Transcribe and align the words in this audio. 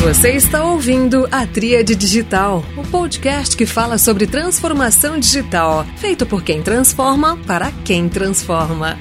Você 0.00 0.30
está 0.30 0.64
ouvindo 0.64 1.28
a 1.30 1.46
Tríade 1.46 1.94
Digital, 1.94 2.64
o 2.74 2.82
podcast 2.82 3.54
que 3.54 3.66
fala 3.66 3.98
sobre 3.98 4.26
transformação 4.26 5.18
digital, 5.18 5.84
feito 5.98 6.24
por 6.24 6.42
quem 6.42 6.62
transforma 6.62 7.36
para 7.46 7.70
quem 7.84 8.08
transforma. 8.08 8.98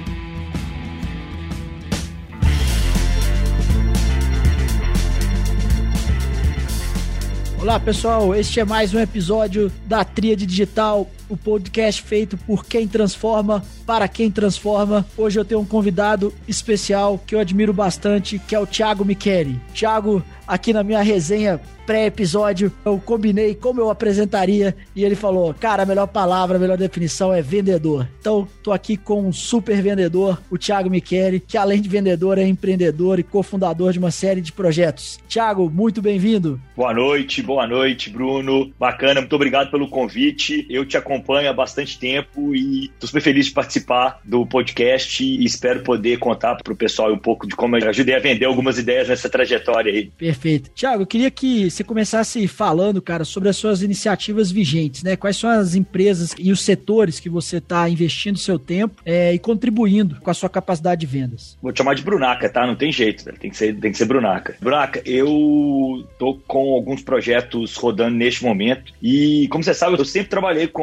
Olá 7.62 7.80
pessoal, 7.80 8.36
este 8.36 8.60
é 8.60 8.66
mais 8.66 8.94
um 8.94 9.00
episódio 9.00 9.72
da 9.86 10.04
Tríade 10.04 10.46
Digital, 10.46 11.10
o 11.30 11.38
podcast 11.38 12.02
feito 12.02 12.38
por 12.38 12.66
quem 12.66 12.88
transforma 12.88 13.64
para 13.86 14.08
quem 14.08 14.30
transforma. 14.30 15.06
Hoje 15.18 15.40
eu 15.40 15.46
tenho 15.46 15.62
um 15.62 15.66
convidado 15.66 16.34
especial 16.48 17.20
que 17.26 17.36
eu 17.36 17.40
admiro 17.40 17.72
bastante, 17.72 18.40
que 18.40 18.56
é 18.56 18.60
o 18.60 18.68
Thiago 18.68 19.06
Micheli. 19.06 19.62
Thiago, 19.74 20.24
aqui 20.48 20.74
na 20.74 20.84
minha 20.84 21.02
resenha 21.02 21.60
pré-episódio, 21.86 22.72
eu 22.86 23.02
combinei 23.04 23.56
como 23.56 23.82
eu 23.82 23.90
apresentaria 23.90 24.76
e 24.96 25.04
ele 25.04 25.16
falou: 25.16 25.56
Cara, 25.56 25.82
a 25.82 25.86
melhor 25.88 26.06
palavra, 26.06 26.58
a 26.58 26.60
melhor 26.60 26.78
definição 26.78 27.34
é 27.34 27.42
vendedor. 27.42 28.08
Então, 28.20 28.48
tô 28.62 28.72
aqui 28.72 28.96
com 28.96 29.28
um 29.28 29.34
super 29.34 29.82
vendedor, 29.82 30.40
o 30.52 30.58
Thiago 30.58 30.88
Michele, 30.88 31.40
que 31.40 31.58
além 31.58 31.82
de 31.82 31.90
vendedor 31.90 32.38
é 32.38 32.48
empreendedor 32.48 33.18
e 33.18 33.24
cofundador 33.24 33.92
de 33.92 33.98
uma 33.98 34.12
série 34.12 34.40
de 34.40 34.52
projetos. 34.52 35.20
Thiago, 35.28 35.68
muito 35.68 36.00
bem-vindo. 36.00 36.62
Boa 36.78 36.94
noite, 36.94 37.42
boa 37.42 37.66
noite, 37.66 38.12
Bruno. 38.12 38.72
Bacana, 38.80 39.22
muito 39.22 39.36
obrigado 39.36 39.72
pelo 39.72 39.88
convite. 39.88 40.68
Eu 40.70 40.86
te 40.86 40.96
acompanho 40.96 41.19
há 41.48 41.54
bastante 41.54 41.98
tempo 41.98 42.56
e 42.56 42.90
tô 43.00 43.08
super 43.08 43.22
feliz 43.22 43.48
de 43.48 43.52
participar 43.52 44.20
do 44.24 44.46
podcast 44.46 45.24
e 45.24 45.44
espero 45.44 45.82
poder 45.82 46.18
contar 46.20 46.56
para 46.56 46.74
o 46.74 46.76
pessoal 46.76 47.14
um 47.14 47.18
pouco 47.18 47.48
de 47.48 47.56
como 47.56 47.78
eu 47.78 47.90
ajudei 47.90 48.16
a 48.16 48.20
vender 48.20 48.46
algumas 48.46 48.78
ideias 48.78 49.08
nessa 49.08 49.30
trajetória 49.30 49.92
aí. 49.92 50.12
Perfeito. 50.18 50.70
Thiago, 50.72 51.04
eu 51.04 51.08
queria 51.08 51.32
que 51.32 51.70
você 51.70 51.84
começasse 51.84 52.48
falando, 52.48 53.02
cara, 53.02 53.24
sobre 53.24 53.50
as 53.50 53.58
suas 53.58 53.82
iniciativas 53.82 54.52
vigentes, 54.52 55.04
né? 55.04 55.16
Quais 55.16 55.38
são 55.38 55.50
as 55.50 55.76
empresas 55.76 56.36
e 56.38 56.52
os 56.52 56.62
setores 56.62 57.20
que 57.20 57.30
você 57.30 57.58
está 57.58 57.90
investindo 57.90 58.38
seu 58.38 58.60
tempo 58.60 59.02
é, 59.06 59.34
e 59.34 59.40
contribuindo 59.40 60.20
com 60.22 60.30
a 60.30 60.34
sua 60.34 60.50
capacidade 60.50 61.02
de 61.02 61.08
vendas? 61.08 61.58
Vou 61.62 61.72
te 61.72 61.78
chamar 61.78 61.96
de 61.96 62.04
Brunaca, 62.04 62.50
tá? 62.50 62.66
Não 62.66 62.76
tem 62.76 62.92
jeito, 62.92 63.26
né? 63.26 63.34
tem 63.40 63.50
que 63.50 63.58
ser, 63.58 63.76
tem 63.76 63.92
que 63.92 63.98
ser 63.98 64.06
Brunaca. 64.06 64.56
Brunaca, 64.60 65.02
eu 65.06 66.08
tô 66.18 66.36
com 66.48 66.74
alguns 66.74 67.02
projetos 67.02 67.76
rodando 67.76 68.16
neste 68.16 68.44
momento 68.44 68.94
e, 69.02 69.48
como 69.50 69.64
você 69.64 69.74
sabe, 69.74 69.98
eu 69.98 70.06
sempre 70.06 70.30
trabalhei 70.30 70.68
com 70.68 70.82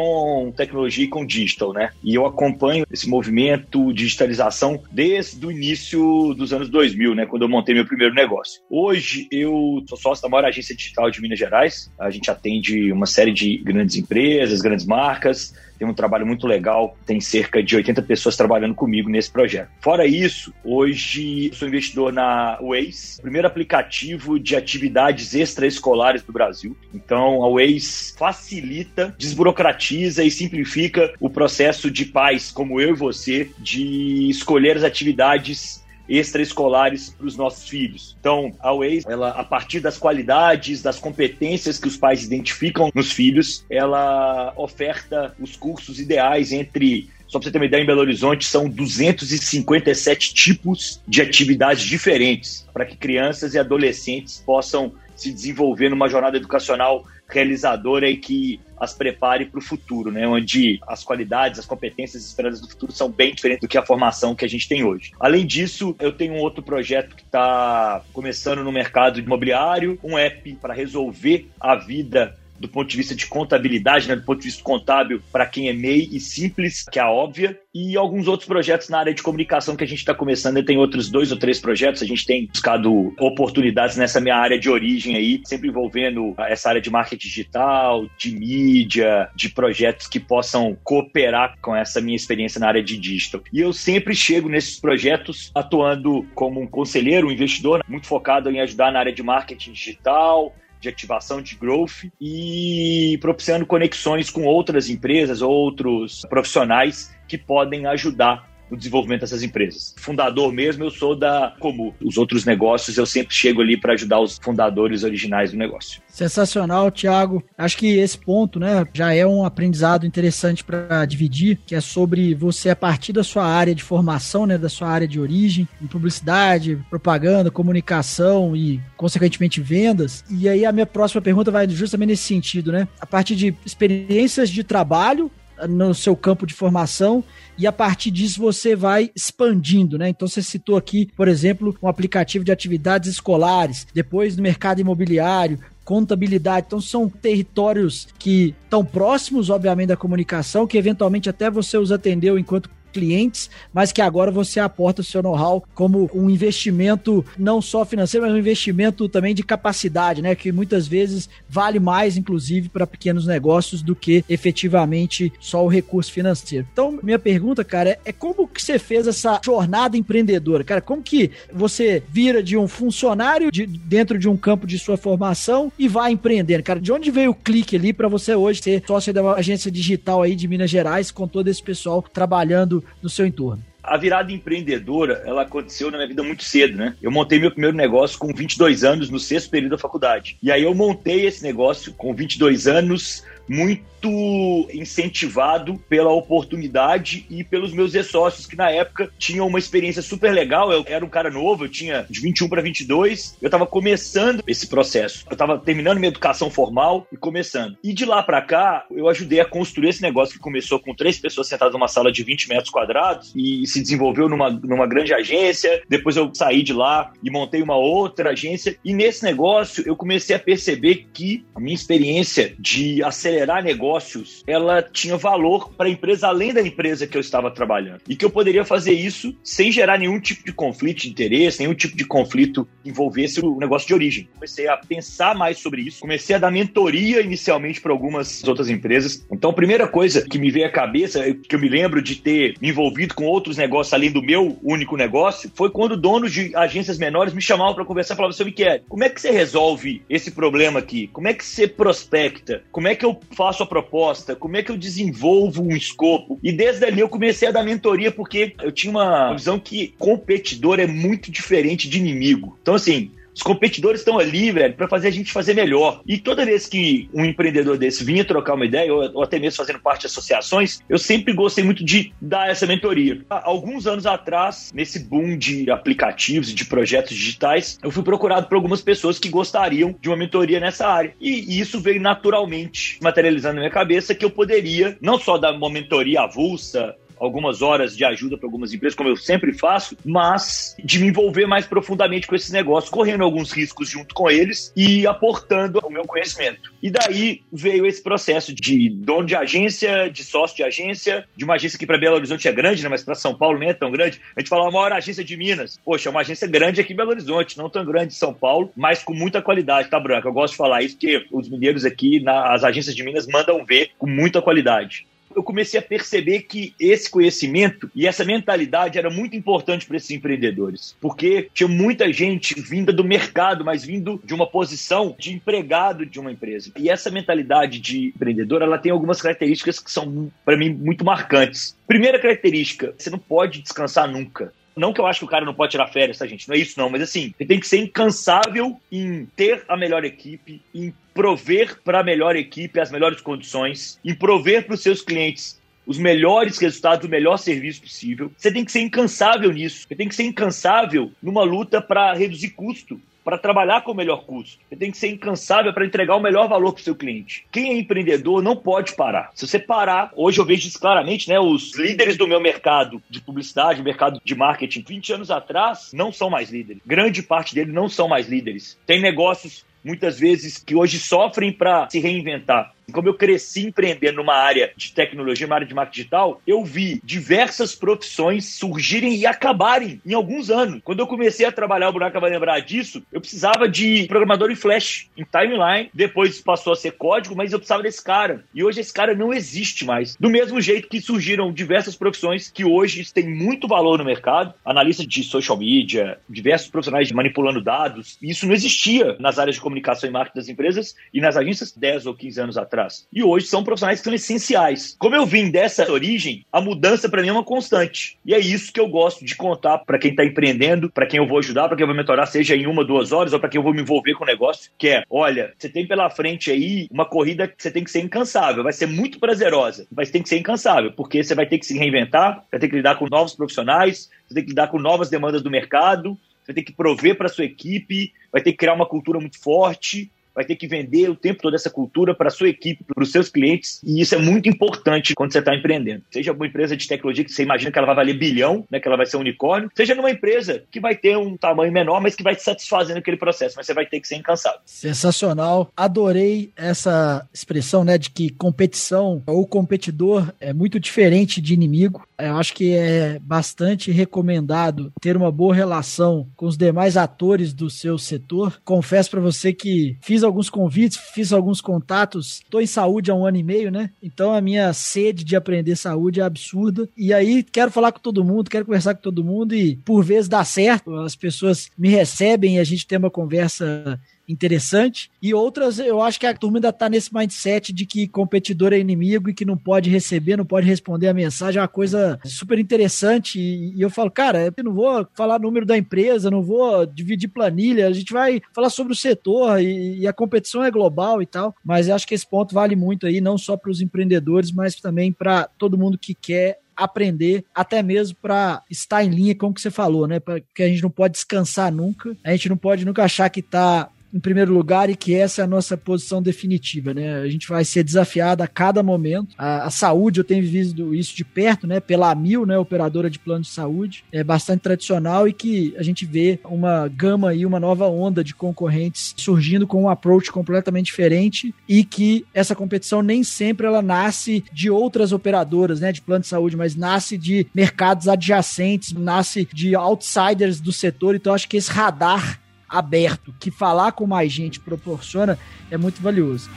tecnologia 0.56 1.04
e 1.04 1.08
com 1.08 1.24
digital, 1.24 1.72
né? 1.72 1.90
E 2.02 2.14
eu 2.14 2.26
acompanho 2.26 2.86
esse 2.90 3.08
movimento 3.08 3.92
digitalização 3.92 4.82
desde 4.90 5.44
o 5.44 5.50
início 5.50 6.34
dos 6.34 6.52
anos 6.52 6.68
2000, 6.68 7.14
né? 7.14 7.26
Quando 7.26 7.42
eu 7.42 7.48
montei 7.48 7.74
meu 7.74 7.86
primeiro 7.86 8.14
negócio. 8.14 8.62
Hoje 8.70 9.26
eu 9.30 9.82
sou 9.88 9.98
sócio 9.98 10.22
da 10.22 10.28
maior 10.28 10.44
agência 10.44 10.74
de 10.74 10.82
digital 10.82 11.10
de 11.10 11.20
Minas 11.20 11.38
Gerais. 11.38 11.90
A 11.98 12.10
gente 12.10 12.30
atende 12.30 12.92
uma 12.92 13.06
série 13.06 13.32
de 13.32 13.58
grandes 13.58 13.96
empresas, 13.96 14.60
grandes 14.60 14.86
marcas. 14.86 15.54
Tem 15.78 15.86
um 15.86 15.94
trabalho 15.94 16.26
muito 16.26 16.46
legal, 16.46 16.96
tem 17.06 17.20
cerca 17.20 17.62
de 17.62 17.76
80 17.76 18.02
pessoas 18.02 18.36
trabalhando 18.36 18.74
comigo 18.74 19.08
nesse 19.08 19.30
projeto. 19.30 19.70
Fora 19.80 20.06
isso, 20.06 20.52
hoje 20.64 21.50
sou 21.54 21.68
investidor 21.68 22.12
na 22.12 22.58
Waze, 22.60 23.20
primeiro 23.20 23.46
aplicativo 23.46 24.38
de 24.38 24.56
atividades 24.56 25.34
extraescolares 25.34 26.22
do 26.22 26.32
Brasil. 26.32 26.76
Então, 26.94 27.44
a 27.44 27.48
Waze 27.48 28.14
facilita, 28.16 29.14
desburocratiza 29.18 30.24
e 30.24 30.30
simplifica 30.30 31.12
o 31.20 31.28
processo 31.28 31.90
de 31.90 32.04
pais 32.04 32.50
como 32.50 32.80
eu 32.80 32.90
e 32.90 32.98
você 32.98 33.50
de 33.58 34.28
escolher 34.30 34.76
as 34.76 34.82
atividades 34.82 35.85
extraescolares 36.08 37.10
para 37.10 37.26
os 37.26 37.36
nossos 37.36 37.68
filhos. 37.68 38.16
Então, 38.20 38.52
a 38.60 38.72
Waze, 38.72 39.04
ela, 39.08 39.30
a 39.30 39.44
partir 39.44 39.80
das 39.80 39.98
qualidades, 39.98 40.82
das 40.82 40.98
competências 40.98 41.78
que 41.78 41.88
os 41.88 41.96
pais 41.96 42.24
identificam 42.24 42.90
nos 42.94 43.12
filhos, 43.12 43.64
ela 43.70 44.52
oferta 44.56 45.34
os 45.40 45.56
cursos 45.56 45.98
ideais 46.00 46.52
entre 46.52 47.10
só 47.26 47.38
para 47.38 47.46
você 47.46 47.52
ter 47.52 47.58
uma 47.58 47.66
ideia, 47.66 47.82
em 47.82 47.86
Belo 47.86 48.00
Horizonte 48.00 48.44
são 48.44 48.68
257 48.68 50.34
tipos 50.34 51.00
de 51.06 51.20
atividades 51.20 51.84
diferentes 51.84 52.66
para 52.72 52.84
que 52.84 52.96
crianças 52.96 53.54
e 53.54 53.58
adolescentes 53.58 54.42
possam 54.44 54.92
se 55.16 55.32
desenvolver 55.32 55.88
numa 55.88 56.08
jornada 56.08 56.36
educacional 56.36 57.04
realizadora 57.28 58.08
e 58.08 58.16
que 58.16 58.60
as 58.78 58.92
prepare 58.92 59.46
para 59.46 59.58
o 59.58 59.62
futuro, 59.62 60.12
né? 60.12 60.28
Onde 60.28 60.78
as 60.86 61.02
qualidades, 61.02 61.58
as 61.58 61.66
competências 61.66 62.24
esperadas 62.24 62.60
do 62.60 62.68
futuro 62.68 62.92
são 62.92 63.10
bem 63.10 63.34
diferentes 63.34 63.62
do 63.62 63.68
que 63.68 63.78
a 63.78 63.84
formação 63.84 64.34
que 64.34 64.44
a 64.44 64.48
gente 64.48 64.68
tem 64.68 64.84
hoje. 64.84 65.12
Além 65.18 65.46
disso, 65.46 65.96
eu 65.98 66.12
tenho 66.12 66.34
um 66.34 66.38
outro 66.38 66.62
projeto 66.62 67.16
que 67.16 67.22
está 67.22 68.02
começando 68.12 68.62
no 68.62 68.70
mercado 68.70 69.18
imobiliário, 69.18 69.98
um 70.04 70.16
app 70.16 70.54
para 70.60 70.74
resolver 70.74 71.48
a 71.58 71.74
vida 71.74 72.36
do 72.58 72.68
ponto 72.68 72.88
de 72.88 72.96
vista 72.96 73.14
de 73.14 73.26
contabilidade, 73.26 74.08
né, 74.08 74.16
do 74.16 74.22
ponto 74.22 74.40
de 74.40 74.46
vista 74.46 74.62
contábil, 74.62 75.22
para 75.32 75.46
quem 75.46 75.68
é 75.68 75.72
MEI 75.72 76.08
e 76.12 76.20
simples, 76.20 76.84
que 76.90 76.98
é 76.98 77.02
a 77.02 77.10
óbvia, 77.10 77.58
e 77.74 77.96
alguns 77.96 78.26
outros 78.26 78.48
projetos 78.48 78.88
na 78.88 78.98
área 78.98 79.12
de 79.12 79.22
comunicação 79.22 79.76
que 79.76 79.84
a 79.84 79.86
gente 79.86 79.98
está 79.98 80.14
começando. 80.14 80.64
Tem 80.64 80.78
outros 80.78 81.10
dois 81.10 81.30
ou 81.30 81.38
três 81.38 81.60
projetos, 81.60 82.02
a 82.02 82.06
gente 82.06 82.24
tem 82.24 82.46
buscado 82.46 83.14
oportunidades 83.18 83.96
nessa 83.96 84.20
minha 84.20 84.36
área 84.36 84.58
de 84.58 84.70
origem 84.70 85.14
aí, 85.14 85.42
sempre 85.44 85.68
envolvendo 85.68 86.34
essa 86.38 86.70
área 86.70 86.80
de 86.80 86.90
marketing 86.90 87.28
digital, 87.28 88.06
de 88.16 88.34
mídia, 88.34 89.28
de 89.34 89.50
projetos 89.50 90.06
que 90.06 90.18
possam 90.18 90.76
cooperar 90.82 91.56
com 91.60 91.76
essa 91.76 92.00
minha 92.00 92.16
experiência 92.16 92.58
na 92.58 92.68
área 92.68 92.82
de 92.82 92.96
digital. 92.96 93.42
E 93.52 93.60
eu 93.60 93.72
sempre 93.72 94.14
chego 94.14 94.48
nesses 94.48 94.80
projetos 94.80 95.50
atuando 95.54 96.26
como 96.34 96.60
um 96.60 96.66
conselheiro, 96.66 97.28
um 97.28 97.32
investidor, 97.32 97.84
muito 97.86 98.06
focado 98.06 98.50
em 98.50 98.60
ajudar 98.60 98.90
na 98.90 99.00
área 99.00 99.12
de 99.12 99.22
marketing 99.22 99.72
digital, 99.72 100.54
de 100.86 100.88
ativação 100.88 101.42
de 101.42 101.56
growth 101.56 102.04
e 102.20 103.18
propiciando 103.20 103.66
conexões 103.66 104.30
com 104.30 104.44
outras 104.44 104.88
empresas, 104.88 105.42
outros 105.42 106.22
profissionais 106.28 107.14
que 107.26 107.36
podem 107.36 107.86
ajudar 107.86 108.48
no 108.70 108.76
desenvolvimento 108.76 109.20
dessas 109.20 109.42
empresas. 109.42 109.94
Fundador 109.98 110.52
mesmo, 110.52 110.84
eu 110.84 110.90
sou 110.90 111.16
da 111.16 111.54
Comu. 111.58 111.94
Os 112.02 112.16
outros 112.16 112.44
negócios, 112.44 112.96
eu 112.96 113.06
sempre 113.06 113.34
chego 113.34 113.60
ali 113.60 113.76
para 113.76 113.92
ajudar 113.92 114.20
os 114.20 114.38
fundadores 114.42 115.04
originais 115.04 115.52
do 115.52 115.56
negócio. 115.56 116.00
Sensacional, 116.08 116.90
Thiago. 116.90 117.42
Acho 117.56 117.76
que 117.76 117.98
esse 117.98 118.18
ponto, 118.18 118.58
né, 118.58 118.86
já 118.92 119.14
é 119.14 119.26
um 119.26 119.44
aprendizado 119.44 120.06
interessante 120.06 120.64
para 120.64 121.04
dividir, 121.04 121.58
que 121.66 121.74
é 121.74 121.80
sobre 121.80 122.34
você 122.34 122.70
a 122.70 122.76
partir 122.76 123.12
da 123.12 123.22
sua 123.22 123.46
área 123.46 123.74
de 123.74 123.82
formação, 123.82 124.46
né, 124.46 124.56
da 124.58 124.68
sua 124.68 124.88
área 124.88 125.06
de 125.06 125.20
origem, 125.20 125.68
em 125.80 125.86
publicidade, 125.86 126.78
propaganda, 126.88 127.50
comunicação 127.50 128.56
e 128.56 128.80
consequentemente 128.96 129.60
vendas. 129.60 130.24
E 130.30 130.48
aí 130.48 130.64
a 130.64 130.72
minha 130.72 130.86
próxima 130.86 131.20
pergunta 131.20 131.50
vai 131.50 131.68
justamente 131.68 132.08
nesse 132.08 132.24
sentido, 132.24 132.72
né? 132.72 132.88
A 133.00 133.06
partir 133.06 133.36
de 133.36 133.54
experiências 133.64 134.48
de 134.50 134.64
trabalho 134.64 135.30
no 135.68 135.94
seu 135.94 136.16
campo 136.16 136.46
de 136.46 136.54
formação 136.54 137.22
e 137.58 137.66
a 137.66 137.72
partir 137.72 138.10
disso 138.10 138.40
você 138.40 138.76
vai 138.76 139.10
expandindo, 139.14 139.96
né? 139.96 140.08
Então 140.08 140.28
você 140.28 140.42
citou 140.42 140.76
aqui, 140.76 141.08
por 141.16 141.28
exemplo, 141.28 141.76
um 141.82 141.88
aplicativo 141.88 142.44
de 142.44 142.52
atividades 142.52 143.10
escolares, 143.10 143.86
depois 143.94 144.36
no 144.36 144.42
mercado 144.42 144.80
imobiliário, 144.80 145.58
contabilidade. 145.84 146.66
Então 146.66 146.80
são 146.80 147.08
territórios 147.08 148.08
que 148.18 148.54
estão 148.64 148.84
próximos, 148.84 149.48
obviamente, 149.48 149.88
da 149.88 149.96
comunicação, 149.96 150.66
que 150.66 150.76
eventualmente 150.76 151.30
até 151.30 151.50
você 151.50 151.78
os 151.78 151.92
atendeu 151.92 152.38
enquanto 152.38 152.68
clientes, 152.96 153.50
mas 153.74 153.92
que 153.92 154.00
agora 154.00 154.30
você 154.30 154.58
aporta 154.58 155.02
o 155.02 155.04
seu 155.04 155.22
know-how 155.22 155.62
como 155.74 156.08
um 156.14 156.30
investimento 156.30 157.22
não 157.38 157.60
só 157.60 157.84
financeiro, 157.84 158.24
mas 158.24 158.34
um 158.34 158.38
investimento 158.38 159.06
também 159.06 159.34
de 159.34 159.42
capacidade, 159.42 160.22
né? 160.22 160.34
Que 160.34 160.50
muitas 160.50 160.88
vezes 160.88 161.28
vale 161.46 161.78
mais, 161.78 162.16
inclusive, 162.16 162.70
para 162.70 162.86
pequenos 162.86 163.26
negócios 163.26 163.82
do 163.82 163.94
que 163.94 164.24
efetivamente 164.30 165.30
só 165.38 165.62
o 165.62 165.68
recurso 165.68 166.10
financeiro. 166.10 166.66
Então, 166.72 166.98
minha 167.02 167.18
pergunta, 167.18 167.62
cara, 167.62 167.98
é, 168.02 168.12
como 168.12 168.48
que 168.48 168.62
você 168.62 168.78
fez 168.78 169.06
essa 169.06 169.42
jornada 169.44 169.98
empreendedora, 169.98 170.64
cara? 170.64 170.80
Como 170.80 171.02
que 171.02 171.30
você 171.52 172.02
vira 172.08 172.42
de 172.42 172.56
um 172.56 172.66
funcionário 172.66 173.52
de, 173.52 173.66
dentro 173.66 174.18
de 174.18 174.26
um 174.26 174.38
campo 174.38 174.66
de 174.66 174.78
sua 174.78 174.96
formação 174.96 175.70
e 175.78 175.86
vai 175.86 176.12
empreendendo, 176.12 176.62
cara? 176.62 176.80
De 176.80 176.90
onde 176.90 177.10
veio 177.10 177.32
o 177.32 177.34
clique 177.34 177.76
ali 177.76 177.92
para 177.92 178.08
você 178.08 178.34
hoje 178.34 178.62
ser 178.62 178.82
sócio 178.86 179.12
da 179.12 179.32
agência 179.32 179.70
digital 179.70 180.22
aí 180.22 180.34
de 180.34 180.48
Minas 180.48 180.70
Gerais 180.70 181.10
com 181.10 181.28
todo 181.28 181.48
esse 181.48 181.62
pessoal 181.62 182.00
trabalhando 182.00 182.82
no 183.02 183.08
seu 183.08 183.26
entorno? 183.26 183.62
A 183.82 183.96
virada 183.96 184.32
empreendedora, 184.32 185.22
ela 185.24 185.42
aconteceu 185.42 185.90
na 185.90 185.96
minha 185.96 186.08
vida 186.08 186.22
muito 186.22 186.42
cedo, 186.42 186.76
né? 186.76 186.96
Eu 187.00 187.10
montei 187.10 187.38
meu 187.38 187.52
primeiro 187.52 187.76
negócio 187.76 188.18
com 188.18 188.34
22 188.34 188.82
anos, 188.82 189.10
no 189.10 189.20
sexto 189.20 189.48
período 189.48 189.72
da 189.72 189.78
faculdade. 189.78 190.36
E 190.42 190.50
aí 190.50 190.64
eu 190.64 190.74
montei 190.74 191.24
esse 191.24 191.42
negócio 191.42 191.92
com 191.92 192.12
22 192.12 192.66
anos, 192.66 193.22
muito 193.48 194.68
incentivado 194.72 195.78
pela 195.88 196.10
oportunidade 196.10 197.26
e 197.28 197.42
pelos 197.42 197.72
meus 197.72 197.94
ex-sócios, 197.94 198.46
que 198.46 198.56
na 198.56 198.70
época 198.70 199.10
tinham 199.18 199.46
uma 199.46 199.58
experiência 199.58 200.02
super 200.02 200.32
legal. 200.32 200.72
Eu 200.72 200.84
era 200.86 201.04
um 201.04 201.08
cara 201.08 201.30
novo, 201.30 201.64
eu 201.64 201.68
tinha 201.68 202.06
de 202.08 202.20
21 202.20 202.48
para 202.48 202.62
22, 202.62 203.36
eu 203.40 203.46
estava 203.46 203.66
começando 203.66 204.42
esse 204.46 204.68
processo. 204.68 205.24
Eu 205.28 205.32
estava 205.32 205.58
terminando 205.58 205.98
minha 205.98 206.10
educação 206.10 206.50
formal 206.50 207.06
e 207.12 207.16
começando. 207.16 207.76
E 207.82 207.92
de 207.92 208.04
lá 208.04 208.22
para 208.22 208.42
cá, 208.42 208.84
eu 208.90 209.08
ajudei 209.08 209.40
a 209.40 209.44
construir 209.44 209.88
esse 209.88 210.02
negócio 210.02 210.34
que 210.34 210.40
começou 210.40 210.78
com 210.78 210.94
três 210.94 211.18
pessoas 211.18 211.48
sentadas 211.48 211.72
numa 211.72 211.88
sala 211.88 212.12
de 212.12 212.22
20 212.22 212.48
metros 212.48 212.70
quadrados 212.70 213.32
e 213.34 213.66
se 213.66 213.80
desenvolveu 213.80 214.28
numa, 214.28 214.50
numa 214.50 214.86
grande 214.86 215.12
agência. 215.12 215.82
Depois 215.88 216.16
eu 216.16 216.30
saí 216.34 216.62
de 216.62 216.72
lá 216.72 217.12
e 217.22 217.30
montei 217.30 217.62
uma 217.62 217.76
outra 217.76 218.30
agência. 218.30 218.76
E 218.84 218.94
nesse 218.94 219.24
negócio, 219.24 219.82
eu 219.86 219.96
comecei 219.96 220.36
a 220.36 220.38
perceber 220.38 221.06
que 221.12 221.44
a 221.54 221.60
minha 221.60 221.74
experiência 221.74 222.54
de 222.58 223.02
acelerar 223.02 223.35
negócios, 223.62 224.42
ela 224.46 224.82
tinha 224.82 225.16
valor 225.16 225.70
para 225.72 225.86
a 225.86 225.90
empresa 225.90 226.28
além 226.28 226.52
da 226.52 226.62
empresa 226.62 227.06
que 227.06 227.16
eu 227.16 227.20
estava 227.20 227.50
trabalhando. 227.50 228.00
E 228.08 228.16
que 228.16 228.24
eu 228.24 228.30
poderia 228.30 228.64
fazer 228.64 228.92
isso 228.92 229.34
sem 229.42 229.70
gerar 229.70 229.98
nenhum 229.98 230.20
tipo 230.20 230.44
de 230.44 230.52
conflito 230.52 231.02
de 231.02 231.10
interesse, 231.10 231.60
nenhum 231.60 231.74
tipo 231.74 231.96
de 231.96 232.04
conflito 232.04 232.68
que 232.82 232.90
envolvesse 232.90 233.40
o 233.44 233.58
negócio 233.58 233.88
de 233.88 233.94
origem. 233.94 234.28
Comecei 234.34 234.68
a 234.68 234.76
pensar 234.76 235.34
mais 235.34 235.58
sobre 235.58 235.82
isso, 235.82 236.00
comecei 236.00 236.36
a 236.36 236.38
dar 236.38 236.50
mentoria 236.50 237.20
inicialmente 237.20 237.80
para 237.80 237.92
algumas 237.92 238.42
outras 238.44 238.70
empresas. 238.70 239.26
Então, 239.30 239.50
a 239.50 239.54
primeira 239.54 239.86
coisa 239.88 240.22
que 240.22 240.38
me 240.38 240.50
veio 240.50 240.66
à 240.66 240.70
cabeça, 240.70 241.32
que 241.34 241.54
eu 241.54 241.60
me 241.60 241.68
lembro 241.68 242.00
de 242.00 242.16
ter 242.16 242.54
me 242.60 242.68
envolvido 242.68 243.14
com 243.14 243.24
outros 243.24 243.56
negócios 243.56 243.92
além 243.92 244.10
do 244.10 244.22
meu 244.22 244.58
único 244.62 244.96
negócio, 244.96 245.50
foi 245.54 245.70
quando 245.70 245.96
donos 245.96 246.32
de 246.32 246.54
agências 246.54 246.98
menores 246.98 247.34
me 247.34 247.42
chamavam 247.42 247.74
para 247.74 247.84
conversar 247.84 248.14
e 248.14 248.16
falavam: 248.16 248.36
Seu 248.36 248.46
Miquel, 248.46 248.80
como 248.88 249.04
é 249.04 249.08
que 249.08 249.20
você 249.20 249.30
resolve 249.30 250.02
esse 250.08 250.30
problema 250.30 250.78
aqui? 250.78 251.08
Como 251.08 251.28
é 251.28 251.34
que 251.34 251.44
você 251.44 251.66
prospecta? 251.66 252.62
Como 252.70 252.88
é 252.88 252.94
que 252.94 253.04
eu 253.04 253.18
faço 253.32 253.62
a 253.62 253.66
proposta? 253.66 254.36
Como 254.36 254.56
é 254.56 254.62
que 254.62 254.70
eu 254.70 254.76
desenvolvo 254.76 255.62
um 255.62 255.76
escopo? 255.76 256.38
E 256.42 256.52
desde 256.52 256.84
ali 256.84 257.00
eu 257.00 257.08
comecei 257.08 257.48
a 257.48 257.52
dar 257.52 257.62
mentoria 257.62 258.10
porque 258.10 258.54
eu 258.62 258.72
tinha 258.72 258.90
uma 258.90 259.32
visão 259.32 259.58
que 259.58 259.94
competidor 259.98 260.78
é 260.80 260.86
muito 260.86 261.30
diferente 261.30 261.88
de 261.88 261.98
inimigo. 261.98 262.58
Então, 262.62 262.74
assim, 262.74 263.10
os 263.36 263.42
competidores 263.42 264.00
estão 264.00 264.18
ali, 264.18 264.50
velho, 264.50 264.74
para 264.74 264.88
fazer 264.88 265.08
a 265.08 265.10
gente 265.10 265.30
fazer 265.30 265.52
melhor. 265.52 266.00
E 266.06 266.16
toda 266.16 266.46
vez 266.46 266.66
que 266.66 267.10
um 267.12 267.22
empreendedor 267.22 267.76
desse 267.76 268.02
vinha 268.02 268.24
trocar 268.24 268.54
uma 268.54 268.64
ideia, 268.64 268.92
ou, 268.92 269.02
ou, 269.12 269.22
até 269.22 269.38
mesmo 269.38 269.58
fazendo 269.58 269.78
parte 269.78 270.00
de 270.00 270.06
associações, 270.06 270.80
eu 270.88 270.96
sempre 270.96 271.34
gostei 271.34 271.62
muito 271.62 271.84
de 271.84 272.14
dar 272.18 272.48
essa 272.48 272.66
mentoria. 272.66 273.20
Há 273.28 273.46
alguns 273.46 273.86
anos 273.86 274.06
atrás, 274.06 274.72
nesse 274.74 275.00
boom 275.00 275.36
de 275.36 275.70
aplicativos 275.70 276.50
e 276.50 276.54
de 276.54 276.64
projetos 276.64 277.14
digitais, 277.14 277.78
eu 277.82 277.90
fui 277.90 278.02
procurado 278.02 278.46
por 278.46 278.54
algumas 278.54 278.80
pessoas 278.80 279.18
que 279.18 279.28
gostariam 279.28 279.94
de 280.00 280.08
uma 280.08 280.16
mentoria 280.16 280.58
nessa 280.58 280.88
área. 280.88 281.14
E, 281.20 281.56
e 281.56 281.60
isso 281.60 281.78
veio 281.78 282.00
naturalmente 282.00 282.98
materializando 283.02 283.56
na 283.56 283.60
minha 283.60 283.70
cabeça 283.70 284.14
que 284.14 284.24
eu 284.24 284.30
poderia 284.30 284.96
não 284.98 285.18
só 285.18 285.36
dar 285.36 285.52
uma 285.52 285.68
mentoria 285.68 286.22
avulsa, 286.22 286.96
algumas 287.18 287.62
horas 287.62 287.96
de 287.96 288.04
ajuda 288.04 288.36
para 288.36 288.46
algumas 288.46 288.72
empresas, 288.72 288.96
como 288.96 289.08
eu 289.08 289.16
sempre 289.16 289.52
faço, 289.52 289.96
mas 290.04 290.76
de 290.82 290.98
me 290.98 291.08
envolver 291.08 291.46
mais 291.46 291.66
profundamente 291.66 292.26
com 292.26 292.34
esses 292.34 292.50
negócios, 292.50 292.90
correndo 292.90 293.24
alguns 293.24 293.52
riscos 293.52 293.88
junto 293.88 294.14
com 294.14 294.30
eles 294.30 294.72
e 294.76 295.06
aportando 295.06 295.80
o 295.84 295.90
meu 295.90 296.04
conhecimento. 296.04 296.72
E 296.82 296.90
daí 296.90 297.42
veio 297.52 297.86
esse 297.86 298.02
processo 298.02 298.54
de 298.54 298.90
dono 298.90 299.26
de 299.26 299.34
agência, 299.34 300.08
de 300.08 300.24
sócio 300.24 300.56
de 300.56 300.62
agência, 300.62 301.26
de 301.36 301.44
uma 301.44 301.54
agência 301.54 301.78
que 301.78 301.86
para 301.86 301.98
Belo 301.98 302.16
Horizonte 302.16 302.48
é 302.48 302.52
grande, 302.52 302.82
né, 302.82 302.88
mas 302.88 303.02
para 303.02 303.14
São 303.14 303.34
Paulo 303.34 303.58
nem 303.58 303.70
é 303.70 303.74
tão 303.74 303.90
grande. 303.90 304.20
A 304.36 304.40
gente 304.40 304.48
fala 304.48 304.68
a 304.68 304.70
maior 304.70 304.92
agência 304.92 305.24
de 305.24 305.36
Minas. 305.36 305.80
Poxa, 305.84 306.08
é 306.08 306.10
uma 306.10 306.20
agência 306.20 306.46
grande 306.46 306.80
aqui 306.80 306.92
em 306.92 306.96
Belo 306.96 307.10
Horizonte, 307.10 307.58
não 307.58 307.70
tão 307.70 307.84
grande 307.84 308.14
em 308.14 308.16
São 308.16 308.32
Paulo, 308.32 308.70
mas 308.76 309.02
com 309.02 309.14
muita 309.14 309.42
qualidade, 309.42 309.88
tá, 309.88 309.98
Branca? 309.98 310.28
Eu 310.28 310.32
gosto 310.32 310.52
de 310.52 310.58
falar 310.58 310.82
isso 310.82 310.96
porque 310.96 311.26
os 311.30 311.48
mineiros 311.48 311.84
aqui, 311.84 312.20
nas 312.20 312.64
agências 312.64 312.94
de 312.94 313.02
Minas, 313.02 313.26
mandam 313.26 313.64
ver 313.64 313.90
com 313.98 314.06
muita 314.06 314.42
qualidade 314.42 315.06
eu 315.36 315.42
comecei 315.42 315.78
a 315.78 315.82
perceber 315.82 316.40
que 316.42 316.74
esse 316.80 317.10
conhecimento 317.10 317.90
e 317.94 318.06
essa 318.06 318.24
mentalidade 318.24 318.98
era 318.98 319.10
muito 319.10 319.36
importante 319.36 319.86
para 319.86 319.98
esses 319.98 320.10
empreendedores, 320.10 320.96
porque 321.00 321.50
tinha 321.52 321.68
muita 321.68 322.10
gente 322.10 322.58
vinda 322.58 322.92
do 322.92 323.04
mercado, 323.04 323.64
mas 323.64 323.84
vindo 323.84 324.20
de 324.24 324.32
uma 324.32 324.46
posição 324.46 325.14
de 325.18 325.32
empregado 325.32 326.06
de 326.06 326.18
uma 326.18 326.32
empresa. 326.32 326.72
E 326.76 326.88
essa 326.88 327.10
mentalidade 327.10 327.78
de 327.78 328.08
empreendedor, 328.08 328.62
ela 328.62 328.78
tem 328.78 328.90
algumas 328.90 329.20
características 329.20 329.78
que 329.78 329.90
são 329.90 330.32
para 330.44 330.56
mim 330.56 330.72
muito 330.72 331.04
marcantes. 331.04 331.76
Primeira 331.86 332.18
característica, 332.18 332.94
você 332.96 333.10
não 333.10 333.18
pode 333.18 333.60
descansar 333.60 334.10
nunca. 334.10 334.52
Não 334.76 334.92
que 334.92 335.00
eu 335.00 335.06
acho 335.06 335.20
que 335.20 335.24
o 335.24 335.28
cara 335.28 335.44
não 335.44 335.54
pode 335.54 335.70
tirar 335.70 335.86
férias, 335.88 336.18
tá, 336.18 336.26
gente? 336.26 336.46
Não 336.46 336.54
é 336.54 336.58
isso, 336.58 336.78
não. 336.78 336.90
Mas 336.90 337.00
assim, 337.00 337.34
ele 337.40 337.48
tem 337.48 337.58
que 337.58 337.66
ser 337.66 337.78
incansável 337.78 338.78
em 338.92 339.24
ter 339.34 339.64
a 339.68 339.76
melhor 339.76 340.04
equipe, 340.04 340.60
em 340.74 340.92
prover 341.14 341.80
para 341.82 342.00
a 342.00 342.04
melhor 342.04 342.36
equipe 342.36 342.78
as 342.78 342.90
melhores 342.90 343.22
condições, 343.22 343.98
em 344.04 344.14
prover 344.14 344.66
para 344.66 344.74
os 344.74 344.82
seus 344.82 345.00
clientes 345.00 345.58
os 345.86 345.98
melhores 345.98 346.58
resultados, 346.58 347.06
o 347.06 347.10
melhor 347.10 347.36
serviço 347.38 347.80
possível. 347.80 348.30
Você 348.36 348.52
tem 348.52 348.64
que 348.64 348.72
ser 348.72 348.80
incansável 348.80 349.52
nisso. 349.52 349.86
Você 349.88 349.94
tem 349.94 350.08
que 350.08 350.14
ser 350.14 350.24
incansável 350.24 351.12
numa 351.22 351.44
luta 351.44 351.80
para 351.80 352.12
reduzir 352.12 352.50
custo 352.50 353.00
para 353.26 353.36
trabalhar 353.36 353.80
com 353.80 353.90
o 353.90 353.94
melhor 353.94 354.24
custo. 354.24 354.60
Você 354.68 354.76
tem 354.76 354.92
que 354.92 354.96
ser 354.96 355.08
incansável 355.08 355.74
para 355.74 355.84
entregar 355.84 356.14
o 356.14 356.22
melhor 356.22 356.48
valor 356.48 356.72
para 356.72 356.80
o 356.80 356.84
seu 356.84 356.94
cliente. 356.94 357.44
Quem 357.50 357.70
é 357.70 357.76
empreendedor 357.76 358.40
não 358.40 358.54
pode 358.54 358.94
parar. 358.94 359.32
Se 359.34 359.44
você 359.44 359.58
parar, 359.58 360.12
hoje 360.14 360.40
eu 360.40 360.44
vejo 360.44 360.68
isso 360.68 360.78
claramente, 360.78 361.28
né? 361.28 361.40
Os 361.40 361.76
líderes 361.76 362.16
do 362.16 362.28
meu 362.28 362.40
mercado 362.40 363.02
de 363.10 363.20
publicidade, 363.20 363.82
mercado 363.82 364.20
de 364.24 364.34
marketing, 364.36 364.84
20 364.86 365.12
anos 365.14 365.30
atrás, 365.32 365.90
não 365.92 366.12
são 366.12 366.30
mais 366.30 366.50
líderes. 366.50 366.80
Grande 366.86 367.20
parte 367.20 367.52
deles 367.52 367.74
não 367.74 367.88
são 367.88 368.06
mais 368.06 368.28
líderes. 368.28 368.78
Tem 368.86 369.00
negócios 369.02 369.66
muitas 369.84 370.20
vezes 370.20 370.58
que 370.58 370.76
hoje 370.76 371.00
sofrem 371.00 371.52
para 371.52 371.90
se 371.90 371.98
reinventar. 371.98 372.75
Como 372.92 373.08
eu 373.08 373.14
cresci 373.14 373.66
empreendendo 373.66 374.18
numa 374.18 374.34
área 374.34 374.72
de 374.76 374.92
tecnologia, 374.92 375.46
numa 375.46 375.56
área 375.56 375.66
de 375.66 375.74
marketing 375.74 375.96
digital, 375.96 376.40
eu 376.46 376.64
vi 376.64 377.00
diversas 377.02 377.74
profissões 377.74 378.44
surgirem 378.54 379.16
e 379.16 379.26
acabarem 379.26 380.00
em 380.06 380.14
alguns 380.14 380.50
anos. 380.50 380.80
Quando 380.84 381.00
eu 381.00 381.06
comecei 381.06 381.44
a 381.44 381.52
trabalhar, 381.52 381.88
o 381.88 381.92
Buraco 381.92 382.20
vai 382.20 382.30
lembrar 382.30 382.60
disso, 382.60 383.02
eu 383.12 383.20
precisava 383.20 383.68
de 383.68 384.06
programador 384.06 384.50
em 384.50 384.54
Flash, 384.54 385.08
em 385.16 385.24
timeline, 385.24 385.90
depois 385.92 386.40
passou 386.40 386.72
a 386.72 386.76
ser 386.76 386.92
código, 386.92 387.34
mas 387.34 387.52
eu 387.52 387.58
precisava 387.58 387.82
desse 387.82 388.02
cara. 388.02 388.44
E 388.54 388.62
hoje 388.62 388.80
esse 388.80 388.92
cara 388.92 389.14
não 389.14 389.34
existe 389.34 389.84
mais. 389.84 390.16
Do 390.16 390.30
mesmo 390.30 390.60
jeito 390.60 390.88
que 390.88 391.00
surgiram 391.00 391.52
diversas 391.52 391.96
profissões 391.96 392.50
que 392.50 392.64
hoje 392.64 393.12
têm 393.12 393.28
muito 393.28 393.66
valor 393.66 393.98
no 393.98 394.04
mercado, 394.04 394.54
analista 394.64 395.04
de 395.04 395.24
social 395.24 395.58
media, 395.58 396.18
diversos 396.28 396.68
profissionais 396.68 397.10
manipulando 397.10 397.60
dados, 397.60 398.16
isso 398.22 398.46
não 398.46 398.54
existia 398.54 399.16
nas 399.18 399.38
áreas 399.38 399.56
de 399.56 399.62
comunicação 399.62 400.08
e 400.08 400.12
marketing 400.12 400.38
das 400.38 400.48
empresas 400.48 400.94
e 401.12 401.20
nas 401.20 401.36
agências 401.36 401.72
10 401.72 402.06
ou 402.06 402.14
15 402.14 402.40
anos 402.40 402.56
atrás 402.56 402.75
atrás. 402.76 403.06
E 403.12 403.22
hoje 403.22 403.46
são 403.46 403.64
profissionais 403.64 404.00
que 404.00 404.04
são 404.04 404.14
essenciais. 404.14 404.94
Como 404.98 405.16
eu 405.16 405.24
vim 405.24 405.50
dessa 405.50 405.90
origem, 405.90 406.44
a 406.52 406.60
mudança 406.60 407.08
para 407.08 407.22
mim 407.22 407.28
é 407.28 407.32
uma 407.32 407.44
constante. 407.44 408.18
E 408.24 408.34
é 408.34 408.38
isso 408.38 408.72
que 408.72 408.80
eu 408.80 408.88
gosto 408.88 409.24
de 409.24 409.34
contar 409.34 409.78
para 409.78 409.98
quem 409.98 410.10
está 410.10 410.24
empreendendo, 410.24 410.90
para 410.90 411.06
quem 411.06 411.18
eu 411.18 411.26
vou 411.26 411.38
ajudar, 411.38 411.68
para 411.68 411.76
quem 411.76 411.84
eu 411.84 411.88
vou 411.88 411.96
mentorar, 411.96 412.26
seja 412.26 412.54
em 412.54 412.66
uma, 412.66 412.84
duas 412.84 413.12
horas, 413.12 413.32
ou 413.32 413.40
para 413.40 413.48
quem 413.48 413.58
eu 413.58 413.62
vou 413.62 413.72
me 413.72 413.80
envolver 413.80 414.14
com 414.14 414.24
o 414.24 414.26
negócio, 414.26 414.70
que 414.78 414.88
é, 414.88 415.02
olha, 415.08 415.52
você 415.56 415.68
tem 415.68 415.86
pela 415.86 416.10
frente 416.10 416.50
aí 416.50 416.86
uma 416.90 417.04
corrida 417.04 417.48
que 417.48 417.62
você 417.62 417.70
tem 417.70 417.82
que 417.82 417.90
ser 417.90 418.00
incansável, 418.00 418.62
vai 418.62 418.72
ser 418.72 418.86
muito 418.86 419.18
prazerosa, 419.18 419.86
mas 419.90 420.10
tem 420.10 420.22
que 420.22 420.28
ser 420.28 420.38
incansável, 420.38 420.92
porque 420.92 421.22
você 421.22 421.34
vai 421.34 421.46
ter 421.46 421.58
que 421.58 421.66
se 421.66 421.76
reinventar, 421.76 422.44
vai 422.50 422.60
ter 422.60 422.68
que 422.68 422.76
lidar 422.76 422.96
com 422.96 423.08
novos 423.08 423.34
profissionais, 423.34 424.10
você 424.26 424.34
tem 424.34 424.44
que 424.44 424.50
lidar 424.50 424.68
com 424.68 424.78
novas 424.78 425.08
demandas 425.08 425.42
do 425.42 425.50
mercado, 425.50 426.18
você 426.44 426.54
ter 426.54 426.62
que 426.62 426.72
prover 426.72 427.16
para 427.16 427.28
sua 427.28 427.44
equipe, 427.44 428.12
vai 428.30 428.40
ter 428.40 428.52
que 428.52 428.58
criar 428.58 428.74
uma 428.74 428.86
cultura 428.86 429.18
muito 429.18 429.40
forte, 429.40 430.10
vai 430.36 430.44
ter 430.44 430.54
que 430.54 430.68
vender 430.68 431.08
o 431.08 431.16
tempo 431.16 431.40
todo 431.40 431.56
essa 431.56 431.70
cultura 431.70 432.14
para 432.14 432.28
a 432.28 432.30
sua 432.30 432.48
equipe, 432.48 432.84
para 432.84 433.02
os 433.02 433.10
seus 433.10 433.30
clientes, 433.30 433.80
e 433.82 434.02
isso 434.02 434.14
é 434.14 434.18
muito 434.18 434.48
importante 434.48 435.14
quando 435.14 435.32
você 435.32 435.38
está 435.38 435.54
empreendendo. 435.54 436.02
Seja 436.10 436.32
uma 436.32 436.46
empresa 436.46 436.76
de 436.76 436.86
tecnologia 436.86 437.24
que 437.24 437.32
você 437.32 437.42
imagina 437.42 437.72
que 437.72 437.78
ela 437.78 437.86
vai 437.86 437.96
valer 437.96 438.18
bilhão, 438.18 438.64
né, 438.70 438.78
que 438.78 438.86
ela 438.86 438.96
vai 438.96 439.06
ser 439.06 439.16
um 439.16 439.20
unicórnio, 439.20 439.70
seja 439.74 439.94
numa 439.94 440.10
empresa 440.10 440.62
que 440.70 440.78
vai 440.78 440.94
ter 440.94 441.16
um 441.16 441.36
tamanho 441.36 441.72
menor, 441.72 442.00
mas 442.02 442.14
que 442.14 442.22
vai 442.22 442.36
te 442.36 442.42
satisfazer 442.42 442.94
naquele 442.94 443.16
processo, 443.16 443.54
mas 443.56 443.66
você 443.66 443.72
vai 443.72 443.86
ter 443.86 443.98
que 443.98 444.06
ser 444.06 444.16
incansável. 444.16 444.60
Sensacional. 444.66 445.70
Adorei 445.74 446.50
essa 446.54 447.26
expressão, 447.32 447.82
né, 447.82 447.96
de 447.96 448.10
que 448.10 448.28
competição 448.28 449.22
ou 449.26 449.46
competidor 449.46 450.32
é 450.38 450.52
muito 450.52 450.78
diferente 450.78 451.40
de 451.40 451.54
inimigo. 451.54 452.06
Eu 452.18 452.36
acho 452.36 452.52
que 452.54 452.74
é 452.74 453.18
bastante 453.20 453.90
recomendado 453.90 454.92
ter 455.00 455.16
uma 455.16 455.32
boa 455.32 455.54
relação 455.54 456.28
com 456.36 456.46
os 456.46 456.56
demais 456.56 456.96
atores 456.96 457.52
do 457.52 457.70
seu 457.70 457.96
setor. 457.96 458.60
Confesso 458.64 459.10
para 459.10 459.20
você 459.20 459.52
que 459.52 459.96
fiz 460.02 460.22
alguns 460.26 460.50
convites, 460.50 460.98
fiz 461.14 461.32
alguns 461.32 461.60
contatos. 461.60 462.40
Estou 462.44 462.60
em 462.60 462.66
saúde 462.66 463.10
há 463.10 463.14
um 463.14 463.26
ano 463.26 463.36
e 463.36 463.42
meio, 463.42 463.70
né? 463.70 463.90
Então 464.02 464.32
a 464.32 464.40
minha 464.40 464.72
sede 464.72 465.24
de 465.24 465.36
aprender 465.36 465.76
saúde 465.76 466.20
é 466.20 466.24
absurda. 466.24 466.88
E 466.96 467.12
aí 467.12 467.42
quero 467.42 467.70
falar 467.70 467.92
com 467.92 468.00
todo 468.00 468.24
mundo, 468.24 468.50
quero 468.50 468.66
conversar 468.66 468.94
com 468.94 469.02
todo 469.02 469.24
mundo 469.24 469.54
e 469.54 469.76
por 469.76 470.04
vezes 470.04 470.28
dá 470.28 470.44
certo. 470.44 470.94
As 470.96 471.16
pessoas 471.16 471.70
me 471.78 471.88
recebem 471.88 472.56
e 472.56 472.58
a 472.58 472.64
gente 472.64 472.86
tem 472.86 472.98
uma 472.98 473.10
conversa 473.10 474.00
interessante. 474.28 475.10
E 475.20 475.34
outras, 475.34 475.78
eu 475.78 476.00
acho 476.00 476.18
que 476.18 476.26
a 476.26 476.34
turma 476.34 476.58
ainda 476.58 476.72
tá 476.72 476.88
nesse 476.88 477.14
mindset 477.14 477.72
de 477.72 477.86
que 477.86 478.06
competidor 478.08 478.72
é 478.72 478.78
inimigo 478.78 479.30
e 479.30 479.34
que 479.34 479.44
não 479.44 479.56
pode 479.56 479.90
receber, 479.90 480.36
não 480.36 480.44
pode 480.44 480.66
responder 480.66 481.08
a 481.08 481.14
mensagem. 481.14 481.58
É 481.58 481.62
uma 481.62 481.68
coisa 481.68 482.18
super 482.24 482.58
interessante. 482.58 483.38
E, 483.38 483.80
eu 483.80 483.90
falo, 483.90 484.10
cara, 484.10 484.52
eu 484.56 484.64
não 484.64 484.72
vou 484.72 485.06
falar 485.14 485.38
número 485.38 485.66
da 485.66 485.76
empresa, 485.76 486.30
não 486.30 486.42
vou 486.42 486.86
dividir 486.86 487.28
planilha, 487.28 487.86
a 487.86 487.92
gente 487.92 488.12
vai 488.12 488.40
falar 488.54 488.70
sobre 488.70 488.92
o 488.92 488.96
setor 488.96 489.60
e, 489.60 490.00
e 490.00 490.06
a 490.06 490.12
competição 490.12 490.64
é 490.64 490.70
global 490.70 491.22
e 491.22 491.26
tal. 491.26 491.54
Mas 491.64 491.88
eu 491.88 491.94
acho 491.94 492.06
que 492.06 492.14
esse 492.14 492.26
ponto 492.26 492.54
vale 492.54 492.76
muito 492.76 493.06
aí, 493.06 493.20
não 493.20 493.38
só 493.38 493.56
para 493.56 493.70
os 493.70 493.80
empreendedores, 493.80 494.52
mas 494.52 494.76
também 494.76 495.12
para 495.12 495.44
todo 495.58 495.78
mundo 495.78 495.98
que 495.98 496.14
quer 496.14 496.58
aprender, 496.76 497.44
até 497.54 497.82
mesmo 497.82 498.16
para 498.20 498.62
estar 498.70 499.02
em 499.02 499.08
linha 499.08 499.34
com 499.34 499.46
o 499.46 499.54
que 499.54 499.60
você 499.60 499.70
falou, 499.70 500.06
né? 500.06 500.20
Porque 500.20 500.62
a 500.62 500.68
gente 500.68 500.82
não 500.82 500.90
pode 500.90 501.14
descansar 501.14 501.72
nunca, 501.72 502.14
a 502.22 502.30
gente 502.32 502.50
não 502.50 502.56
pode 502.56 502.84
nunca 502.84 503.02
achar 503.02 503.30
que 503.30 503.40
está 503.40 503.88
em 504.16 504.20
primeiro 504.20 504.52
lugar 504.52 504.88
e 504.88 504.96
que 504.96 505.14
essa 505.14 505.42
é 505.42 505.44
a 505.44 505.46
nossa 505.46 505.76
posição 505.76 506.22
definitiva, 506.22 506.94
né? 506.94 507.20
A 507.20 507.28
gente 507.28 507.48
vai 507.48 507.64
ser 507.64 507.84
desafiado 507.84 508.42
a 508.42 508.46
cada 508.48 508.82
momento. 508.82 509.34
A, 509.36 509.66
a 509.66 509.70
saúde, 509.70 510.20
eu 510.20 510.24
tenho 510.24 510.42
visto 510.42 510.94
isso 510.94 511.14
de 511.14 511.22
perto, 511.24 511.66
né? 511.66 511.80
Pela 511.80 512.10
Amil, 512.10 512.46
né? 512.46 512.56
Operadora 512.58 513.10
de 513.10 513.18
plano 513.18 513.42
de 513.42 513.50
saúde, 513.50 514.04
é 514.10 514.24
bastante 514.24 514.60
tradicional 514.60 515.28
e 515.28 515.34
que 515.34 515.74
a 515.76 515.82
gente 515.82 516.06
vê 516.06 516.40
uma 516.44 516.88
gama 516.88 517.34
e 517.34 517.44
uma 517.44 517.60
nova 517.60 517.86
onda 517.86 518.24
de 518.24 518.34
concorrentes 518.34 519.14
surgindo 519.18 519.66
com 519.66 519.82
um 519.82 519.88
approach 519.88 520.32
completamente 520.32 520.86
diferente 520.86 521.54
e 521.68 521.84
que 521.84 522.24
essa 522.32 522.54
competição 522.54 523.02
nem 523.02 523.22
sempre 523.22 523.66
ela 523.66 523.82
nasce 523.82 524.42
de 524.50 524.70
outras 524.70 525.12
operadoras, 525.12 525.80
né? 525.80 525.92
De 525.92 526.00
plano 526.00 526.22
de 526.22 526.28
saúde, 526.28 526.56
mas 526.56 526.74
nasce 526.74 527.18
de 527.18 527.46
mercados 527.54 528.08
adjacentes, 528.08 528.92
nasce 528.92 529.46
de 529.52 529.76
outsiders 529.76 530.58
do 530.58 530.72
setor. 530.72 531.14
Então, 531.14 531.34
acho 531.34 531.48
que 531.48 531.58
esse 531.58 531.70
radar 531.70 532.40
aberto 532.68 533.34
que 533.38 533.50
falar 533.50 533.92
com 533.92 534.06
mais 534.06 534.32
gente 534.32 534.60
proporciona 534.60 535.38
é 535.70 535.76
muito 535.76 536.02
valioso. 536.02 536.50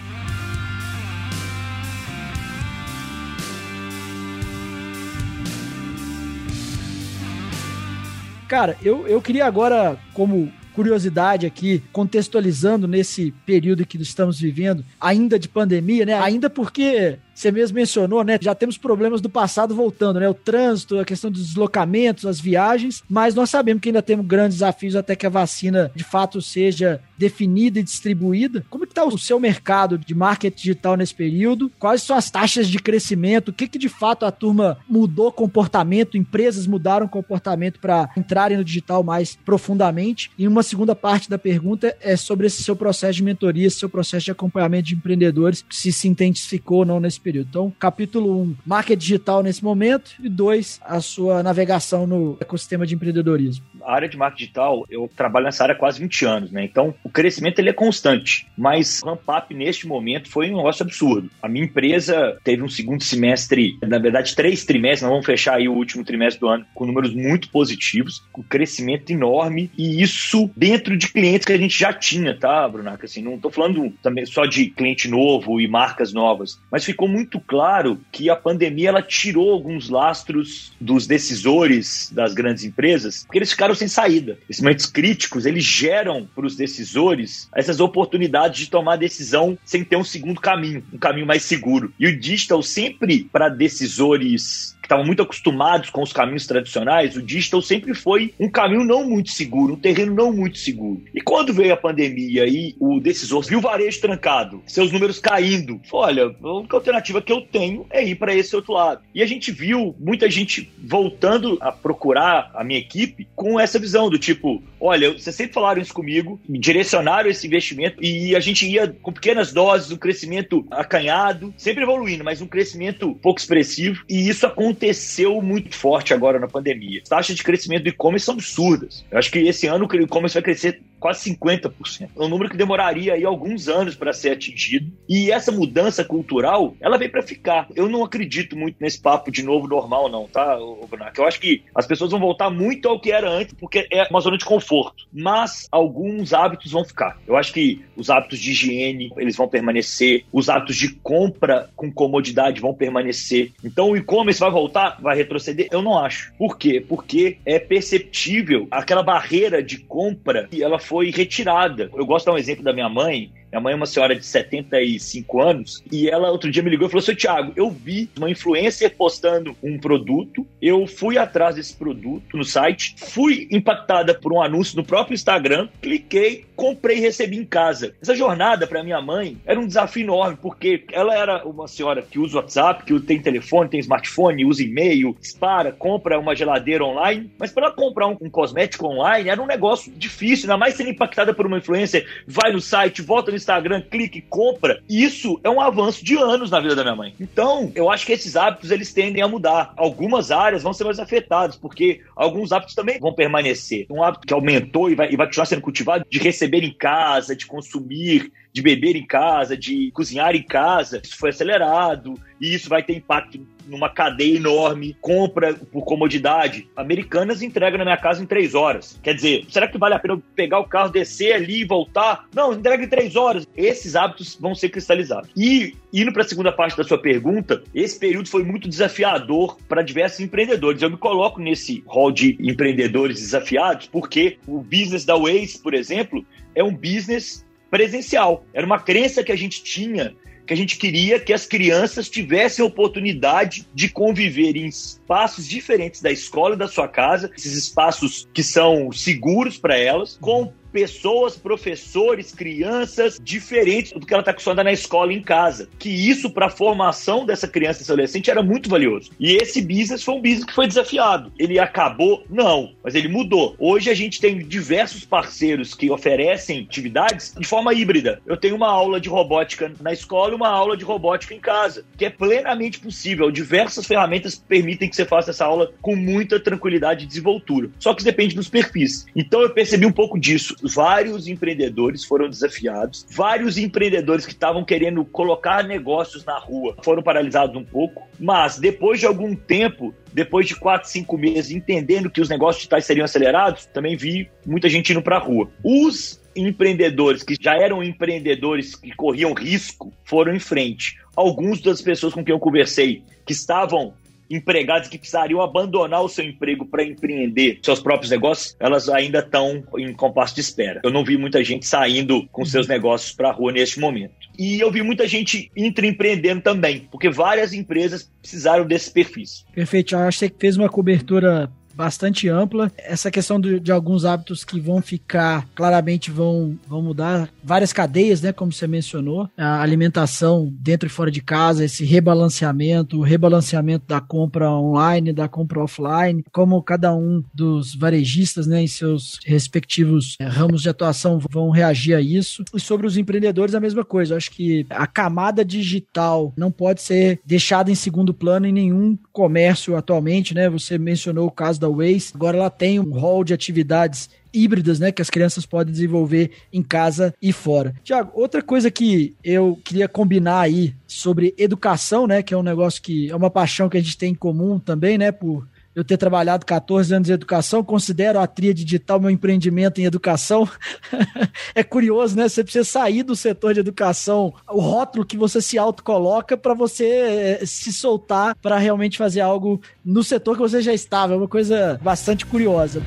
Cara, 8.48 8.75
eu, 8.82 9.08
eu 9.08 9.22
queria 9.22 9.46
agora, 9.46 10.00
como 10.12 10.51
curiosidade 10.74 11.46
aqui, 11.46 11.84
contextualizando 11.92 12.88
nesse 12.88 13.32
período 13.46 13.86
que 13.86 14.01
estamos 14.01 14.39
vivendo, 14.39 14.84
ainda 15.00 15.38
de 15.38 15.48
pandemia, 15.48 16.06
né? 16.06 16.13
Ainda 16.13 16.50
porque 16.50 17.20
você 17.39 17.51
mesmo 17.51 17.75
mencionou, 17.75 18.22
né? 18.22 18.38
Já 18.41 18.53
temos 18.53 18.77
problemas 18.77 19.22
do 19.22 19.29
passado 19.29 19.74
voltando, 19.74 20.19
né? 20.19 20.27
O 20.27 20.34
trânsito, 20.34 21.00
a 21.00 21.05
questão 21.05 21.31
dos 21.31 21.48
deslocamentos, 21.48 22.25
as 22.25 22.39
viagens, 22.39 23.01
mas 23.10 23.34
nós 23.34 23.50
sabemos 23.50 23.81
que 23.81 23.89
ainda 23.89 24.01
temos 24.01 24.25
grandes 24.25 24.58
desafios 24.58 24.96
até 24.96 25.15
que 25.15 25.25
a 25.25 25.29
vacina 25.29 25.89
de 25.96 26.03
fato 26.03 26.41
seja 26.41 27.01
definida 27.17 27.79
e 27.79 27.84
distribuída. 27.84 28.65
Como 28.69 28.84
está 28.84 29.05
o 29.05 29.17
seu 29.17 29.39
mercado 29.39 29.98
de 29.98 30.13
marketing 30.13 30.58
digital 30.58 30.98
nesse 30.98 31.15
período? 31.15 31.72
Quais 31.79 32.03
são 32.03 32.15
as 32.15 32.29
taxas 32.29 32.67
de 32.67 32.77
crescimento? 32.77 33.50
O 33.50 33.53
que, 33.53 33.67
que 33.67 33.79
de 33.79 33.89
fato 33.89 34.25
a 34.25 34.31
turma 34.31 34.77
mudou 34.88 35.31
comportamento? 35.31 36.17
Empresas 36.17 36.67
mudaram 36.67 37.08
comportamento 37.08 37.79
para 37.79 38.10
entrarem 38.17 38.58
no 38.58 38.63
digital 38.65 39.01
mais 39.01 39.38
profundamente? 39.46 40.29
E 40.38 40.46
uma 40.46 40.63
segunda 40.63 40.93
parte 40.93 41.29
da 41.29 41.38
pergunta 41.38 41.96
é 42.01 42.17
sobre 42.17 42.48
esse 42.48 42.63
seu 42.63 42.75
processo 42.75 43.15
de 43.15 43.24
mentoria, 43.24 43.67
esse 43.67 43.79
seu 43.79 43.89
processo 43.89 44.25
de 44.25 44.31
acompanhamento 44.31 44.89
de 44.89 44.96
empreendedores, 44.96 45.63
se 45.69 45.91
se 45.91 46.08
intensificou 46.08 46.79
ou 46.79 46.86
não 46.86 47.00
nesse 47.00 47.19
período 47.19 47.28
período. 47.29 47.48
Então, 47.48 47.74
capítulo 47.79 48.39
1, 48.39 48.41
um, 48.41 48.55
marca 48.65 48.95
digital 48.95 49.43
nesse 49.43 49.63
momento, 49.63 50.12
e 50.19 50.27
2, 50.27 50.81
a 50.83 51.00
sua 51.00 51.43
navegação 51.43 52.07
no 52.07 52.38
ecossistema 52.39 52.88
de 52.88 52.95
empreendedorismo. 52.95 53.63
A 53.83 53.93
área 53.93 54.09
de 54.09 54.17
marca 54.17 54.38
digital, 54.38 54.86
eu 54.89 55.09
trabalho 55.15 55.45
nessa 55.45 55.63
área 55.63 55.74
há 55.74 55.77
quase 55.77 56.00
20 56.00 56.25
anos, 56.25 56.51
né? 56.51 56.63
Então, 56.63 56.93
o 57.03 57.09
crescimento 57.09 57.59
ele 57.59 57.69
é 57.69 57.74
constante, 57.74 58.48
mas 58.57 59.01
o 59.03 59.07
ramp-up 59.07 59.53
neste 59.53 59.88
momento 59.88 60.29
foi 60.29 60.51
um 60.51 60.57
negócio 60.57 60.83
absurdo. 60.83 61.29
A 61.41 61.48
minha 61.48 61.65
empresa 61.65 62.38
teve 62.43 62.63
um 62.63 62.69
segundo 62.69 63.03
semestre, 63.03 63.77
na 63.81 63.98
verdade, 63.98 64.36
três 64.36 64.65
trimestres, 64.65 65.03
nós 65.03 65.12
vamos 65.12 65.25
fechar 65.25 65.55
aí 65.55 65.67
o 65.67 65.74
último 65.74 66.03
trimestre 66.03 66.39
do 66.39 66.48
ano 66.48 66.65
com 66.74 66.86
números 66.86 67.13
muito 67.13 67.50
positivos, 67.50 68.24
com 68.31 68.43
crescimento 68.43 69.12
enorme, 69.12 69.71
e 69.77 70.01
isso 70.01 70.50
dentro 70.55 70.98
de 70.98 71.07
clientes 71.09 71.45
que 71.45 71.53
a 71.53 71.57
gente 71.57 71.77
já 71.77 71.93
tinha, 71.93 72.38
tá, 72.38 72.67
Brunaca? 72.67 73.05
Assim, 73.05 73.21
não 73.21 73.38
tô 73.38 73.50
falando 73.50 73.91
também 74.01 74.25
só 74.25 74.45
de 74.45 74.67
cliente 74.67 75.07
novo 75.07 75.59
e 75.59 75.67
marcas 75.67 76.13
novas, 76.13 76.59
mas 76.71 76.86
ficou 76.86 77.07
muito 77.07 77.39
claro 77.39 78.00
que 78.12 78.29
a 78.29 78.36
pandemia 78.36 78.89
ela 78.89 79.01
tirou 79.01 79.51
alguns 79.51 79.89
lastros 79.89 80.74
dos 80.79 81.07
decisores 81.07 82.12
das 82.13 82.33
grandes 82.33 82.63
empresas, 82.63 83.24
porque 83.24 83.39
eles 83.39 83.51
ficaram 83.51 83.69
sem 83.76 83.88
saída. 83.88 84.38
Esses 84.50 84.62
momentos 84.62 84.86
críticos, 84.86 85.46
eles 85.46 85.64
geram 85.64 86.28
para 86.36 86.46
os 86.46 86.56
decisores 86.56 87.50
essas 87.56 87.80
oportunidades 87.80 88.60
de 88.60 88.70
tomar 88.70 88.96
decisão 88.96 89.58
sem 89.64 89.84
ter 89.84 89.96
um 89.96 90.04
segundo 90.04 90.40
caminho, 90.40 90.84
um 90.94 90.98
caminho 90.98 91.28
mais 91.28 91.44
seguro. 91.44 91.94
E 92.00 92.08
o 92.08 92.20
digital 92.20 92.62
sempre 92.62 93.24
para 93.32 93.50
decisores 93.50 94.76
estavam 94.89 95.05
muito 95.05 95.22
acostumados 95.22 95.91
com 95.91 96.01
os 96.01 96.12
caminhos 96.12 96.48
tradicionais, 96.48 97.15
o 97.15 97.22
digital 97.22 97.62
sempre 97.62 97.93
foi 97.93 98.34
um 98.39 98.50
caminho 98.50 98.84
não 98.84 99.08
muito 99.08 99.29
seguro, 99.29 99.75
um 99.75 99.79
terreno 99.79 100.15
não 100.15 100.34
muito 100.34 100.58
seguro. 100.58 101.03
E 101.13 101.22
quando 101.22 101.53
veio 101.53 101.72
a 101.72 101.77
pandemia 101.77 102.48
e 102.48 102.75
o 102.79 103.00
decisor 103.00 103.43
viu 103.43 103.60
o 103.60 103.62
varejo 103.62 104.01
trancado, 104.01 104.63
seus 104.65 104.91
números 104.91 105.19
caindo, 105.19 105.79
olha, 105.91 106.36
a 106.41 106.53
única 106.53 106.75
alternativa 106.75 107.22
que 107.22 107.31
eu 107.31 107.41
tenho 107.41 107.86
é 107.91 108.03
ir 108.03 108.15
para 108.15 108.34
esse 108.34 108.55
outro 108.55 108.74
lado. 108.74 109.01
E 109.13 109.22
a 109.22 109.27
gente 109.27 109.51
viu 109.51 109.96
muita 110.00 110.27
gente 110.29 110.72
voltando 110.84 111.60
a 111.62 111.72
procurar 111.72 112.50
a 112.55 112.63
minha 112.63 112.79
equipe 112.79 113.27
com 113.36 113.60
essa 113.60 113.77
visão 113.77 114.10
do 114.10 114.17
tipo, 114.17 114.63
olha, 114.81 115.13
vocês 115.13 115.36
sempre 115.36 115.53
falaram 115.53 115.81
isso 115.81 115.93
comigo, 115.93 116.39
me 116.50 116.58
direcionaram 116.58 117.29
esse 117.29 117.46
investimento 117.46 118.03
e 118.03 118.36
a 118.36 118.39
gente 118.39 118.67
ia 118.67 118.88
com 118.88 119.13
pequenas 119.13 119.53
doses, 119.53 119.91
um 119.91 119.98
crescimento 119.98 120.65
acanhado, 120.72 121.53
sempre 121.58 121.84
evoluindo, 121.84 122.24
mas 122.24 122.41
um 122.41 122.48
crescimento 122.48 123.13
pouco 123.22 123.39
expressivo. 123.39 124.03
E 124.10 124.27
isso 124.27 124.48
aconteceu 124.48 124.78
aconteceu 124.79 125.41
muito 125.41 125.75
forte 125.75 126.13
agora 126.13 126.39
na 126.39 126.48
pandemia. 126.48 127.01
As 127.03 127.09
taxas 127.09 127.36
de 127.36 127.43
crescimento 127.43 127.83
do 127.83 127.89
e-commerce 127.89 128.25
são 128.25 128.36
absurdas. 128.36 129.05
Eu 129.12 129.19
acho 129.19 129.29
que 129.29 129.39
esse 129.39 129.67
ano 129.67 129.86
o 129.86 129.95
e-commerce 129.95 130.33
vai 130.33 130.43
crescer 130.43 130.81
quase 131.00 131.29
50%. 131.32 132.10
É 132.15 132.22
um 132.22 132.27
número 132.27 132.50
que 132.50 132.58
demoraria 132.58 133.13
aí 133.13 133.24
alguns 133.24 133.68
anos 133.68 133.96
para 133.96 134.13
ser 134.13 134.32
atingido. 134.32 134.91
E 135.08 135.32
essa 135.32 135.51
mudança 135.51 136.03
cultural, 136.03 136.75
ela 136.79 136.98
veio 136.98 137.12
para 137.12 137.22
ficar. 137.22 137.68
Eu 137.75 137.88
não 137.89 138.03
acredito 138.03 138.58
muito 138.58 138.77
nesse 138.79 139.00
papo 139.00 139.32
de 139.32 139.44
novo 139.44 139.68
normal, 139.68 140.10
não, 140.10 140.27
tá, 140.27 140.58
Brunac? 140.89 141.18
Eu 141.18 141.25
acho 141.25 141.39
que 141.39 141.63
as 141.74 141.86
pessoas 141.86 142.12
vão 142.12 142.20
voltar 142.20 142.50
muito 142.50 142.88
ao 142.88 143.00
que 143.00 143.12
era 143.12 143.29
antes, 143.29 143.53
porque 143.53 143.88
é 143.91 144.08
uma 144.10 144.20
zona 144.20 144.38
de 144.38 144.46
conforto. 144.46 145.08
Mas 145.12 145.68
alguns 145.72 146.34
hábitos 146.34 146.72
vão 146.72 146.84
ficar. 146.84 147.18
Eu 147.27 147.36
acho 147.36 147.53
que 147.53 147.84
os 147.96 148.10
hábitos 148.10 148.39
de 148.39 148.51
higiene, 148.51 149.12
eles 149.18 149.36
vão 149.36 149.48
permanecer. 149.48 150.25
Os 150.32 150.50
hábitos 150.50 150.75
de 150.75 150.89
compra 150.89 151.70
com 151.75 151.91
comodidade 151.91 152.62
vão 152.62 152.74
permanecer. 152.74 153.51
Então 153.63 153.91
o 153.91 153.98
e-commerce 153.98 154.39
vai 154.39 154.51
voltar? 154.51 154.98
Vai 155.01 155.15
retroceder? 155.15 155.68
Eu 155.72 155.82
não 155.82 155.98
acho. 155.98 156.34
Por 156.38 156.58
quê? 156.58 156.84
Porque 156.86 157.38
é 157.46 157.60
perceptível 157.60 158.68
aquela 158.72 159.03
barreira 159.03 159.62
de 159.62 159.77
compra 159.77 160.48
e 160.51 160.63
ela 160.63 160.79
foi 160.89 161.12
retirada. 161.12 161.91
Eu 161.93 162.03
gosto 162.03 162.25
de 162.25 162.31
dar 162.31 162.34
um 162.34 162.39
exemplo 162.39 162.63
da 162.63 162.74
minha 162.74 162.89
mãe. 162.89 163.31
Minha 163.51 163.62
mãe 163.62 163.74
é 163.74 163.75
uma 163.75 163.86
senhora 163.88 164.15
de 164.15 164.25
75 164.25 165.41
anos 165.41 165.84
e 165.91 166.08
ela 166.08 166.29
outro 166.29 166.51
dia 166.51 166.62
me 166.62 166.70
ligou 166.70 166.88
e 166.88 166.89
falou: 166.89 167.01
Seu 167.01 167.15
Thiago, 167.15 167.51
eu 167.56 167.72
vi 167.72 168.10
uma 168.18 168.29
influencer 168.29 168.96
postando 168.96 169.56
um 169.63 169.77
produto, 169.79 170.46
eu 170.62 170.86
fui 170.86 171.18
atrás 171.18 171.56
desse 171.56 171.75
produto 171.75 172.38
no 172.38 172.44
site, 172.44 172.96
fui 172.98 173.48
impactada 173.51 174.13
por 174.13 174.32
um 174.32 174.41
anúncio 174.41 174.77
no 174.77 174.84
próprio 174.84 175.15
Instagram, 175.15 175.68
cliquei, 175.82 176.46
comprei 176.56 176.98
e 176.98 177.01
recebi 177.01 177.38
em 177.38 177.46
casa. 177.46 177.96
Essa 178.01 178.15
jornada 178.15 178.68
para 178.68 178.84
minha 178.84 179.01
mãe 179.01 179.38
era 179.46 179.60
um 179.60 179.65
desafio 179.65 180.03
enorme, 180.03 180.38
porque 180.39 180.84
ela 180.91 181.15
era 181.15 181.44
uma 181.48 181.68
senhora 181.68 182.03
que 182.03 182.20
usa 182.20 182.38
WhatsApp, 182.38 182.84
que 182.84 183.00
tem 183.00 183.20
telefone, 183.20 183.70
tem 183.70 183.79
smartphone, 183.79 184.46
usa 184.46 184.62
e-mail, 184.62 185.15
dispara, 185.20 185.72
compra 185.72 186.20
uma 186.20 186.36
geladeira 186.36 186.86
online, 186.86 187.32
mas 187.39 187.51
para 187.51 187.68
ela 187.68 187.75
comprar 187.75 188.08
um, 188.08 188.18
um 188.22 188.29
cosmético 188.29 188.86
online 188.86 189.29
era 189.29 189.41
um 189.41 189.48
negócio 189.48 189.91
difícil, 189.96 190.46
ainda 190.46 190.58
mais 190.58 190.75
sendo 190.75 190.89
impactada 190.89 191.34
por 191.34 191.48
uma 191.48 191.58
influencer, 191.58 192.06
vai 192.27 192.51
no 192.51 192.62
site, 192.62 193.01
volta 193.01 193.32
no 193.32 193.38
Instagram, 193.39 193.81
clique, 193.81 194.22
compra. 194.22 194.81
Isso 194.88 195.39
é 195.43 195.50
um 195.50 195.60
avanço 195.60 196.03
de 196.03 196.15
anos 196.15 196.51
na 196.51 196.60
vida 196.60 196.75
da 196.75 196.84
minha 196.84 196.96
mãe. 196.96 197.13
Então, 197.19 197.72
eu 197.74 197.89
acho 197.89 198.05
que 198.05 198.12
esses 198.12 198.36
hábitos 198.36 198.72
eles 198.72 198.93
tendem 198.93 199.24
a 199.24 199.27
mudar. 199.27 199.74
Algumas 199.75 200.31
áreas 200.31 200.63
vão 200.63 200.74
ser 200.74 200.84
mais 200.84 201.00
afetadas, 201.00 201.55
porque 201.55 202.01
alguns 202.15 202.51
hábitos 202.51 202.75
também 202.75 203.00
vão 203.00 203.13
permanecer. 203.13 203.86
Um 203.89 204.03
hábito 204.03 204.27
que 204.27 204.34
aumentou 204.34 204.89
e 204.89 204.96
vai, 204.96 205.12
e 205.12 205.15
vai 205.15 205.27
continuar 205.27 205.46
sendo 205.46 205.62
cultivado 205.62 206.05
de 206.10 206.19
receber 206.19 206.63
em 206.63 206.74
casa, 206.74 207.36
de 207.36 207.46
consumir, 207.46 208.31
de 208.51 208.62
beber 208.62 208.96
em 208.96 209.06
casa, 209.06 209.56
de 209.56 209.91
cozinhar 209.91 210.36
em 210.36 210.44
casa, 210.44 211.01
isso 211.03 211.18
foi 211.18 211.29
acelerado 211.29 212.15
e 212.41 212.53
isso 212.53 212.70
vai 212.70 212.82
ter 212.82 212.96
impacto 212.96 213.39
numa 213.68 213.89
cadeia 213.89 214.38
enorme, 214.38 214.98
compra 215.00 215.53
por 215.53 215.84
comodidade. 215.84 216.68
Americanas 216.75 217.41
entregam 217.41 217.77
na 217.77 217.86
minha 217.86 217.98
casa 217.98 218.24
em 218.24 218.25
três 218.25 218.56
horas. 218.56 219.00
Quer 219.03 219.13
dizer, 219.13 219.46
será 219.50 219.68
que 219.68 219.77
vale 219.77 219.94
a 219.94 220.00
pena 220.00 220.15
eu 220.15 220.24
pegar 220.36 220.60
o 220.60 220.65
carro, 220.65 220.89
descer 220.89 221.34
ali 221.34 221.62
e 221.62 221.65
voltar? 221.65 222.27
Não, 222.34 222.53
entrega 222.53 222.84
em 222.84 222.88
três 222.88 223.15
horas. 223.15 223.48
Esses 223.56 223.96
hábitos 223.96 224.36
vão 224.39 224.56
ser 224.56 224.70
cristalizados. 224.70 225.29
E 225.38 225.75
indo 225.94 226.12
para 226.12 226.24
a 226.24 226.27
segunda 226.27 226.51
parte 226.51 226.77
da 226.77 226.84
sua 226.84 226.98
pergunta, 226.98 227.63
esse 227.74 228.00
período 228.00 228.29
foi 228.29 228.44
muito 228.44 228.68
desafiador 228.68 229.58
para 229.68 229.82
diversos 229.82 230.20
empreendedores. 230.20 230.82
Eu 230.82 230.89
me 230.89 230.98
coloco 230.98 231.39
nesse 231.39 231.84
rol 231.86 232.12
de 232.12 232.38
empreendedores 232.39 233.20
desafiados 233.20 233.88
porque 233.88 234.38
o 234.48 234.60
business 234.62 235.06
da 235.06 235.15
Waze, 235.15 235.60
por 235.62 235.74
exemplo, 235.74 236.25
é 236.56 236.63
um 236.63 236.74
business 236.74 237.46
presencial. 237.70 238.46
Era 238.54 238.66
uma 238.66 238.80
crença 238.80 239.24
que 239.24 239.32
a 239.32 239.38
gente 239.38 239.64
tinha 239.64 240.16
que 240.50 240.54
a 240.54 240.58
gente 240.58 240.78
queria 240.78 241.20
que 241.20 241.32
as 241.32 241.46
crianças 241.46 242.10
tivessem 242.10 242.66
oportunidade 242.66 243.68
de 243.72 243.88
conviver 243.88 244.58
em 244.58 244.66
espaços 244.66 245.48
diferentes 245.48 246.02
da 246.02 246.12
escola 246.12 246.56
e 246.56 246.58
da 246.58 246.68
sua 246.68 246.88
casa, 246.88 247.32
esses 247.38 247.54
espaços 247.54 248.28
que 248.34 248.42
são 248.42 248.92
seguros 248.92 249.60
para 249.60 249.78
elas, 249.78 250.18
com 250.20 250.52
pessoas, 250.72 251.36
professores, 251.36 252.34
crianças 252.34 253.20
diferentes 253.22 253.92
do 253.92 254.06
que 254.06 254.14
ela 254.14 254.22
está 254.22 254.32
acostumada 254.32 254.64
na 254.64 254.72
escola 254.72 255.14
e 255.14 255.18
em 255.18 255.22
casa. 255.22 255.70
Que 255.78 255.90
isso, 255.90 256.30
para 256.30 256.48
a 256.48 256.50
formação 256.50 257.26
dessa 257.26 257.48
criança 257.48 257.82
e 257.82 257.86
adolescente, 257.86 258.30
era 258.30 258.42
muito 258.42 258.70
valioso. 258.70 259.12
E 259.20 259.36
esse 259.36 259.62
business 259.62 260.04
foi 260.04 260.16
um 260.16 260.22
business 260.22 260.46
que 260.46 260.54
foi 260.54 260.68
desafiado. 260.68 261.32
Ele 261.38 261.60
acabou? 261.60 262.24
Não, 262.30 262.74
mas 262.84 262.96
ele 262.96 263.08
mudou. 263.08 263.56
Hoje 263.60 263.90
a 263.90 263.94
gente 263.94 264.20
tem 264.20 264.38
diversos 264.40 265.06
parceiros 265.06 265.74
que 265.74 265.90
oferecem 265.90 266.62
atividades 266.62 267.34
de 267.38 267.48
forma 267.48 267.74
híbrida. 267.74 268.22
Eu 268.26 268.38
tenho 268.38 268.56
uma 268.56 268.70
aula 268.70 269.00
de 269.00 269.10
robótica 269.10 269.72
na 269.82 269.92
escola 269.92 270.32
e 270.32 270.36
uma 270.36 270.50
aula 270.50 270.78
de 270.78 270.84
robótica 270.84 271.34
em 271.34 271.40
casa, 271.40 271.86
que 271.98 272.06
é 272.06 272.10
plenamente 272.10 272.80
possível. 272.80 273.32
Diversas 273.32 273.86
ferramentas 273.86 274.36
permitem 274.36 274.90
que 274.90 274.96
você 274.96 275.06
faça 275.06 275.32
essa 275.32 275.46
aula 275.46 275.72
com 275.82 275.96
muita 275.96 276.40
tranquilidade 276.40 277.04
e 277.04 277.08
desenvoltura. 277.08 277.70
Só 277.80 277.94
que 277.94 278.04
depende 278.04 278.36
dos 278.36 278.50
perfis. 278.50 279.06
Então 279.16 279.42
eu 279.42 279.50
percebi 279.50 279.86
um 279.86 279.92
pouco 279.92 280.20
disso 280.20 280.56
vários 280.62 281.28
empreendedores 281.28 282.04
foram 282.04 282.30
desafiados, 282.30 283.06
vários 283.12 283.58
empreendedores 283.58 284.25
que 284.25 284.32
estavam 284.32 284.63
querendo 284.63 285.04
colocar 285.06 285.63
negócios 285.63 286.25
na 286.25 286.38
rua 286.38 286.75
foram 286.84 287.01
paralisados 287.01 287.56
um 287.56 287.63
pouco, 287.63 288.08
mas 288.20 288.60
depois 288.60 289.00
de 289.00 289.06
algum 289.06 289.36
tempo, 289.36 289.94
depois 290.13 290.48
de 290.48 290.56
quatro, 290.56 290.89
cinco 290.89 291.18
meses, 291.18 291.51
entendendo 291.51 292.10
que 292.10 292.22
os 292.22 292.30
negócios 292.30 292.58
digitais 292.58 292.86
seriam 292.86 293.06
acelerados, 293.06 293.66
também 293.68 293.96
vi 293.96 294.30
muita 294.46 294.70
gente 294.70 294.92
indo 294.92 295.01
para 295.01 295.18
a 295.18 295.20
rua. 295.20 295.50
Os 295.63 296.20
empreendedores 296.36 297.24
que 297.24 297.36
já 297.39 297.56
eram 297.56 297.84
empreendedores 297.84 298.75
que 298.75 298.96
corriam 298.96 299.34
risco 299.34 299.92
foram 300.04 300.34
em 300.34 300.39
frente. 300.39 300.98
Alguns 301.16 301.62
das 301.62 301.82
pessoas 301.82 302.13
com 302.13 302.24
quem 302.24 302.34
eu 302.34 302.39
conversei 302.39 303.04
que 303.25 303.34
estavam 303.34 303.94
empregados 304.29 304.88
que 304.88 304.98
precisariam 304.98 305.41
abandonar 305.41 306.01
o 306.03 306.09
seu 306.09 306.25
emprego 306.25 306.65
para 306.65 306.83
empreender 306.83 307.59
seus 307.63 307.79
próprios 307.81 308.12
negócios, 308.12 308.55
elas 308.59 308.89
ainda 308.89 309.19
estão 309.19 309.63
em 309.77 309.93
compasso 309.93 310.36
de 310.36 310.41
espera. 310.41 310.81
Eu 310.83 310.91
não 310.91 311.03
vi 311.03 311.17
muita 311.17 311.43
gente 311.43 311.65
saindo 311.65 312.27
com 312.31 312.45
seus 312.45 312.67
negócios 312.67 313.12
para 313.12 313.29
a 313.29 313.31
rua 313.31 313.51
neste 313.51 313.79
momento. 313.79 314.13
E 314.38 314.59
eu 314.59 314.71
vi 314.71 314.81
muita 314.81 315.07
gente 315.07 315.51
intraempreendendo 315.55 316.41
também, 316.41 316.88
porque 316.91 317.09
várias 317.09 317.53
empresas 317.53 318.09
precisaram 318.21 318.65
desse 318.65 318.91
perfis. 318.91 319.45
Perfeito, 319.53 319.95
eu 319.95 320.00
acho 320.00 320.19
que 320.19 320.27
você 320.27 320.33
fez 320.39 320.55
uma 320.55 320.69
cobertura 320.69 321.51
bastante 321.79 322.27
ampla. 322.27 322.69
Essa 322.77 323.09
questão 323.09 323.39
de, 323.39 323.57
de, 323.57 323.71
alguns 323.71 324.03
hábitos 324.03 324.43
que 324.43 324.59
vão 324.59 324.81
ficar, 324.81 325.48
claramente 325.55 326.12
vão, 326.12 326.59
vão 326.67 326.81
mudar. 326.81 327.29
Várias 327.41 327.71
cadeias, 327.71 328.21
né? 328.21 328.33
Como 328.33 328.51
você 328.51 328.67
mencionou. 328.67 329.29
A 329.38 329.62
alimentação 329.62 330.53
dentro 330.59 330.88
e 330.88 330.89
fora 330.91 331.09
de 331.09 331.21
casa, 331.21 331.63
esse 331.63 331.86
rebalanceamento, 331.86 332.98
o 332.98 333.01
rebalanceamento 333.01 333.86
da 333.88 334.01
compra 334.01 334.51
online, 334.51 335.13
da 335.13 335.29
compra 335.29 335.63
offline, 335.63 336.21
como 336.33 336.62
cada 336.62 336.93
um 336.93 337.24
dos 337.33 337.74
varejistas, 337.75 338.45
né, 338.45 338.62
em 338.62 338.67
seus 338.67 339.17
respectivos 339.25 340.17
é, 340.19 340.25
ramos 340.25 340.63
de 340.63 340.69
atuação 340.69 341.17
vão 341.31 341.50
reagir 341.50 341.95
a 341.95 342.01
isso. 342.01 342.43
E 342.53 342.59
sobre 342.59 342.88
os 342.88 342.98
empreendedores, 342.98 343.55
a 343.55 343.59
mesma 343.59 343.86
coisa. 343.86 344.13
Eu 344.13 344.17
acho 344.17 344.31
que 344.31 344.65
a 344.69 344.86
camada 344.86 345.45
digital 345.45 346.33
não 346.36 346.51
pode 346.51 346.81
ser 346.81 347.21
deixada 347.25 347.71
em 347.71 347.75
segundo 347.75 348.13
plano 348.13 348.45
em 348.45 348.51
nenhum 348.51 348.98
comércio 349.13 349.77
atualmente, 349.77 350.36
né? 350.36 350.50
Você 350.50 350.77
mencionou 350.77 351.25
o 351.25 351.31
caso 351.31 351.57
da 351.59 351.69
Agora 352.14 352.38
ela 352.38 352.50
tem 352.50 352.80
um 352.80 352.92
rol 352.92 353.24
de 353.24 353.34
atividades 353.34 354.10
híbridas, 354.34 354.80
né, 354.80 354.92
que 354.92 355.02
as 355.02 355.10
crianças 355.10 355.46
podem 355.46 355.74
desenvolver 355.74 356.32
em 356.54 356.62
casa 356.62 357.14
e 357.22 357.34
fora. 357.34 357.74
Tiago, 357.84 358.12
outra 358.14 358.42
coisa 358.42 358.70
que 358.70 359.16
eu 359.24 359.60
queria 359.64 359.88
combinar 359.88 360.42
aí 360.42 360.76
sobre 360.88 361.34
educação, 361.38 362.06
né, 362.06 362.22
que 362.22 362.34
é 362.34 362.38
um 362.38 362.44
negócio 362.44 362.82
que 362.82 363.10
é 363.10 363.16
uma 363.16 363.30
paixão 363.30 363.70
que 363.70 363.78
a 363.78 363.82
gente 363.82 363.98
tem 363.98 364.12
em 364.12 364.16
comum 364.16 364.60
também, 364.60 364.98
né, 364.98 365.12
por 365.12 365.48
eu 365.79 365.83
ter 365.83 365.98
trabalhado 365.98 366.45
14 366.45 366.93
anos 366.93 367.09
em 367.09 367.13
educação, 367.13 367.63
considero 367.63 368.19
a 368.19 368.27
tríade 368.27 368.63
digital 368.65 369.00
meu 369.00 369.09
empreendimento 369.09 369.79
em 369.79 369.86
educação. 369.86 370.48
é 371.55 371.63
curioso, 371.63 372.17
né? 372.17 372.27
Você 372.27 372.43
precisa 372.43 372.65
sair 372.65 373.03
do 373.03 373.15
setor 373.15 373.53
de 373.53 373.62
educação, 373.62 374.33
o 374.48 374.59
rótulo 374.59 375.05
que 375.05 375.17
você 375.17 375.41
se 375.41 375.57
autocoloca 375.57 376.36
para 376.36 376.53
você 376.53 377.39
eh, 377.41 377.45
se 377.45 377.71
soltar 377.71 378.36
para 378.41 378.57
realmente 378.57 378.98
fazer 378.98 379.21
algo 379.21 379.62
no 379.83 380.03
setor 380.03 380.36
que 380.36 380.41
você 380.41 380.62
já 380.62 380.74
estava. 380.74 381.13
É 381.13 381.17
uma 381.17 381.27
coisa 381.27 381.79
bastante 381.81 382.25
curiosa. 382.25 382.83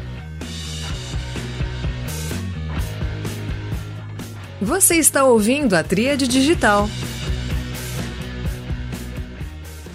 Você 4.61 4.97
está 4.97 5.25
ouvindo 5.25 5.75
a 5.75 5.83
Tríade 5.83 6.29
Digital. 6.29 6.89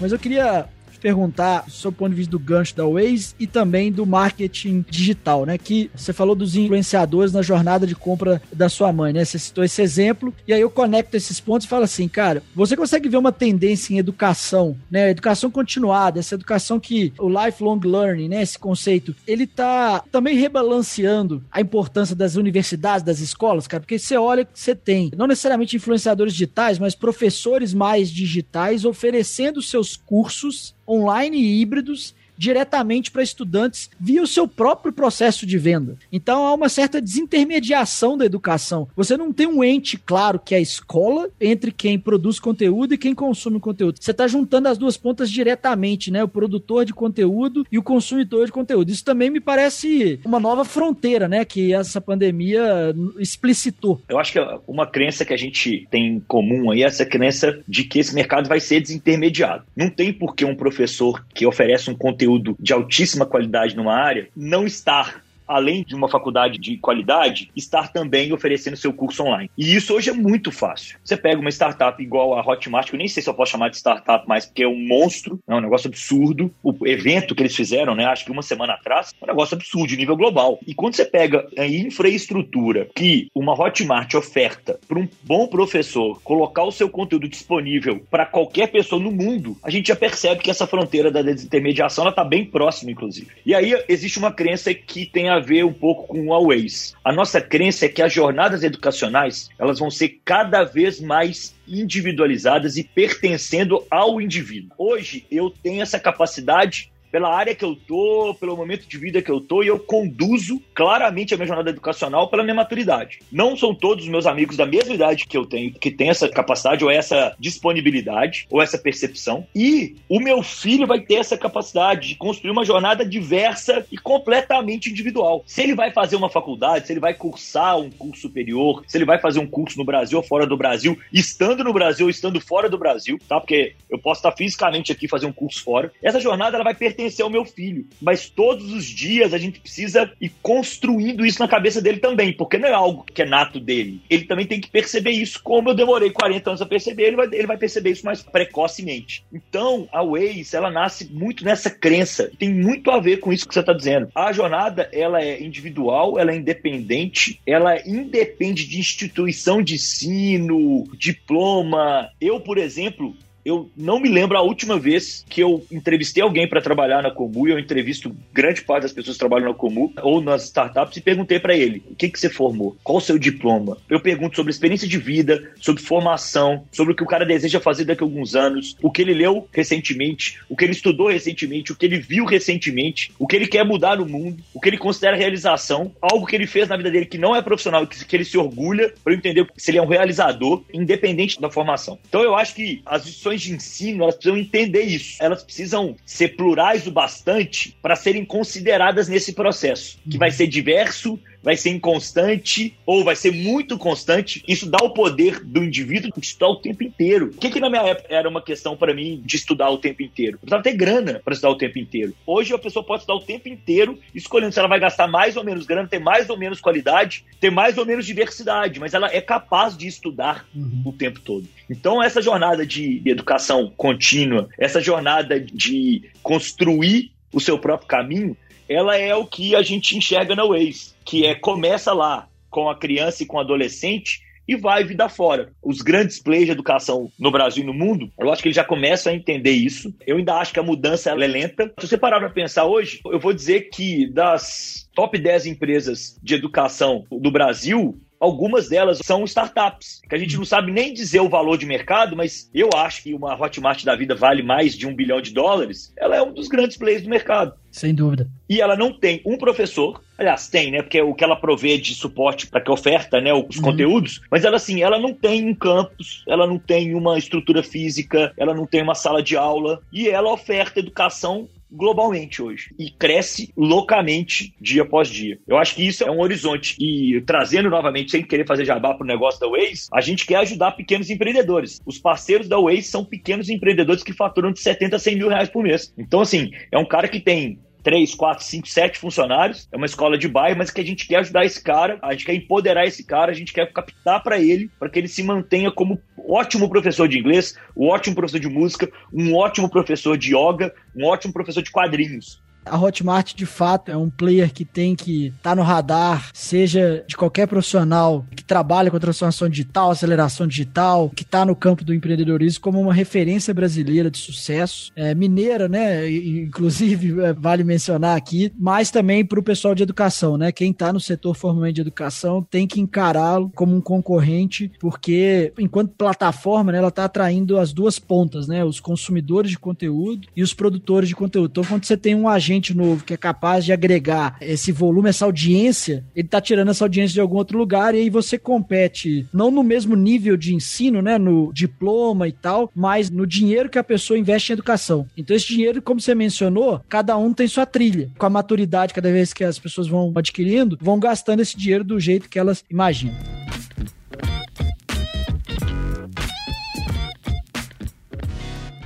Mas 0.00 0.12
eu 0.12 0.18
queria 0.18 0.68
perguntar 0.98 1.64
sobre 1.68 1.96
o 1.96 1.98
ponto 1.98 2.10
de 2.10 2.16
vista 2.16 2.30
do 2.30 2.38
gancho 2.38 2.76
da 2.76 2.86
Waze 2.86 3.34
e 3.38 3.46
também 3.46 3.90
do 3.90 4.06
marketing 4.06 4.84
digital, 4.88 5.44
né? 5.44 5.58
Que 5.58 5.90
você 5.94 6.12
falou 6.12 6.34
dos 6.34 6.56
influenciadores 6.56 7.32
na 7.32 7.42
jornada 7.42 7.86
de 7.86 7.94
compra 7.94 8.40
da 8.52 8.68
sua 8.68 8.92
mãe, 8.92 9.12
né? 9.12 9.24
Você 9.24 9.38
citou 9.38 9.64
esse 9.64 9.82
exemplo, 9.82 10.34
e 10.46 10.52
aí 10.52 10.60
eu 10.60 10.70
conecto 10.70 11.16
esses 11.16 11.40
pontos 11.40 11.66
e 11.66 11.68
falo 11.68 11.84
assim, 11.84 12.08
cara, 12.08 12.42
você 12.54 12.76
consegue 12.76 13.08
ver 13.08 13.16
uma 13.16 13.32
tendência 13.32 13.92
em 13.92 13.98
educação, 13.98 14.76
né? 14.90 15.10
Educação 15.10 15.50
continuada, 15.50 16.18
essa 16.18 16.34
educação 16.34 16.80
que 16.80 17.12
o 17.18 17.28
lifelong 17.28 17.80
learning, 17.84 18.28
né? 18.28 18.42
Esse 18.42 18.58
conceito, 18.58 19.14
ele 19.26 19.46
tá 19.46 20.02
também 20.10 20.36
rebalanceando 20.36 21.42
a 21.50 21.60
importância 21.60 22.14
das 22.14 22.36
universidades, 22.36 23.04
das 23.04 23.20
escolas, 23.20 23.66
cara, 23.66 23.80
porque 23.80 23.98
você 23.98 24.16
olha 24.16 24.44
que 24.44 24.58
você 24.58 24.74
tem, 24.74 25.10
não 25.16 25.26
necessariamente 25.26 25.76
influenciadores 25.76 26.32
digitais, 26.32 26.78
mas 26.78 26.94
professores 26.94 27.74
mais 27.74 28.10
digitais 28.10 28.84
oferecendo 28.84 29.62
seus 29.62 29.96
cursos 29.96 30.77
online 30.88 31.36
e 31.36 31.60
híbridos 31.60 32.14
diretamente 32.38 33.10
para 33.10 33.22
estudantes 33.22 33.90
via 33.98 34.22
o 34.22 34.26
seu 34.26 34.46
próprio 34.46 34.92
processo 34.92 35.44
de 35.44 35.58
venda. 35.58 35.96
Então 36.10 36.46
há 36.46 36.54
uma 36.54 36.68
certa 36.68 37.02
desintermediação 37.02 38.16
da 38.16 38.24
educação. 38.24 38.88
Você 38.96 39.16
não 39.16 39.32
tem 39.32 39.46
um 39.46 39.64
ente 39.64 39.98
claro 39.98 40.38
que 40.38 40.54
é 40.54 40.58
a 40.58 40.60
escola 40.60 41.28
entre 41.40 41.72
quem 41.72 41.98
produz 41.98 42.38
conteúdo 42.38 42.94
e 42.94 42.98
quem 42.98 43.14
consome 43.14 43.58
conteúdo. 43.58 43.98
Você 44.00 44.12
está 44.12 44.28
juntando 44.28 44.68
as 44.68 44.78
duas 44.78 44.96
pontas 44.96 45.28
diretamente, 45.30 46.10
né? 46.10 46.22
O 46.22 46.28
produtor 46.28 46.84
de 46.84 46.94
conteúdo 46.94 47.66
e 47.72 47.78
o 47.78 47.82
consumidor 47.82 48.46
de 48.46 48.52
conteúdo. 48.52 48.90
Isso 48.90 49.04
também 49.04 49.30
me 49.30 49.40
parece 49.40 50.20
uma 50.24 50.38
nova 50.38 50.64
fronteira, 50.64 51.26
né? 51.26 51.44
Que 51.44 51.74
essa 51.74 52.00
pandemia 52.00 52.94
explicitou. 53.18 54.00
Eu 54.08 54.18
acho 54.18 54.32
que 54.32 54.38
uma 54.66 54.86
crença 54.86 55.24
que 55.24 55.34
a 55.34 55.36
gente 55.36 55.88
tem 55.90 56.06
em 56.06 56.20
comum 56.20 56.70
aí 56.70 56.82
é 56.82 56.86
essa 56.86 57.04
crença 57.04 57.58
de 57.66 57.84
que 57.84 57.98
esse 57.98 58.14
mercado 58.14 58.48
vai 58.48 58.60
ser 58.60 58.80
desintermediado. 58.80 59.64
Não 59.76 59.90
tem 59.90 60.12
por 60.12 60.34
que 60.36 60.44
um 60.44 60.54
professor 60.54 61.24
que 61.34 61.46
oferece 61.46 61.90
um 61.90 61.94
conteúdo 61.94 62.27
conteúdo 62.28 62.56
de 62.60 62.72
altíssima 62.72 63.24
qualidade 63.24 63.74
numa 63.74 63.94
área, 63.94 64.28
não 64.36 64.66
estar 64.66 65.22
além 65.48 65.82
de 65.82 65.94
uma 65.94 66.08
faculdade 66.08 66.58
de 66.58 66.76
qualidade, 66.76 67.50
estar 67.56 67.92
também 67.92 68.32
oferecendo 68.32 68.76
seu 68.76 68.92
curso 68.92 69.22
online. 69.24 69.50
E 69.56 69.74
isso 69.74 69.94
hoje 69.94 70.10
é 70.10 70.12
muito 70.12 70.52
fácil. 70.52 70.98
Você 71.04 71.16
pega 71.16 71.40
uma 71.40 71.50
startup 71.50 72.00
igual 72.02 72.34
a 72.34 72.46
Hotmart, 72.46 72.88
que 72.88 72.94
eu 72.94 72.98
nem 72.98 73.08
sei 73.08 73.22
se 73.22 73.30
eu 73.30 73.34
posso 73.34 73.52
chamar 73.52 73.70
de 73.70 73.76
startup 73.76 74.28
mais, 74.28 74.46
porque 74.46 74.62
é 74.62 74.68
um 74.68 74.86
monstro, 74.86 75.40
é 75.48 75.54
um 75.54 75.60
negócio 75.60 75.88
absurdo. 75.88 76.52
O 76.62 76.86
evento 76.86 77.34
que 77.34 77.42
eles 77.42 77.56
fizeram, 77.56 77.94
né, 77.94 78.04
acho 78.04 78.24
que 78.24 78.30
uma 78.30 78.42
semana 78.42 78.74
atrás, 78.74 79.14
é 79.20 79.24
um 79.24 79.28
negócio 79.28 79.56
absurdo, 79.56 79.96
nível 79.96 80.16
global. 80.16 80.58
E 80.66 80.74
quando 80.74 80.94
você 80.94 81.04
pega 81.04 81.46
a 81.56 81.66
infraestrutura 81.66 82.88
que 82.94 83.28
uma 83.34 83.58
Hotmart 83.58 84.14
oferta 84.14 84.78
para 84.86 84.98
um 84.98 85.08
bom 85.22 85.46
professor 85.46 86.20
colocar 86.22 86.64
o 86.64 86.72
seu 86.72 86.88
conteúdo 86.88 87.28
disponível 87.28 88.04
para 88.10 88.26
qualquer 88.26 88.68
pessoa 88.68 89.02
no 89.02 89.10
mundo, 89.10 89.56
a 89.62 89.70
gente 89.70 89.88
já 89.88 89.96
percebe 89.96 90.42
que 90.42 90.50
essa 90.50 90.66
fronteira 90.66 91.10
da 91.10 91.22
desintermediação 91.22 92.08
está 92.08 92.24
bem 92.24 92.44
próxima, 92.44 92.90
inclusive. 92.90 93.28
E 93.44 93.54
aí 93.54 93.74
existe 93.88 94.18
uma 94.18 94.32
crença 94.32 94.72
que 94.74 95.06
tem 95.06 95.28
a 95.28 95.37
a 95.38 95.40
ver 95.40 95.64
um 95.64 95.72
pouco 95.72 96.08
com 96.08 96.26
o 96.26 96.32
Always. 96.32 96.94
A 97.04 97.12
nossa 97.12 97.40
crença 97.40 97.86
é 97.86 97.88
que 97.88 98.02
as 98.02 98.12
jornadas 98.12 98.62
educacionais 98.62 99.48
elas 99.58 99.78
vão 99.78 99.90
ser 99.90 100.20
cada 100.24 100.64
vez 100.64 101.00
mais 101.00 101.54
individualizadas 101.66 102.76
e 102.76 102.84
pertencendo 102.84 103.84
ao 103.90 104.20
indivíduo. 104.20 104.72
Hoje 104.76 105.26
eu 105.30 105.50
tenho 105.50 105.80
essa 105.80 105.98
capacidade 105.98 106.92
pela 107.10 107.34
área 107.34 107.54
que 107.54 107.64
eu 107.64 107.74
tô, 107.74 108.34
pelo 108.38 108.56
momento 108.56 108.86
de 108.86 108.98
vida 108.98 109.22
que 109.22 109.30
eu 109.30 109.40
tô, 109.40 109.62
e 109.62 109.68
eu 109.68 109.78
conduzo 109.78 110.60
claramente 110.74 111.34
a 111.34 111.36
minha 111.36 111.46
jornada 111.46 111.70
educacional 111.70 112.28
pela 112.28 112.42
minha 112.42 112.54
maturidade. 112.54 113.20
Não 113.30 113.56
são 113.56 113.74
todos 113.74 114.04
os 114.04 114.10
meus 114.10 114.26
amigos 114.26 114.56
da 114.56 114.66
mesma 114.66 114.94
idade 114.94 115.26
que 115.26 115.36
eu 115.36 115.46
tenho 115.46 115.72
que 115.72 115.90
têm 115.90 116.10
essa 116.10 116.28
capacidade 116.28 116.84
ou 116.84 116.90
essa 116.90 117.34
disponibilidade 117.38 118.46
ou 118.50 118.60
essa 118.60 118.78
percepção. 118.78 119.46
E 119.54 119.96
o 120.08 120.20
meu 120.20 120.42
filho 120.42 120.86
vai 120.86 121.00
ter 121.00 121.14
essa 121.14 121.36
capacidade 121.36 122.08
de 122.08 122.14
construir 122.16 122.50
uma 122.50 122.64
jornada 122.64 123.04
diversa 123.04 123.86
e 123.90 123.96
completamente 123.96 124.90
individual. 124.90 125.42
Se 125.46 125.62
ele 125.62 125.74
vai 125.74 125.92
fazer 125.92 126.16
uma 126.16 126.30
faculdade, 126.30 126.86
se 126.86 126.92
ele 126.92 127.00
vai 127.00 127.14
cursar 127.14 127.78
um 127.78 127.90
curso 127.90 128.22
superior, 128.22 128.84
se 128.86 128.96
ele 128.96 129.04
vai 129.04 129.18
fazer 129.18 129.40
um 129.40 129.46
curso 129.46 129.78
no 129.78 129.84
Brasil 129.84 130.18
ou 130.18 130.24
fora 130.24 130.46
do 130.46 130.56
Brasil, 130.56 130.98
estando 131.12 131.64
no 131.64 131.72
Brasil 131.72 132.06
ou 132.06 132.10
estando 132.10 132.40
fora 132.40 132.68
do 132.68 132.78
Brasil, 132.78 133.18
tá? 133.28 133.40
Porque 133.40 133.74
eu 133.88 133.98
posso 133.98 134.18
estar 134.18 134.32
fisicamente 134.32 134.92
aqui 134.92 135.08
fazer 135.08 135.26
um 135.26 135.32
curso 135.32 135.62
fora. 135.62 135.92
Essa 136.02 136.20
jornada 136.20 136.56
ela 136.56 136.64
vai 136.64 136.74
pertencer 136.74 136.97
pertencer 136.98 137.24
ao 137.24 137.30
meu 137.30 137.44
filho. 137.44 137.86
Mas 138.02 138.28
todos 138.28 138.72
os 138.72 138.84
dias 138.84 139.32
a 139.32 139.38
gente 139.38 139.60
precisa 139.60 140.10
ir 140.20 140.32
construindo 140.42 141.24
isso 141.24 141.38
na 141.38 141.46
cabeça 141.46 141.80
dele 141.80 141.98
também, 141.98 142.32
porque 142.32 142.58
não 142.58 142.68
é 142.68 142.72
algo 142.72 143.04
que 143.04 143.22
é 143.22 143.24
nato 143.24 143.60
dele. 143.60 144.02
Ele 144.10 144.24
também 144.24 144.46
tem 144.46 144.60
que 144.60 144.68
perceber 144.68 145.12
isso, 145.12 145.40
como 145.42 145.70
eu 145.70 145.74
demorei 145.74 146.10
40 146.10 146.50
anos 146.50 146.62
a 146.62 146.66
perceber, 146.66 147.04
ele 147.04 147.16
vai, 147.16 147.28
ele 147.30 147.46
vai 147.46 147.56
perceber 147.56 147.90
isso 147.90 148.04
mais 148.04 148.22
precocemente. 148.22 149.24
Então, 149.32 149.88
a 149.92 150.02
Waze, 150.02 150.56
ela 150.56 150.70
nasce 150.70 151.08
muito 151.12 151.44
nessa 151.44 151.70
crença, 151.70 152.30
tem 152.36 152.52
muito 152.52 152.90
a 152.90 152.98
ver 152.98 153.18
com 153.18 153.32
isso 153.32 153.46
que 153.46 153.54
você 153.54 153.60
está 153.60 153.72
dizendo. 153.72 154.08
A 154.14 154.32
jornada, 154.32 154.88
ela 154.92 155.22
é 155.22 155.40
individual, 155.40 156.18
ela 156.18 156.32
é 156.32 156.36
independente, 156.36 157.40
ela 157.46 157.80
independe 157.86 158.66
de 158.66 158.80
instituição 158.80 159.62
de 159.62 159.74
ensino, 159.74 160.84
diploma. 160.96 162.10
Eu, 162.20 162.40
por 162.40 162.58
exemplo, 162.58 163.14
eu 163.48 163.70
não 163.76 163.98
me 163.98 164.08
lembro 164.08 164.36
a 164.36 164.42
última 164.42 164.78
vez 164.78 165.24
que 165.28 165.40
eu 165.40 165.64
entrevistei 165.70 166.22
alguém 166.22 166.48
para 166.48 166.60
trabalhar 166.60 167.02
na 167.02 167.10
Comu, 167.10 167.48
eu 167.48 167.58
entrevisto 167.58 168.14
grande 168.32 168.62
parte 168.62 168.82
das 168.82 168.92
pessoas 168.92 169.16
que 169.16 169.20
trabalham 169.20 169.48
na 169.48 169.54
Comu 169.54 169.92
ou 170.02 170.20
nas 170.20 170.44
startups 170.44 170.96
e 170.96 171.00
perguntei 171.00 171.40
para 171.40 171.56
ele: 171.56 171.82
o 171.90 171.94
que, 171.94 172.08
que 172.08 172.18
você 172.18 172.28
formou? 172.28 172.76
Qual 172.84 172.98
o 172.98 173.00
seu 173.00 173.18
diploma? 173.18 173.78
Eu 173.88 174.00
pergunto 174.00 174.36
sobre 174.36 174.52
experiência 174.52 174.86
de 174.86 174.98
vida, 174.98 175.52
sobre 175.60 175.82
formação, 175.82 176.64
sobre 176.72 176.92
o 176.92 176.96
que 176.96 177.02
o 177.02 177.06
cara 177.06 177.24
deseja 177.24 177.60
fazer 177.60 177.84
daqui 177.84 178.02
a 178.02 178.06
alguns 178.06 178.34
anos, 178.34 178.76
o 178.82 178.90
que 178.90 179.02
ele 179.02 179.14
leu 179.14 179.48
recentemente, 179.52 180.38
o 180.48 180.56
que 180.56 180.64
ele 180.64 180.72
estudou 180.72 181.08
recentemente, 181.08 181.72
o 181.72 181.76
que 181.76 181.86
ele 181.86 181.98
viu 181.98 182.24
recentemente, 182.24 183.12
o 183.18 183.26
que 183.26 183.36
ele 183.36 183.46
quer 183.46 183.64
mudar 183.64 183.96
no 183.96 184.06
mundo, 184.06 184.42
o 184.52 184.60
que 184.60 184.68
ele 184.68 184.78
considera 184.78 185.16
realização, 185.16 185.92
algo 186.00 186.26
que 186.26 186.36
ele 186.36 186.46
fez 186.46 186.68
na 186.68 186.76
vida 186.76 186.90
dele 186.90 187.06
que 187.06 187.18
não 187.18 187.34
é 187.34 187.42
profissional, 187.42 187.86
que, 187.86 188.16
ele 188.16 188.24
se 188.24 188.36
orgulha, 188.36 188.92
para 189.02 189.14
entender 189.14 189.46
se 189.56 189.70
ele 189.70 189.78
é 189.78 189.82
um 189.82 189.86
realizador, 189.86 190.62
independente 190.72 191.40
da 191.40 191.50
formação. 191.50 191.98
Então 192.08 192.22
eu 192.22 192.34
acho 192.34 192.54
que 192.54 192.82
as 192.84 193.02
instituições 193.02 193.37
de 193.40 193.54
ensino, 193.54 194.02
elas 194.02 194.16
precisam 194.16 194.38
entender 194.38 194.82
isso. 194.82 195.16
Elas 195.20 195.42
precisam 195.42 195.96
ser 196.04 196.36
plurais 196.36 196.86
o 196.86 196.90
bastante 196.90 197.76
para 197.80 197.96
serem 197.96 198.24
consideradas 198.24 199.08
nesse 199.08 199.32
processo, 199.32 199.98
que 200.08 200.18
vai 200.18 200.30
ser 200.30 200.46
diverso, 200.46 201.18
vai 201.42 201.56
ser 201.56 201.70
inconstante 201.70 202.76
ou 202.84 203.04
vai 203.04 203.16
ser 203.16 203.32
muito 203.32 203.78
constante. 203.78 204.42
Isso 204.46 204.68
dá 204.68 204.78
o 204.78 204.90
poder 204.90 205.40
do 205.40 205.62
indivíduo 205.62 206.10
de 206.16 206.26
estudar 206.26 206.48
o 206.48 206.56
tempo 206.56 206.82
inteiro. 206.82 207.26
O 207.26 207.38
que, 207.38 207.50
que 207.50 207.60
na 207.60 207.70
minha 207.70 207.82
época 207.82 208.14
era 208.14 208.28
uma 208.28 208.42
questão 208.42 208.76
para 208.76 208.94
mim 208.94 209.22
de 209.24 209.36
estudar 209.36 209.70
o 209.70 209.78
tempo 209.78 210.02
inteiro? 210.02 210.34
Eu 210.34 210.38
precisava 210.40 210.62
ter 210.62 210.74
grana 210.74 211.20
para 211.24 211.34
estudar 211.34 211.50
o 211.50 211.58
tempo 211.58 211.78
inteiro. 211.78 212.14
Hoje 212.26 212.52
a 212.54 212.58
pessoa 212.58 212.84
pode 212.84 213.02
estudar 213.02 213.18
o 213.18 213.24
tempo 213.24 213.48
inteiro, 213.48 213.98
escolhendo 214.14 214.52
se 214.52 214.58
ela 214.58 214.68
vai 214.68 214.80
gastar 214.80 215.06
mais 215.06 215.36
ou 215.36 215.44
menos 215.44 215.66
grana, 215.66 215.88
ter 215.88 215.98
mais 215.98 216.28
ou 216.28 216.38
menos 216.38 216.60
qualidade, 216.60 217.24
ter 217.40 217.50
mais 217.50 217.78
ou 217.78 217.86
menos 217.86 218.06
diversidade, 218.06 218.80
mas 218.80 218.94
ela 218.94 219.08
é 219.12 219.20
capaz 219.20 219.76
de 219.76 219.86
estudar 219.86 220.46
uhum. 220.54 220.82
o 220.84 220.92
tempo 220.92 221.20
todo. 221.20 221.46
Então, 221.70 222.02
essa 222.02 222.22
jornada 222.22 222.66
de 222.66 223.02
educação 223.04 223.72
contínua, 223.76 224.48
essa 224.58 224.80
jornada 224.80 225.38
de 225.40 226.02
construir 226.22 227.12
o 227.32 227.40
seu 227.40 227.58
próprio 227.58 227.88
caminho, 227.88 228.36
ela 228.68 228.96
é 228.96 229.14
o 229.14 229.24
que 229.24 229.56
a 229.56 229.62
gente 229.62 229.96
enxerga 229.96 230.36
na 230.36 230.44
Waze, 230.44 230.92
que 231.08 231.24
é 231.24 231.34
começa 231.34 231.94
lá 231.94 232.28
com 232.50 232.68
a 232.68 232.78
criança 232.78 233.22
e 233.22 233.26
com 233.26 233.38
o 233.38 233.40
adolescente 233.40 234.20
e 234.46 234.56
vai 234.56 234.84
vida 234.84 235.08
fora. 235.08 235.52
Os 235.62 235.80
grandes 235.80 236.22
players 236.22 236.46
de 236.46 236.52
educação 236.52 237.10
no 237.18 237.30
Brasil 237.30 237.62
e 237.62 237.66
no 237.66 237.72
mundo, 237.72 238.10
eu 238.18 238.30
acho 238.30 238.42
que 238.42 238.48
eles 238.48 238.56
já 238.56 238.64
começam 238.64 239.12
a 239.12 239.16
entender 239.16 239.52
isso. 239.52 239.94
Eu 240.06 240.18
ainda 240.18 240.34
acho 240.34 240.52
que 240.52 240.60
a 240.60 240.62
mudança 240.62 241.10
é 241.10 241.14
lenta. 241.14 241.72
Se 241.78 241.86
você 241.86 241.96
parar 241.96 242.18
para 242.18 242.30
pensar 242.30 242.66
hoje, 242.66 243.00
eu 243.06 243.18
vou 243.18 243.32
dizer 243.32 243.70
que 243.70 244.06
das 244.06 244.88
top 244.94 245.18
10 245.18 245.46
empresas 245.46 246.18
de 246.22 246.34
educação 246.34 247.04
do 247.10 247.30
Brasil, 247.30 247.98
Algumas 248.20 248.68
delas 248.68 248.98
são 249.02 249.24
startups, 249.24 250.00
que 250.08 250.14
a 250.14 250.18
gente 250.18 250.36
não 250.36 250.44
sabe 250.44 250.72
nem 250.72 250.92
dizer 250.92 251.20
o 251.20 251.28
valor 251.28 251.56
de 251.56 251.66
mercado, 251.66 252.16
mas 252.16 252.50
eu 252.52 252.68
acho 252.74 253.02
que 253.02 253.14
uma 253.14 253.40
Hotmart 253.40 253.84
da 253.84 253.94
vida 253.94 254.14
vale 254.14 254.42
mais 254.42 254.76
de 254.76 254.86
um 254.86 254.94
bilhão 254.94 255.20
de 255.20 255.32
dólares. 255.32 255.92
Ela 255.96 256.16
é 256.16 256.22
um 256.22 256.32
dos 256.32 256.48
grandes 256.48 256.76
players 256.76 257.02
do 257.02 257.08
mercado. 257.08 257.54
Sem 257.70 257.94
dúvida. 257.94 258.28
E 258.48 258.60
ela 258.60 258.76
não 258.76 258.92
tem 258.92 259.22
um 259.24 259.36
professor, 259.36 260.02
aliás, 260.16 260.48
tem, 260.48 260.70
né? 260.70 260.82
Porque 260.82 260.98
é 260.98 261.02
o 261.02 261.14
que 261.14 261.22
ela 261.22 261.36
provê 261.36 261.78
de 261.78 261.94
suporte 261.94 262.46
para 262.46 262.60
que 262.60 262.70
oferta, 262.70 263.20
né, 263.20 263.32
os 263.32 263.56
uhum. 263.56 263.62
conteúdos, 263.62 264.20
mas 264.30 264.44
ela 264.44 264.56
assim, 264.56 264.82
ela 264.82 264.98
não 264.98 265.12
tem 265.14 265.46
um 265.48 265.54
campus, 265.54 266.24
ela 266.26 266.46
não 266.46 266.58
tem 266.58 266.94
uma 266.94 267.18
estrutura 267.18 267.62
física, 267.62 268.32
ela 268.36 268.54
não 268.54 268.66
tem 268.66 268.82
uma 268.82 268.94
sala 268.94 269.22
de 269.22 269.36
aula 269.36 269.80
e 269.92 270.08
ela 270.08 270.32
oferta 270.32 270.80
educação 270.80 271.48
globalmente 271.70 272.42
hoje 272.42 272.74
e 272.78 272.90
cresce 272.90 273.52
loucamente 273.56 274.54
dia 274.60 274.82
após 274.82 275.08
dia. 275.08 275.38
Eu 275.46 275.58
acho 275.58 275.74
que 275.74 275.86
isso 275.86 276.04
é 276.04 276.10
um 276.10 276.20
horizonte 276.20 276.76
e 276.78 277.20
trazendo 277.22 277.70
novamente, 277.70 278.10
sem 278.10 278.22
querer 278.22 278.46
fazer 278.46 278.64
jabá 278.64 278.94
para 278.94 279.04
o 279.04 279.06
negócio 279.06 279.40
da 279.40 279.48
Waze, 279.48 279.88
a 279.92 280.00
gente 280.00 280.26
quer 280.26 280.36
ajudar 280.36 280.72
pequenos 280.72 281.10
empreendedores. 281.10 281.80
Os 281.84 281.98
parceiros 281.98 282.48
da 282.48 282.58
Waze 282.58 282.82
são 282.82 283.04
pequenos 283.04 283.48
empreendedores 283.48 284.02
que 284.02 284.12
faturam 284.12 284.52
de 284.52 284.60
70 284.60 284.96
a 284.96 284.98
100 284.98 285.16
mil 285.16 285.28
reais 285.28 285.48
por 285.48 285.62
mês. 285.62 285.92
Então, 285.96 286.20
assim, 286.20 286.50
é 286.72 286.78
um 286.78 286.86
cara 286.86 287.08
que 287.08 287.20
tem 287.20 287.58
três, 287.82 288.14
quatro, 288.14 288.44
cinco, 288.44 288.68
sete 288.68 288.98
funcionários. 288.98 289.68
É 289.72 289.76
uma 289.76 289.86
escola 289.86 290.18
de 290.18 290.28
bairro, 290.28 290.58
mas 290.58 290.70
que 290.70 290.80
a 290.80 290.84
gente 290.84 291.06
quer 291.06 291.20
ajudar 291.20 291.44
esse 291.44 291.62
cara, 291.62 291.98
a 292.02 292.12
gente 292.12 292.24
quer 292.24 292.34
empoderar 292.34 292.86
esse 292.86 293.04
cara, 293.04 293.30
a 293.30 293.34
gente 293.34 293.52
quer 293.52 293.72
captar 293.72 294.22
para 294.22 294.38
ele, 294.38 294.70
para 294.78 294.88
que 294.88 294.98
ele 294.98 295.08
se 295.08 295.22
mantenha 295.22 295.70
como 295.70 296.00
ótimo 296.28 296.68
professor 296.68 297.08
de 297.08 297.18
inglês, 297.18 297.54
um 297.76 297.86
ótimo 297.88 298.14
professor 298.14 298.40
de 298.40 298.48
música, 298.48 298.90
um 299.12 299.34
ótimo 299.34 299.68
professor 299.68 300.16
de 300.16 300.34
yoga, 300.34 300.74
um 300.94 301.04
ótimo 301.06 301.32
professor 301.32 301.62
de 301.62 301.70
quadrinhos. 301.70 302.42
A 302.70 302.78
Hotmart, 302.78 303.34
de 303.34 303.46
fato, 303.46 303.90
é 303.90 303.96
um 303.96 304.10
player 304.10 304.52
que 304.52 304.64
tem 304.64 304.94
que 304.94 305.26
estar 305.26 305.50
tá 305.50 305.56
no 305.56 305.62
radar, 305.62 306.30
seja 306.32 307.04
de 307.06 307.16
qualquer 307.16 307.46
profissional 307.46 308.24
que 308.34 308.44
trabalha 308.44 308.90
com 308.90 308.98
transformação 308.98 309.48
digital, 309.48 309.90
aceleração 309.90 310.46
digital, 310.46 311.10
que 311.10 311.22
está 311.22 311.44
no 311.44 311.54
campo 311.54 311.84
do 311.84 311.94
empreendedorismo 311.94 312.60
como 312.60 312.80
uma 312.80 312.94
referência 312.94 313.52
brasileira 313.52 314.10
de 314.10 314.18
sucesso. 314.18 314.92
É, 314.96 315.14
mineira, 315.14 315.68
né? 315.68 316.10
Inclusive, 316.10 317.20
é, 317.22 317.32
vale 317.32 317.64
mencionar 317.64 318.16
aqui, 318.16 318.52
mas 318.58 318.90
também 318.90 319.24
para 319.24 319.40
o 319.40 319.42
pessoal 319.42 319.74
de 319.74 319.82
educação, 319.82 320.36
né? 320.36 320.50
Quem 320.52 320.70
está 320.70 320.92
no 320.92 321.00
setor 321.00 321.34
formalmente 321.34 321.74
de 321.76 321.80
educação 321.82 322.46
tem 322.50 322.66
que 322.66 322.80
encará-lo 322.80 323.50
como 323.54 323.74
um 323.74 323.80
concorrente, 323.80 324.70
porque 324.80 325.52
enquanto 325.58 325.94
plataforma, 325.96 326.72
né, 326.72 326.78
ela 326.78 326.88
está 326.88 327.04
atraindo 327.04 327.58
as 327.58 327.72
duas 327.72 327.98
pontas, 327.98 328.48
né? 328.48 328.64
Os 328.64 328.80
consumidores 328.80 329.50
de 329.50 329.58
conteúdo 329.58 330.28
e 330.34 330.42
os 330.42 330.54
produtores 330.54 331.08
de 331.08 331.14
conteúdo. 331.14 331.50
Então, 331.50 331.64
quando 331.64 331.84
você 331.84 331.96
tem 331.96 332.14
um 332.14 332.28
agente 332.28 332.57
novo 332.74 333.04
que 333.04 333.14
é 333.14 333.16
capaz 333.16 333.64
de 333.64 333.72
agregar 333.72 334.36
esse 334.40 334.72
volume, 334.72 335.08
essa 335.08 335.24
audiência, 335.24 336.04
ele 336.14 336.28
tá 336.28 336.40
tirando 336.40 336.70
essa 336.70 336.84
audiência 336.84 337.14
de 337.14 337.20
algum 337.20 337.36
outro 337.36 337.58
lugar 337.58 337.94
e 337.94 337.98
aí 337.98 338.10
você 338.10 338.38
compete 338.38 339.26
não 339.32 339.50
no 339.50 339.62
mesmo 339.62 339.96
nível 339.96 340.36
de 340.36 340.54
ensino, 340.54 341.00
né, 341.00 341.18
no 341.18 341.52
diploma 341.52 342.28
e 342.28 342.32
tal, 342.32 342.70
mas 342.74 343.10
no 343.10 343.26
dinheiro 343.26 343.68
que 343.68 343.78
a 343.78 343.84
pessoa 343.84 344.18
investe 344.18 344.52
em 344.52 344.54
educação. 344.54 345.06
Então 345.16 345.36
esse 345.36 345.48
dinheiro, 345.48 345.82
como 345.82 346.00
você 346.00 346.14
mencionou, 346.14 346.80
cada 346.88 347.16
um 347.16 347.32
tem 347.32 347.46
sua 347.48 347.66
trilha. 347.66 348.10
Com 348.18 348.26
a 348.26 348.30
maturidade, 348.30 348.94
cada 348.94 349.10
vez 349.10 349.32
que 349.32 349.44
as 349.44 349.58
pessoas 349.58 349.86
vão 349.86 350.12
adquirindo, 350.14 350.78
vão 350.80 350.98
gastando 350.98 351.40
esse 351.40 351.56
dinheiro 351.56 351.84
do 351.84 351.98
jeito 352.00 352.28
que 352.28 352.38
elas 352.38 352.64
imaginam. 352.70 353.16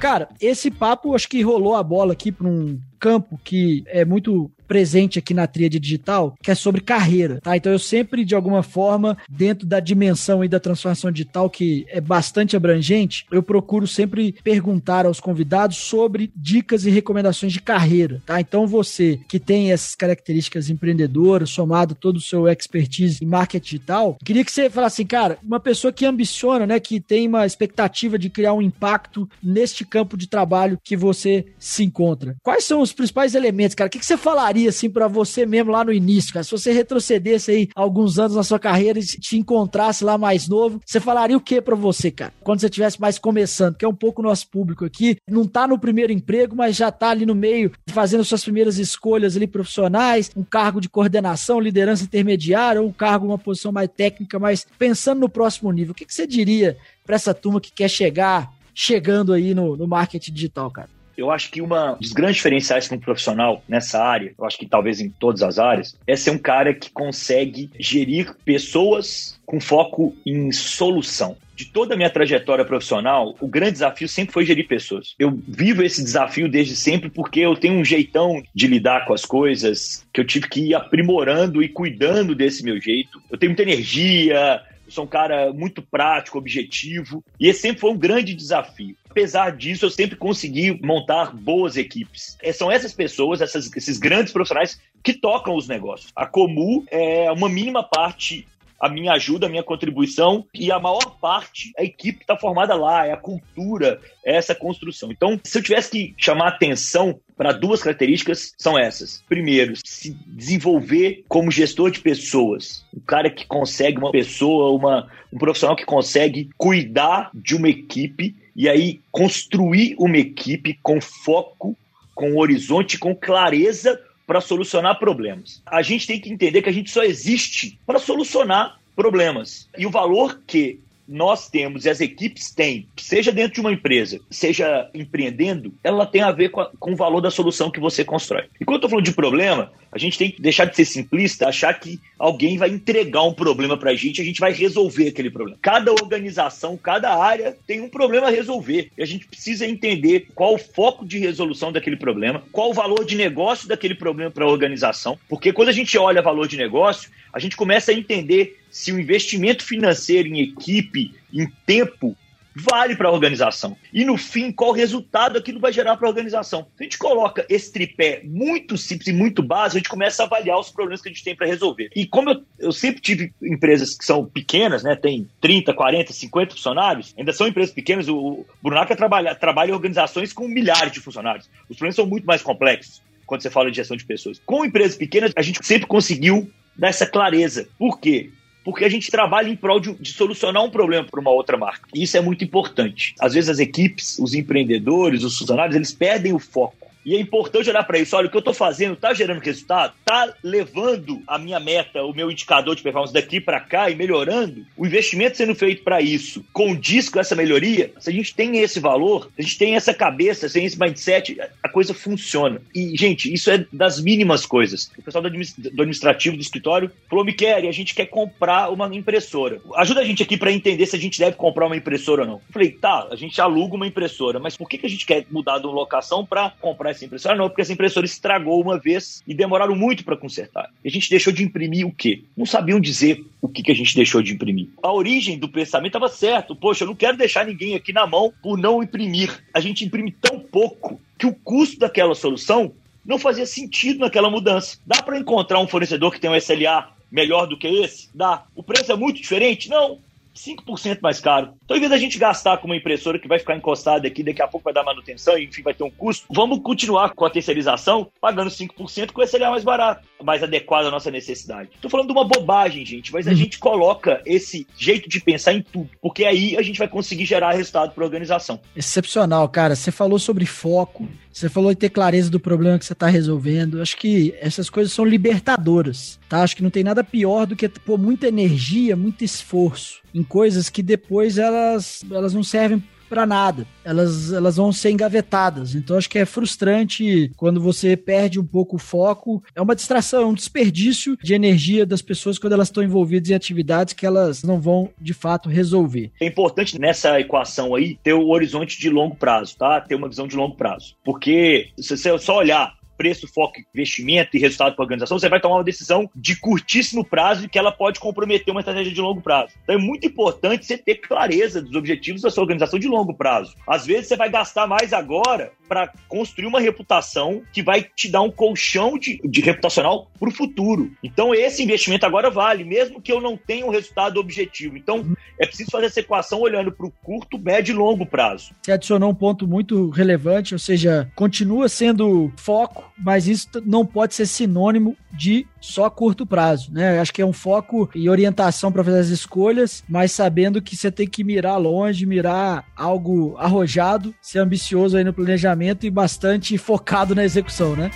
Cara, 0.03 0.29
esse 0.41 0.69
papo 0.69 1.15
acho 1.15 1.29
que 1.29 1.43
rolou 1.43 1.77
a 1.77 1.83
bola 1.83 2.13
aqui 2.13 2.33
para 2.33 2.49
um 2.49 2.77
campo 3.03 3.41
que 3.43 3.83
é 3.89 4.05
muito 4.05 4.49
presente 4.69 5.19
aqui 5.19 5.35
na 5.35 5.47
tríade 5.47 5.79
digital, 5.79 6.35
que 6.41 6.51
é 6.51 6.55
sobre 6.55 6.81
carreira, 6.81 7.41
tá? 7.43 7.55
Então 7.57 7.71
eu 7.71 7.79
sempre, 7.79 8.25
de 8.25 8.35
alguma 8.35 8.63
forma, 8.63 9.19
dentro 9.29 9.67
da 9.67 9.81
dimensão 9.81 10.43
e 10.43 10.49
da 10.49 10.61
transformação 10.61 11.11
digital, 11.11 11.51
que 11.51 11.85
é 11.89 12.01
bastante 12.01 12.57
abrangente, 12.57 13.27
eu 13.31 13.43
procuro 13.43 13.87
sempre 13.87 14.35
perguntar 14.43 15.05
aos 15.05 15.21
convidados 15.21 15.77
sobre 15.77 16.33
dicas 16.35 16.87
e 16.87 16.91
recomendações 16.91 17.53
de 17.53 17.61
carreira, 17.61 18.23
tá? 18.25 18.41
Então 18.41 18.67
você 18.67 19.21
que 19.29 19.39
tem 19.39 19.73
essas 19.73 19.95
características 19.95 20.71
empreendedoras, 20.71 21.51
somado 21.51 21.95
todo 21.95 22.17
o 22.17 22.21
seu 22.21 22.49
expertise 22.49 23.19
em 23.23 23.27
marketing 23.27 23.65
digital, 23.65 24.17
queria 24.25 24.45
que 24.45 24.53
você 24.53 24.71
falasse 24.71 25.03
assim, 25.03 25.07
cara, 25.07 25.39
uma 25.43 25.61
pessoa 25.61 25.93
que 25.93 26.07
ambiciona, 26.07 26.67
né, 26.67 26.79
que 26.79 27.01
tem 27.01 27.27
uma 27.27 27.45
expectativa 27.45 28.19
de 28.19 28.31
criar 28.31 28.55
um 28.55 28.63
impacto 28.63 29.29
neste 29.43 29.85
campo 29.85 30.17
de 30.17 30.29
trabalho 30.29 30.79
que 30.83 30.97
você 30.97 31.45
se 31.59 31.85
encontra. 31.85 32.37
Quais 32.43 32.65
são 32.65 32.81
os 32.81 32.92
principais 32.93 33.35
elementos, 33.35 33.75
cara? 33.75 33.89
O 33.89 33.91
que, 33.91 33.99
que 33.99 34.07
você 34.07 34.17
falaria 34.17 34.69
assim 34.69 34.91
para 34.91 35.09
você 35.09 35.47
mesmo 35.47 35.71
lá 35.71 35.85
no 35.85 35.93
início, 35.93 36.33
cara? 36.33 36.45
Se 36.45 36.51
você 36.51 36.73
retrocedesse 36.73 37.51
aí 37.51 37.69
alguns 37.75 38.19
anos 38.19 38.37
na 38.37 38.43
sua 38.43 38.59
carreira 38.59 38.99
e 38.99 39.05
te 39.05 39.37
encontrasse 39.37 40.05
lá 40.05 40.17
mais 40.17 40.49
novo, 40.49 40.81
você 40.85 41.01
falaria 41.01 41.37
o 41.37 41.41
que 41.41 41.61
para 41.61 41.75
você, 41.75 42.11
cara? 42.11 42.33
Quando 42.43 42.61
você 42.61 42.67
estivesse 42.67 43.01
mais 43.01 43.19
começando, 43.19 43.77
que 43.77 43.85
é 43.85 43.89
um 43.89 43.95
pouco 43.95 44.21
o 44.21 44.25
nosso 44.25 44.49
público 44.49 44.85
aqui, 44.85 45.17
não 45.29 45.47
tá 45.47 45.67
no 45.67 45.79
primeiro 45.79 46.13
emprego, 46.13 46.55
mas 46.55 46.77
já 46.77 46.91
tá 46.91 47.11
ali 47.11 47.27
no 47.27 47.35
meio, 47.35 47.73
fazendo 47.89 48.25
suas 48.25 48.43
primeiras 48.43 48.79
escolhas 48.79 49.37
ali 49.37 49.47
profissionais, 49.47 50.31
um 50.37 50.45
cargo 50.45 50.81
de 50.81 50.89
coordenação, 50.89 51.61
liderança 51.61 52.05
intermediária, 52.05 52.81
ou 52.81 52.89
um 52.89 52.93
cargo, 52.93 53.27
uma 53.27 53.39
posição 53.39 53.73
mais 53.73 53.89
técnica, 53.89 54.39
mas 54.39 54.67
pensando 54.79 55.21
no 55.21 55.29
próximo 55.29 55.71
nível, 55.73 55.93
o 55.93 55.95
que, 55.95 56.05
que 56.05 56.15
você 56.15 56.27
diria 56.27 56.77
para 57.05 57.17
essa 57.17 57.35
turma 57.35 57.61
que 57.61 57.73
quer 57.73 57.89
chegar, 57.89 58.53
chegando 58.75 59.33
aí 59.33 59.55
no, 59.55 59.77
no 59.77 59.87
marketing 59.87 60.33
digital, 60.33 60.71
cara? 60.71 61.02
Eu 61.17 61.31
acho 61.31 61.51
que 61.51 61.61
uma 61.61 61.93
dos 62.01 62.13
grandes 62.13 62.37
diferenciais 62.37 62.89
para 62.89 62.97
um 62.97 63.01
profissional 63.01 63.63
nessa 63.69 64.03
área, 64.03 64.35
eu 64.39 64.45
acho 64.45 64.59
que 64.59 64.67
talvez 64.67 65.01
em 65.01 65.09
todas 65.09 65.43
as 65.43 65.59
áreas, 65.59 65.97
é 66.07 66.17
ser 66.17 66.31
um 66.31 66.39
cara 66.39 66.75
que 66.75 66.91
consegue 66.91 67.71
gerir 67.79 68.35
pessoas 68.45 69.41
com 69.45 69.61
foco 69.61 70.17
em 70.25 70.51
solução. 70.53 71.37
De 71.55 71.67
toda 71.67 71.95
a 71.95 71.97
minha 71.97 72.09
trajetória 72.09 72.65
profissional, 72.65 73.37
o 73.39 73.47
grande 73.47 73.73
desafio 73.73 74.09
sempre 74.09 74.33
foi 74.33 74.45
gerir 74.47 74.67
pessoas. 74.67 75.15
Eu 75.19 75.39
vivo 75.47 75.83
esse 75.83 76.03
desafio 76.03 76.49
desde 76.49 76.75
sempre 76.75 77.11
porque 77.11 77.41
eu 77.41 77.55
tenho 77.55 77.75
um 77.75 77.85
jeitão 77.85 78.43
de 78.55 78.67
lidar 78.67 79.05
com 79.05 79.13
as 79.13 79.25
coisas 79.25 80.05
que 80.13 80.21
eu 80.21 80.27
tive 80.27 80.49
que 80.49 80.61
ir 80.69 80.75
aprimorando 80.75 81.63
e 81.63 81.69
cuidando 81.69 82.35
desse 82.35 82.65
meu 82.65 82.81
jeito. 82.81 83.23
Eu 83.31 83.37
tenho 83.37 83.51
muita 83.51 83.63
energia, 83.63 84.63
sou 84.93 85.05
um 85.05 85.09
cara 85.09 85.53
muito 85.53 85.83
prático, 85.83 86.39
objetivo, 86.39 87.25
e 87.39 87.49
esse 87.49 87.61
sempre 87.61 87.81
foi 87.81 87.91
um 87.91 87.99
grande 87.99 88.35
desafio. 88.35 88.97
Apesar 89.09 89.57
disso, 89.57 89.85
eu 89.85 89.91
sempre 89.91 90.17
consegui 90.17 90.79
montar 90.83 91.35
boas 91.35 91.77
equipes. 91.77 92.37
É, 92.43 92.53
são 92.53 92.71
essas 92.71 92.95
pessoas, 92.95 93.41
essas, 93.41 93.71
esses 93.77 93.99
grandes 93.99 94.33
profissionais 94.33 94.81
que 95.03 95.13
tocam 95.13 95.55
os 95.55 95.69
negócios. 95.69 96.13
A 96.17 96.27
Comu 96.27 96.85
é 96.91 97.31
uma 97.31 97.49
mínima 97.49 97.83
parte 97.83 98.47
a 98.83 98.89
minha 98.89 99.13
ajuda, 99.13 99.47
a 99.47 99.49
minha 99.49 99.63
contribuição, 99.63 100.45
e 100.53 100.73
a 100.73 100.81
maior 100.81 101.17
parte, 101.21 101.73
a 101.79 101.85
equipe 101.85 102.23
está 102.23 102.37
formada 102.37 102.75
lá, 102.75 103.07
é 103.07 103.13
a 103.13 103.17
cultura, 103.17 104.01
é 104.27 104.35
essa 104.35 104.57
construção. 104.57 105.13
Então, 105.13 105.39
se 105.45 105.57
eu 105.57 105.63
tivesse 105.63 105.91
que 105.93 106.15
chamar 106.19 106.49
atenção 106.49 107.21
para 107.37 107.53
duas 107.53 107.81
características, 107.81 108.53
são 108.59 108.77
essas. 108.77 109.23
Primeiro, 109.29 109.75
se 109.85 110.17
desenvolver 110.27 111.25
como 111.29 111.49
gestor 111.49 111.93
de 111.93 112.01
pessoas. 112.01 112.85
Um 112.93 112.99
cara 112.99 113.31
que 113.31 113.47
consegue, 113.47 113.99
uma 113.99 114.11
pessoa, 114.11 114.77
uma, 114.77 115.09
um 115.33 115.39
profissional 115.39 115.77
que 115.77 115.85
consegue 115.85 116.51
cuidar 116.59 117.31
de 117.33 117.55
uma 117.55 117.69
equipe 117.69 118.35
e 118.57 118.69
aí 118.69 119.01
construir 119.13 119.95
uma 119.97 120.19
equipe 120.19 120.77
com 120.83 121.01
foco, 121.01 121.77
com 122.17 122.37
horizonte, 122.37 122.99
com 122.99 123.15
clareza 123.15 124.01
para 124.27 124.41
solucionar 124.41 124.99
problemas. 124.99 125.63
A 125.67 125.83
gente 125.83 126.07
tem 126.07 126.21
que 126.21 126.31
entender 126.31 126.63
que 126.63 126.69
a 126.69 126.73
gente 126.73 126.91
só 126.91 127.03
existe 127.03 127.79
para 127.87 127.99
solucionar 127.99 128.79
problemas. 128.95 129.69
E 129.77 129.87
o 129.87 129.91
valor 129.91 130.41
que 130.47 130.79
nós 131.13 131.49
temos 131.49 131.85
e 131.85 131.91
as 131.91 132.01
equipes 132.01 132.51
têm, 132.51 132.89
seja 132.97 133.31
dentro 133.31 133.55
de 133.55 133.61
uma 133.61 133.73
empresa, 133.73 134.19
seja 134.31 134.89
empreendendo, 134.95 135.75
ela 135.85 136.07
tem 136.07 136.23
a 136.23 136.33
ver 136.33 136.49
com, 136.49 136.61
a, 136.61 136.71
com 136.79 136.93
o 136.93 136.97
valor 136.97 137.21
da 137.21 137.31
solução 137.31 137.71
que 137.71 137.79
você 137.79 138.05
constrói. 138.05 138.45
E 138.61 138.65
quando 138.65 138.77
eu 138.77 138.79
estou 138.79 138.91
falando 138.91 139.05
de 139.05 139.13
problema, 139.13 139.71
a 139.93 139.99
gente 139.99 140.17
tem 140.17 140.31
que 140.31 140.41
deixar 140.41 140.65
de 140.65 140.75
ser 140.75 140.87
simplista, 140.87 141.47
achar 141.47 141.79
que 141.79 142.01
alguém 142.19 142.57
vai 142.57 142.71
entregar 142.71 143.23
um 143.25 143.35
problema 143.35 143.77
para 143.77 143.91
a 143.91 143.95
gente, 143.95 144.23
a 144.23 144.25
gente 144.25 144.41
vai 144.41 144.51
resolver 144.51 145.09
aquele 145.09 145.31
problema. 145.31 145.59
Cada 145.61 145.93
organização, 145.93 146.79
cada 146.79 147.15
área 147.15 147.55
tem 147.67 147.83
um 147.83 147.91
problema 147.91 148.29
a 148.29 148.31
resolver. 148.31 148.91
E 148.97 149.03
a 149.03 149.07
gente 149.07 149.27
precisa 149.27 149.67
entender 149.67 150.29
qual 150.35 150.55
o 150.55 150.59
foco 150.59 151.05
de 151.05 151.19
resolução 151.19 151.71
daquele 151.71 151.97
problema, 151.97 152.43
qual 152.51 152.71
o 152.71 152.75
valor 152.75 153.05
de 153.05 153.17
negócio 153.17 153.69
daquele 153.69 153.95
problema 153.95 154.31
para 154.31 154.47
a 154.47 154.49
organização. 154.49 155.19
Porque 155.29 155.53
quando 155.53 155.69
a 155.69 155.73
gente 155.73 155.99
olha 155.99 156.23
valor 156.23 156.49
de 156.49 156.57
negócio, 156.57 157.11
a 157.31 157.39
gente 157.39 157.57
começa 157.57 157.91
a 157.91 157.95
entender 157.95 158.62
se 158.73 158.91
o 158.91 158.99
investimento 158.99 159.63
financeiro 159.63 160.27
em 160.29 160.41
equipe, 160.41 161.15
em 161.33 161.47
tempo, 161.67 162.17
vale 162.55 162.97
para 162.97 163.09
a 163.09 163.13
organização. 163.13 163.77
E 163.93 164.05
no 164.05 164.17
fim, 164.17 164.51
qual 164.51 164.73
resultado 164.73 165.39
aquilo 165.39 165.61
vai 165.61 165.73
gerar 165.73 165.97
para 165.97 166.09
a 166.09 166.11
organização. 166.11 166.67
Se 166.77 166.83
a 166.83 166.85
gente 166.85 166.99
coloca 166.99 167.45
esse 167.49 167.71
tripé 167.71 168.23
muito 168.25 168.77
simples 168.79 169.09
e 169.09 169.13
muito 169.13 169.43
básico, 169.43 169.77
a 169.77 169.79
gente 169.81 169.89
começa 169.89 170.23
a 170.23 170.27
avaliar 170.27 170.59
os 170.59 170.71
problemas 170.71 171.03
que 171.03 171.09
a 171.09 171.13
gente 171.13 171.23
tem 171.23 171.37
para 171.37 171.47
resolver. 171.47 171.91
E 171.95 172.07
como 172.07 172.31
eu, 172.31 172.43
eu, 172.59 172.73
sempre 172.73 173.01
tive 173.01 173.33
empresas 173.43 173.95
que 173.95 174.05
são 174.05 174.25
pequenas, 174.25 174.83
né, 174.83 174.97
tem 174.97 175.29
30, 175.41 175.73
40, 175.75 176.13
50 176.13 176.55
funcionários, 176.55 177.15
ainda 177.17 177.33
são 177.33 177.47
empresas 177.47 177.75
pequenas, 177.75 178.09
o 178.09 178.45
Brunaca 178.63 178.97
trabalha, 178.97 179.35
trabalha 179.35 179.71
em 179.71 179.75
organizações 179.75 180.33
com 180.33 180.49
milhares 180.49 180.93
de 180.93 181.01
funcionários. 181.01 181.49
Os 181.69 181.77
problemas 181.77 181.97
são 181.97 182.07
muito 182.07 182.27
mais 182.27 182.43
complexos 182.43 183.03
quando 183.27 183.43
você 183.43 183.51
fala 183.51 183.71
de 183.71 183.77
gestão 183.77 183.97
de 183.97 184.05
pessoas. 184.05 184.41
Com 184.45 184.65
empresas 184.65 184.97
pequenas, 184.97 185.33
a 185.37 185.43
gente 185.43 185.65
sempre 185.65 185.87
conseguiu 185.87 186.51
dar 186.77 186.89
essa 186.89 187.07
clareza. 187.07 187.69
Por 187.79 187.99
quê? 187.99 188.31
Porque 188.65 188.85
a 188.85 188.89
gente 188.89 189.11
trabalha 189.11 189.49
em 189.49 189.57
prol 189.57 189.81
de, 189.81 189.95
de 189.95 190.13
solucionar 190.13 190.63
um 190.63 190.71
problema 190.71 191.07
para 191.09 191.21
uma 191.21 191.31
outra 191.31 191.57
marca. 191.57 191.89
E 191.95 192.03
isso 192.03 192.17
é 192.17 192.21
muito 192.21 192.45
importante. 192.45 193.15
Às 193.21 193.35
vezes 193.35 193.51
as 193.51 193.59
equipes, 193.59 194.19
os 194.19 194.35
empreendedores, 194.35 195.25
os 195.25 195.37
funcionários, 195.37 195.77
eles 195.77 195.93
perdem 195.93 196.33
o 196.33 196.39
foco 196.39 196.82
e 197.05 197.17
é 197.17 197.21
importante 197.21 197.69
olhar 197.69 197.85
para 197.85 197.99
isso. 197.99 198.17
Olha, 198.17 198.27
o 198.27 198.31
que 198.31 198.37
eu 198.37 198.41
estou 198.41 198.55
fazendo 198.55 198.95
está 198.95 199.13
gerando 199.13 199.41
resultado? 199.41 199.95
Está 200.01 200.33
levando 200.43 201.23
a 201.27 201.39
minha 201.39 201.59
meta, 201.59 202.03
o 202.03 202.15
meu 202.15 202.31
indicador 202.31 202.77
de 202.77 202.83
performance 202.83 203.13
daqui 203.13 203.41
para 203.41 203.61
cá 203.61 203.91
e 203.91 203.95
melhorando? 203.95 204.65
O 204.77 204.87
investimento 204.87 205.37
sendo 205.37 205.55
feito 205.55 205.83
para 205.83 206.01
isso 206.01 206.45
condiz 206.53 207.09
com 207.09 207.19
essa 207.19 207.35
melhoria? 207.35 207.93
Se 207.99 208.11
a 208.11 208.13
gente 208.13 208.35
tem 208.35 208.59
esse 208.59 208.79
valor, 208.79 209.27
se 209.35 209.41
a 209.41 209.43
gente 209.43 209.59
tem 209.59 209.75
essa 209.75 209.93
cabeça, 209.93 210.49
tem 210.49 210.65
esse 210.65 210.79
mindset, 210.79 211.39
a 211.63 211.69
coisa 211.69 211.93
funciona. 211.93 212.61
E, 212.75 212.97
gente, 212.97 213.33
isso 213.33 213.51
é 213.51 213.67
das 213.73 214.01
mínimas 214.01 214.47
coisas. 214.47 214.91
O 214.97 215.03
pessoal 215.03 215.23
do 215.23 215.29
administrativo 215.29 216.37
do 216.37 216.43
escritório 216.43 216.91
falou: 217.09 217.25
me 217.25 217.33
quer, 217.33 217.67
a 217.67 217.73
gente 217.73 217.95
quer 217.95 218.07
comprar 218.07 218.71
uma 218.71 218.93
impressora. 218.95 219.61
Ajuda 219.77 220.01
a 220.01 220.05
gente 220.05 220.23
aqui 220.23 220.37
para 220.37 220.53
entender 220.53 220.87
se 220.87 220.97
a 220.97 220.99
gente 220.99 221.19
deve 221.19 221.37
comprar 221.37 221.67
uma 221.67 221.77
impressora 221.77 222.23
ou 222.23 222.29
não. 222.29 222.35
Eu 222.35 222.53
falei: 222.53 222.71
tá, 222.71 223.09
a 223.11 223.17
gente 223.17 223.41
aluga 223.41 223.75
uma 223.75 223.87
impressora, 223.87 224.39
mas 224.39 224.57
por 224.57 224.69
que, 224.69 224.79
que 224.79 224.87
a 224.87 224.91
gente 224.91 225.07
quer 225.07 225.27
mudar 225.31 225.59
de 225.59 225.67
locação 225.67 226.25
para 226.25 226.51
comprar 226.61 226.92
essa 226.93 227.05
impressora? 227.05 227.37
Não, 227.37 227.49
porque 227.49 227.63
essa 227.63 227.73
impressora 227.73 228.07
estragou 228.07 228.61
uma 228.63 228.79
vez 228.79 229.23
e 229.27 229.35
demoraram 229.35 229.75
muito 229.75 230.05
para 230.05 230.17
consertar. 230.17 230.71
E 230.85 230.89
a 230.89 230.91
gente 230.91 231.11
deixou 231.11 231.33
de 231.33 231.43
imprimir 231.43 231.87
o 231.87 231.93
quê? 231.93 232.23
Não 232.37 232.47
sabiam 232.47 232.81
dizer 232.81 233.25
o 233.41 233.49
que, 233.49 233.63
que 233.63 233.73
a 233.73 233.75
gente 233.75 233.95
deixou 233.95 234.23
de 234.23 234.33
imprimir. 234.33 234.69
A 234.83 234.93
origem 234.93 235.39
do 235.39 235.49
pensamento 235.49 235.97
estava 235.97 236.09
certo. 236.09 236.55
Poxa, 236.55 236.85
eu 236.85 236.89
não 236.89 236.95
quero 236.95 237.17
deixar 237.17 237.45
ninguém 237.45 237.75
aqui 237.75 237.93
na 237.93 238.07
mão 238.07 238.33
por 238.43 238.57
não 238.57 238.83
imprimir. 238.83 239.43
A 239.53 239.61
gente 239.61 239.85
imprime 239.85 240.13
tão 240.13 240.39
pouco 240.39 241.01
que 241.19 241.27
o 241.27 241.35
custo 241.35 241.79
daquela 241.79 242.15
solução 242.15 242.73
não 243.05 243.19
fazia 243.19 243.47
sentido 243.47 244.01
naquela 244.01 244.31
mudança. 244.31 244.79
Dá 244.87 245.03
para 245.03 245.19
encontrar 245.19 245.59
um 245.61 245.69
fornecedor 245.69 246.13
que 246.13 246.21
tem 246.21 246.31
um 246.31 246.37
SLA 246.37 246.93
melhor 247.11 247.47
do 247.47 247.59
que 247.59 247.67
esse? 247.67 248.09
Dá. 248.15 248.45
O 248.55 248.63
preço 248.63 248.93
é 248.93 248.97
muito 248.97 249.21
diferente? 249.21 249.69
Não. 249.69 249.99
5% 250.35 251.01
mais 251.03 251.21
caro. 251.21 251.53
Então, 251.73 251.79
em 251.79 251.89
vez 251.89 251.91
da 251.91 251.97
gente 251.97 252.19
gastar 252.19 252.59
com 252.59 252.67
uma 252.67 252.77
impressora 252.77 253.19
que 253.19 253.27
vai 253.27 253.39
ficar 253.39 253.57
encostada 253.57 254.07
aqui, 254.07 254.23
daqui 254.23 254.43
a 254.43 254.47
pouco 254.47 254.65
vai 254.65 254.75
dar 254.75 254.85
manutenção 254.85 255.39
e, 255.39 255.45
enfim, 255.45 255.63
vai 255.63 255.73
ter 255.73 255.83
um 255.83 255.91
custo, 255.91 256.27
vamos 256.31 256.61
continuar 256.61 257.15
com 257.15 257.25
a 257.25 257.31
terceirização 257.31 258.11
pagando 258.21 258.51
5% 258.51 259.11
com 259.11 259.23
esse 259.23 259.39
SLA 259.39 259.51
mais 259.51 259.65
barato, 259.65 260.07
mais 260.23 260.43
adequado 260.43 260.87
à 260.87 260.91
nossa 260.91 261.11
necessidade. 261.11 261.71
Estou 261.75 261.91
falando 261.91 262.09
de 262.09 262.13
uma 262.13 262.27
bobagem, 262.27 262.85
gente, 262.85 263.11
mas 263.11 263.27
a 263.27 263.31
uhum. 263.31 263.37
gente 263.37 263.59
coloca 263.59 264.21
esse 264.27 264.67
jeito 264.77 265.09
de 265.09 265.19
pensar 265.19 265.55
em 265.55 265.63
tudo, 265.63 265.89
porque 266.03 266.27
aí 266.27 266.59
a 266.59 266.63
gente 266.63 266.79
vai 266.79 266.89
conseguir 266.89 267.25
gerar 267.25 267.53
resultado 267.53 267.93
para 267.95 268.05
a 268.05 268.07
organização. 268.07 268.61
Excepcional, 268.77 269.49
cara. 269.49 269.75
Você 269.75 269.91
falou 269.91 270.19
sobre 270.19 270.45
foco, 270.45 271.09
você 271.33 271.49
falou 271.49 271.71
de 271.71 271.77
ter 271.77 271.89
clareza 271.89 272.31
do 272.31 272.39
problema 272.39 272.79
que 272.79 272.85
você 272.85 272.93
está 272.93 273.07
resolvendo. 273.07 273.81
Acho 273.81 273.97
que 273.97 274.35
essas 274.39 274.69
coisas 274.69 274.93
são 274.93 275.07
libertadoras, 275.07 276.21
tá? 276.29 276.43
Acho 276.43 276.55
que 276.55 276.63
não 276.63 276.71
tem 276.71 276.85
nada 276.85 277.03
pior 277.03 277.47
do 277.47 277.57
que 277.57 277.67
pôr 277.67 277.99
muita 277.99 278.29
energia, 278.29 278.95
muito 278.95 279.25
esforço 279.25 280.03
em 280.15 280.23
coisas 280.23 280.69
que 280.69 280.83
depois 280.83 281.39
elas, 281.71 282.05
elas 282.11 282.35
não 282.35 282.43
servem 282.43 282.83
para 283.13 283.27
nada. 283.27 283.67
Elas, 283.85 284.33
elas 284.33 284.57
vão 284.57 284.73
ser 284.73 284.91
engavetadas. 284.91 285.75
Então 285.75 285.99
acho 285.99 286.09
que 286.09 286.19
é 286.19 286.25
frustrante 286.25 287.31
quando 287.37 287.61
você 287.61 287.95
perde 287.95 288.41
um 288.41 288.45
pouco 288.45 288.77
o 288.77 288.79
foco. 288.79 289.43
É 289.55 289.61
uma 289.61 289.75
distração, 289.75 290.23
é 290.23 290.27
um 290.27 290.33
desperdício 290.33 291.19
de 291.23 291.35
energia 291.35 291.85
das 291.85 292.01
pessoas 292.01 292.39
quando 292.39 292.55
elas 292.55 292.69
estão 292.69 292.83
envolvidas 292.83 293.29
em 293.29 293.35
atividades 293.35 293.93
que 293.93 294.07
elas 294.07 294.43
não 294.43 294.59
vão 294.59 294.89
de 294.99 295.13
fato 295.13 295.51
resolver. 295.51 296.11
É 296.19 296.27
importante 296.27 296.79
nessa 296.79 297.21
equação 297.21 297.75
aí 297.75 297.99
ter 298.03 298.15
o 298.15 298.29
horizonte 298.29 298.81
de 298.81 298.89
longo 298.89 299.15
prazo, 299.15 299.59
tá? 299.59 299.79
Ter 299.79 299.95
uma 299.95 300.09
visão 300.09 300.27
de 300.27 300.35
longo 300.35 300.57
prazo. 300.57 300.95
Porque 301.05 301.69
se 301.79 301.99
você 301.99 302.19
só 302.19 302.39
olhar 302.39 302.75
preço, 303.03 303.27
foco, 303.27 303.61
investimento 303.75 304.37
e 304.37 304.41
resultado 304.41 304.77
para 304.77 304.83
a 304.85 304.87
organização, 304.87 305.19
você 305.19 305.29
vai 305.29 305.41
tomar 305.41 305.57
uma 305.57 305.65
decisão 305.65 306.09
de 306.15 306.37
curtíssimo 306.37 307.05
prazo 307.05 307.45
e 307.45 307.49
que 307.49 307.59
ela 307.59 307.73
pode 307.73 307.99
comprometer 307.99 308.53
uma 308.53 308.61
estratégia 308.61 308.93
de 308.93 309.01
longo 309.01 309.21
prazo. 309.21 309.55
Então 309.65 309.75
é 309.75 309.79
muito 309.79 310.07
importante 310.07 310.65
você 310.65 310.79
ter 310.79 310.95
clareza 310.97 311.61
dos 311.61 311.75
objetivos 311.75 312.23
da 312.23 312.31
sua 312.31 312.45
organização 312.45 312.79
de 312.79 312.87
longo 312.87 313.13
prazo. 313.13 313.57
Às 313.67 313.85
vezes 313.85 314.07
você 314.07 314.17
vai 314.17 314.31
gastar 314.31 314.69
mais 314.69 314.93
agora 314.93 315.51
para 315.73 315.91
construir 316.07 316.45
uma 316.45 316.61
reputação 316.61 317.41
que 317.51 317.63
vai 317.63 317.83
te 317.83 318.11
dar 318.11 318.21
um 318.21 318.31
colchão 318.31 318.99
de, 318.99 319.19
de 319.25 319.41
reputacional 319.41 320.11
para 320.21 320.29
o 320.29 320.33
futuro. 320.33 320.93
Então 321.03 321.35
esse 321.35 321.63
investimento 321.63 322.05
agora 322.05 322.29
vale, 322.29 322.63
mesmo 322.63 323.01
que 323.01 323.11
eu 323.11 323.23
não 323.23 323.39
tenha 323.39 323.65
um 323.65 323.71
resultado 323.71 324.21
objetivo. 324.21 324.77
Então 324.77 325.17
é 325.41 325.47
preciso 325.47 325.71
fazer 325.71 325.87
essa 325.87 326.01
equação 326.01 326.43
olhando 326.43 326.71
para 326.71 326.85
o 326.85 326.93
curto, 327.03 327.39
médio 327.39 327.73
e 327.73 327.75
longo 327.75 328.05
prazo. 328.05 328.53
Você 328.61 328.73
adicionou 328.73 329.09
um 329.09 329.15
ponto 329.15 329.49
muito 329.49 329.89
relevante, 329.89 330.55
ou 330.55 330.59
seja, 330.59 331.11
continua 331.15 331.71
sendo 331.71 332.31
foco, 332.37 332.93
mas 332.99 333.27
isso 333.27 333.49
não 333.65 333.87
pode 333.87 334.15
ser 334.15 334.27
sinônimo 334.27 334.95
de 335.11 335.47
só 335.63 335.89
curto 335.89 336.27
prazo, 336.27 336.73
né? 336.73 336.99
Acho 336.99 337.15
que 337.15 337.23
é 337.23 337.27
um 337.27 337.33
foco 337.33 337.89
e 337.95 338.11
orientação 338.11 338.73
para 338.73 338.83
fazer 338.83 338.99
as 338.99 339.09
escolhas, 339.09 339.85
mas 339.89 340.11
sabendo 340.13 340.61
que 340.61 340.77
você 340.77 340.91
tem 340.91 341.07
que 341.07 341.23
mirar 341.23 341.57
longe, 341.57 342.05
mirar 342.05 342.65
algo 342.77 343.37
arrojado, 343.39 344.13
ser 344.21 344.41
ambicioso 344.41 344.97
aí 344.97 345.05
no 345.05 345.15
planejamento 345.15 345.87
e 345.87 345.91
bastante 345.91 346.59
focado 346.59 347.15
na 347.15 347.25
execução, 347.25 347.77
né? 347.77 347.91